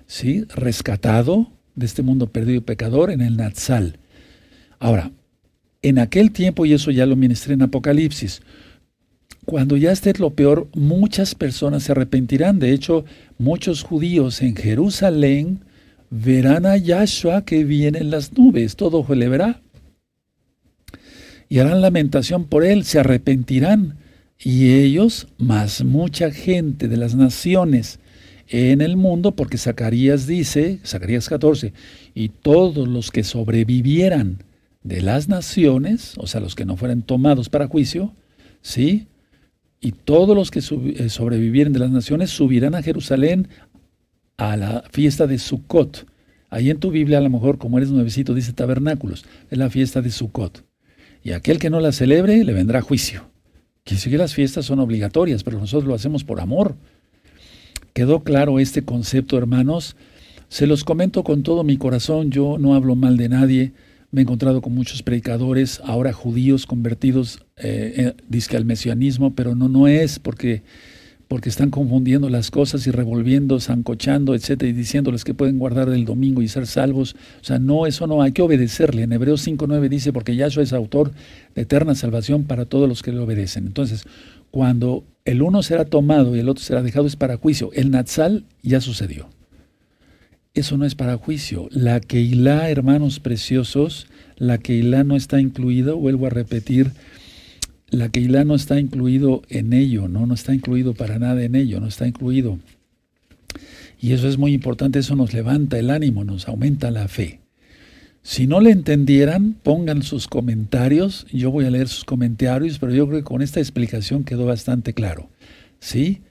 ¿sí? 0.06 0.46
rescatado 0.54 1.52
de 1.74 1.88
este 1.88 2.04
mundo 2.04 2.28
perdido 2.28 2.60
y 2.60 2.62
pecador 2.62 3.10
en 3.10 3.22
el 3.22 3.38
Natsal. 3.38 3.98
Ahora, 4.78 5.10
en 5.82 5.98
aquel 5.98 6.30
tiempo, 6.30 6.64
y 6.68 6.74
eso 6.74 6.92
ya 6.92 7.08
lo 7.08 7.16
ministré 7.16 7.56
en 7.56 7.64
Apocalipsis, 7.64 8.44
cuando 9.46 9.78
ya 9.78 9.92
esté 9.92 10.14
lo 10.20 10.30
peor, 10.30 10.68
muchas 10.76 11.34
personas 11.34 11.82
se 11.82 11.94
arrepentirán. 11.94 12.60
De 12.60 12.72
hecho, 12.72 13.06
muchos 13.40 13.82
judíos 13.82 14.44
en 14.44 14.56
Jerusalén 14.56 15.62
verán 16.12 16.68
a 16.68 16.78
Yahshua 16.78 17.46
que 17.46 17.64
viene 17.64 17.98
en 17.98 18.12
las 18.12 18.38
nubes, 18.38 18.76
todo 18.76 19.00
ojo 19.00 19.16
le 19.16 19.28
verá. 19.28 19.60
Y 21.50 21.58
harán 21.58 21.82
lamentación 21.82 22.46
por 22.46 22.64
él, 22.64 22.84
se 22.84 23.00
arrepentirán 23.00 24.03
y 24.44 24.74
ellos, 24.74 25.28
más 25.38 25.84
mucha 25.84 26.32
gente 26.32 26.90
de 26.90 26.98
las 26.98 27.16
naciones 27.16 28.00
en 28.50 28.82
el 28.82 28.98
mundo, 28.98 29.36
porque 29.36 29.58
Zacarías 29.58 30.28
dice, 30.28 30.80
Zacarías 30.86 31.30
14, 31.30 31.74
y 32.14 32.30
todos 32.30 32.88
los 32.88 33.10
que 33.10 33.24
sobrevivieran 33.24 34.44
de 34.84 35.02
las 35.02 35.30
naciones, 35.30 36.16
o 36.18 36.28
sea, 36.28 36.42
los 36.42 36.56
que 36.56 36.66
no 36.66 36.76
fueran 36.76 37.04
tomados 37.04 37.48
para 37.48 37.68
juicio, 37.68 38.14
¿sí? 38.62 39.08
Y 39.80 39.94
todos 39.94 40.36
los 40.36 40.52
que 40.52 40.60
eh, 40.60 41.10
sobrevivieren 41.10 41.72
de 41.72 41.80
las 41.80 41.92
naciones 41.92 42.30
subirán 42.30 42.76
a 42.76 42.84
Jerusalén 42.84 43.48
a 44.38 44.58
la 44.58 44.84
fiesta 44.92 45.26
de 45.26 45.40
Sukkot. 45.40 46.06
Ahí 46.50 46.70
en 46.70 46.80
tu 46.80 46.92
Biblia, 46.92 47.20
a 47.20 47.22
lo 47.22 47.30
mejor, 47.30 47.58
como 47.58 47.78
eres 47.78 47.92
nuevecito, 47.92 48.34
dice 48.34 48.52
tabernáculos, 48.52 49.26
es 49.50 49.58
la 49.58 49.70
fiesta 49.70 50.02
de 50.02 50.12
Sukkot. 50.12 50.66
Y 51.24 51.32
aquel 51.32 51.60
que 51.60 51.70
no 51.70 51.80
la 51.80 51.94
celebre, 51.94 52.44
le 52.44 52.54
vendrá 52.54 52.82
juicio. 52.82 53.33
Que 53.84 53.96
sí 53.96 54.10
que 54.10 54.18
las 54.18 54.34
fiestas 54.34 54.66
son 54.66 54.80
obligatorias, 54.80 55.44
pero 55.44 55.60
nosotros 55.60 55.88
lo 55.88 55.96
hacemos 55.96 56.24
por 56.24 56.40
amor. 56.40 56.76
¿Quedó 57.94 58.24
claro 58.24 58.60
este 58.60 58.84
concepto, 58.84 59.38
hermanos? 59.38 59.96
Se 60.48 60.68
los 60.68 60.84
comento 60.84 61.24
con 61.24 61.44
todo 61.44 61.64
mi 61.64 61.78
corazón, 61.78 62.32
yo 62.32 62.58
no 62.58 62.76
hablo 62.76 62.96
mal 62.96 63.18
de 63.18 63.30
nadie, 63.30 63.74
me 64.12 64.22
he 64.22 64.24
encontrado 64.24 64.62
con 64.62 64.74
muchos 64.74 65.02
predicadores, 65.02 65.82
ahora 65.84 66.14
judíos 66.14 66.66
convertidos, 66.66 67.44
eh, 67.58 68.14
eh 68.32 68.56
al 68.56 68.66
mesianismo, 68.66 69.34
pero 69.34 69.56
no, 69.56 69.70
no 69.70 69.88
es 69.88 70.20
porque, 70.20 70.62
porque 71.28 71.50
están 71.50 71.70
confundiendo 71.70 72.30
las 72.30 72.52
cosas 72.52 72.86
y 72.88 72.92
revolviendo, 72.92 73.60
zancochando, 73.60 74.36
etcétera, 74.36 74.70
y 74.70 74.74
diciéndoles 74.74 75.24
que 75.24 75.34
pueden 75.34 75.58
guardar 75.58 75.90
el 75.90 76.06
domingo 76.06 76.42
y 76.42 76.48
ser 76.48 76.68
salvos. 76.68 77.16
O 77.42 77.44
sea, 77.44 77.60
no, 77.60 77.86
eso 77.88 78.08
no, 78.08 78.22
hay 78.22 78.32
que 78.32 78.42
obedecerle. 78.42 79.04
En 79.04 79.14
Hebreos 79.14 79.48
5.9 79.48 79.90
dice, 79.90 80.14
porque 80.14 80.36
Yahshua 80.36 80.64
es 80.64 80.74
autor 80.74 81.12
de 81.56 81.62
eterna 81.64 81.96
salvación 81.96 82.44
para 82.44 82.66
todos 82.66 82.88
los 82.88 83.02
que 83.02 83.12
le 83.12 83.20
obedecen. 83.20 83.66
Entonces, 83.66 84.06
cuando 84.52 85.04
el 85.26 85.42
uno 85.42 85.64
será 85.64 85.86
tomado 85.86 86.36
y 86.36 86.40
el 86.40 86.50
otro 86.50 86.64
será 86.64 86.84
dejado 86.84 87.08
es 87.08 87.16
para 87.16 87.38
juicio. 87.38 87.72
El 87.74 87.92
Natsal 87.92 88.46
ya 88.62 88.82
sucedió 88.82 89.30
eso 90.54 90.78
no 90.78 90.86
es 90.86 90.94
para 90.96 91.18
juicio. 91.18 91.68
La 91.72 92.00
Keilah, 92.00 92.70
hermanos 92.70 93.20
preciosos, 93.20 94.08
la 94.38 94.60
Keilah 94.60 95.04
no 95.04 95.16
está 95.16 95.42
incluido, 95.42 95.98
vuelvo 95.98 96.28
a 96.28 96.30
repetir, 96.30 96.92
la 97.98 98.10
Keilah 98.10 98.44
no 98.44 98.56
está 98.56 98.80
incluido 98.80 99.42
en 99.50 99.74
ello, 99.74 100.08
¿no? 100.08 100.26
no 100.26 100.34
está 100.34 100.54
incluido 100.54 100.94
para 100.94 101.20
nada 101.20 101.44
en 101.44 101.56
ello, 101.56 101.80
no 101.80 101.88
está 101.88 102.08
incluido. 102.08 102.60
Y 104.00 104.14
eso 104.14 104.28
es 104.28 104.38
muy 104.38 104.54
importante, 104.54 105.00
eso 105.00 105.16
nos 105.16 105.34
levanta 105.34 105.80
el 105.80 105.90
ánimo, 105.90 106.24
nos 106.24 106.48
aumenta 106.48 106.92
la 106.92 107.08
fe. 107.08 107.40
Si 108.22 108.48
no 108.48 108.62
le 108.62 108.72
entendieran, 108.72 109.54
pongan 109.64 110.02
sus 110.02 110.28
comentarios, 110.28 111.26
yo 111.32 111.52
voy 111.52 111.66
a 111.66 111.70
leer 111.70 111.88
sus 111.88 112.06
comentarios, 112.06 112.80
pero 112.80 112.94
yo 112.94 113.08
creo 113.08 113.20
que 113.20 113.26
con 113.26 113.42
esta 113.42 113.60
explicación 113.60 114.24
quedó 114.24 114.46
bastante 114.46 114.94
claro. 114.94 115.30
¿Sí? 115.80 116.22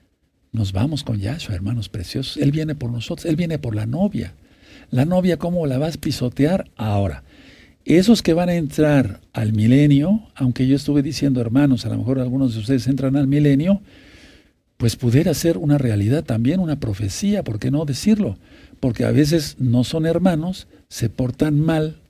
Nos 0.53 0.73
vamos 0.73 1.05
con 1.05 1.19
Yahshua, 1.19 1.55
hermanos 1.55 1.89
preciosos. 1.89 2.39
Él 2.39 2.51
viene 2.51 2.75
por 2.75 2.91
nosotros, 2.91 3.27
Él 3.27 3.37
viene 3.37 3.59
por 3.59 3.75
la 3.75 3.87
novia. 3.87 4.35
La 4.91 5.05
novia, 5.05 5.39
¿cómo 5.39 5.67
la 5.67 5.79
vas 5.79 5.97
a 5.97 6.01
pisotear? 6.01 6.71
Ahora, 6.77 7.25
esos 7.85 8.23
que 8.23 8.35
van 8.35 8.49
a 8.49 8.55
entrar 8.55 9.21
al 9.33 9.53
milenio, 9.53 10.23
aunque 10.35 10.67
yo 10.67 10.77
estuve 10.77 11.03
diciendo, 11.03 11.41
hermanos, 11.41 11.85
a 11.85 11.89
lo 11.89 11.99
mejor 11.99 12.21
algunos 12.21 12.55
de 12.55 12.61
ustedes 12.61 12.87
entran 12.87 13.17
al 13.17 13.27
milenio, 13.27 13.81
pues 14.77 14.97
pudiera 14.97 15.33
ser 15.35 15.59
una 15.59 15.79
realidad 15.79 16.25
también, 16.25 16.61
una 16.61 16.81
profecía, 16.81 17.45
¿por 17.45 17.59
qué 17.59 17.71
no 17.71 17.85
decirlo? 17.85 18.37
Porque 18.81 19.05
a 19.05 19.13
veces 19.13 19.57
no 19.59 19.85
son 19.85 20.07
hermanos, 20.07 20.67
se 20.89 21.09
portan 21.09 21.61
mal, 21.61 22.01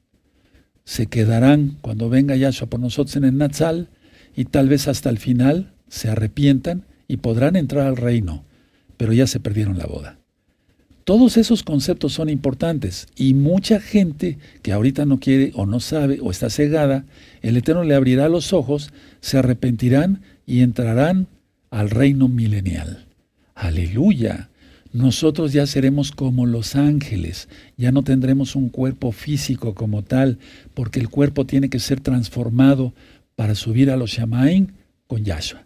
se 0.85 1.07
quedarán 1.07 1.77
cuando 1.81 2.09
venga 2.09 2.37
Yahshua 2.37 2.69
por 2.69 2.81
nosotros 2.81 3.17
en 3.17 3.25
el 3.25 3.37
Natsal 3.37 3.89
y 4.35 4.47
tal 4.47 4.69
vez 4.69 4.89
hasta 4.89 5.11
el 5.11 5.19
final 5.19 5.73
se 5.89 6.09
arrepientan 6.09 6.87
y 7.09 7.19
podrán 7.19 7.57
entrar 7.57 7.87
al 7.87 7.97
reino, 7.97 8.45
pero 8.97 9.13
ya 9.13 9.27
se 9.27 9.41
perdieron 9.41 9.77
la 9.77 9.87
boda. 9.87 10.22
Todos 11.05 11.37
esos 11.37 11.65
conceptos 11.65 12.13
son 12.13 12.29
importantes 12.29 13.09
y 13.17 13.35
mucha 13.35 13.81
gente 13.81 14.39
que 14.63 14.73
ahorita 14.73 15.05
no 15.05 15.19
quiere 15.19 15.51
o 15.55 15.67
no 15.67 15.81
sabe 15.81 16.21
o 16.21 16.31
está 16.31 16.49
cegada, 16.49 17.05
el 17.41 17.57
Eterno 17.57 17.83
le 17.83 17.97
abrirá 17.97 18.29
los 18.29 18.53
ojos, 18.53 18.93
se 19.21 19.39
arrepentirán 19.39 20.23
y 20.47 20.61
entrarán 20.61 21.27
al 21.71 21.91
reino 21.91 22.29
milenial. 22.29 23.07
Aleluya. 23.55 24.51
Nosotros 24.93 25.53
ya 25.53 25.67
seremos 25.67 26.13
como 26.13 26.45
los 26.45 26.77
ángeles, 26.77 27.49
ya 27.79 27.93
no 27.93 28.03
tendremos 28.05 28.55
un 28.55 28.69
cuerpo 28.69 29.11
físico 29.11 29.75
como 29.75 30.03
tal, 30.03 30.39
porque 30.75 31.01
el 31.01 31.09
cuerpo 31.09 31.47
tiene 31.47 31.71
que 31.71 31.79
ser 31.79 32.01
transformado 32.01 32.93
para 33.35 33.55
subir 33.55 33.91
a 33.91 33.97
los 33.97 34.11
Shamaim 34.11 34.69
con 35.07 35.25
Yahshua. 35.25 35.65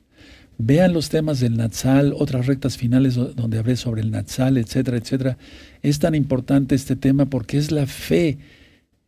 Vean 0.59 0.94
los 0.94 1.11
temas 1.11 1.40
del 1.40 1.57
Natsal, 1.57 2.14
otras 2.16 2.46
rectas 2.46 2.78
finales 2.78 3.14
donde 3.14 3.59
hablé 3.59 3.76
sobre 3.76 4.00
el 4.00 4.11
Natsal, 4.11 4.57
etcétera, 4.57 4.96
etcétera. 4.96 5.38
Es 5.82 5.98
tan 5.98 6.14
importante 6.14 6.74
este 6.74 6.96
tema 6.96 7.26
porque 7.26 7.59
es 7.59 7.70
la 7.70 7.86
fe 7.86 8.38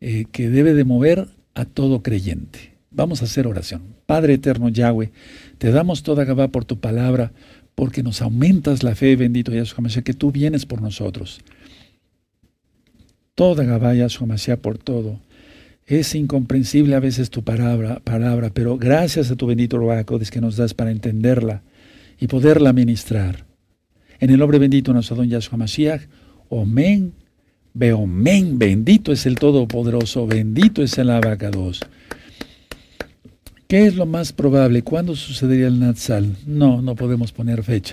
eh, 0.01 0.27
que 0.31 0.51
debe 0.51 0.75
de 0.75 0.85
mover 0.85 1.29
a 1.55 1.65
todo 1.65 2.03
creyente. 2.03 2.73
Vamos 2.91 3.23
a 3.23 3.25
hacer 3.25 3.47
oración. 3.47 3.83
Padre 4.07 4.35
eterno 4.35 4.69
Yahweh, 4.69 5.11
te 5.59 5.71
damos 5.71 6.03
toda 6.03 6.25
Gabá 6.25 6.49
por 6.49 6.65
tu 6.65 6.79
palabra, 6.79 7.33
porque 7.75 8.03
nos 8.03 8.23
aumentas 8.23 8.83
la 8.83 8.95
fe, 8.95 9.17
bendito 9.17 9.53
Yahshua 9.53 9.83
Mashiach, 9.83 10.05
que 10.05 10.15
tú 10.15 10.33
vienes 10.33 10.67
por 10.67 10.83
nosotros. 10.83 11.41
Toda 13.35 13.65
Gabá 13.65 13.95
Yahshua 13.95 14.27
Mashiach 14.27 14.59
por 14.59 14.79
todo. 14.79 15.21
Es 15.89 16.15
incomprensible 16.15 16.95
a 16.95 17.01
veces 17.01 17.31
tu 17.31 17.43
palabra, 17.43 18.01
palabra 18.05 18.51
pero 18.53 18.77
gracias 18.77 19.31
a 19.31 19.37
tu 19.37 19.47
bendito 19.47 19.81
es 20.21 20.31
que 20.31 20.43
nos 20.43 20.59
das 20.59 20.75
para 20.75 20.91
entenderla 20.91 21.63
y 22.21 22.27
poderla 22.27 22.75
ministrar. 22.75 23.47
En 24.21 24.29
el 24.29 24.39
nombre 24.39 24.59
bendito 24.59 24.93
nuestro 24.93 25.17
don 25.17 25.31
Yahshua 25.31 25.57
Mashiach, 25.57 26.03
Omen, 26.51 27.15
Beomen, 27.73 28.59
bendito 28.59 29.13
es 29.13 29.25
el 29.25 29.37
Todopoderoso, 29.37 30.27
bendito 30.27 30.83
es 30.83 30.99
el 30.99 31.09
Abacados. 31.09 31.81
¿Qué 33.67 33.87
es 33.87 33.95
lo 33.95 34.05
más 34.05 34.35
probable? 34.35 34.83
¿Cuándo 34.83 35.17
sucedería 35.17 35.69
el 35.69 35.81
Natsal? 35.81 36.37
No, 36.47 36.83
no 36.83 36.97
podemos 36.97 37.33
poner 37.33 37.63
fecha. 37.63 37.87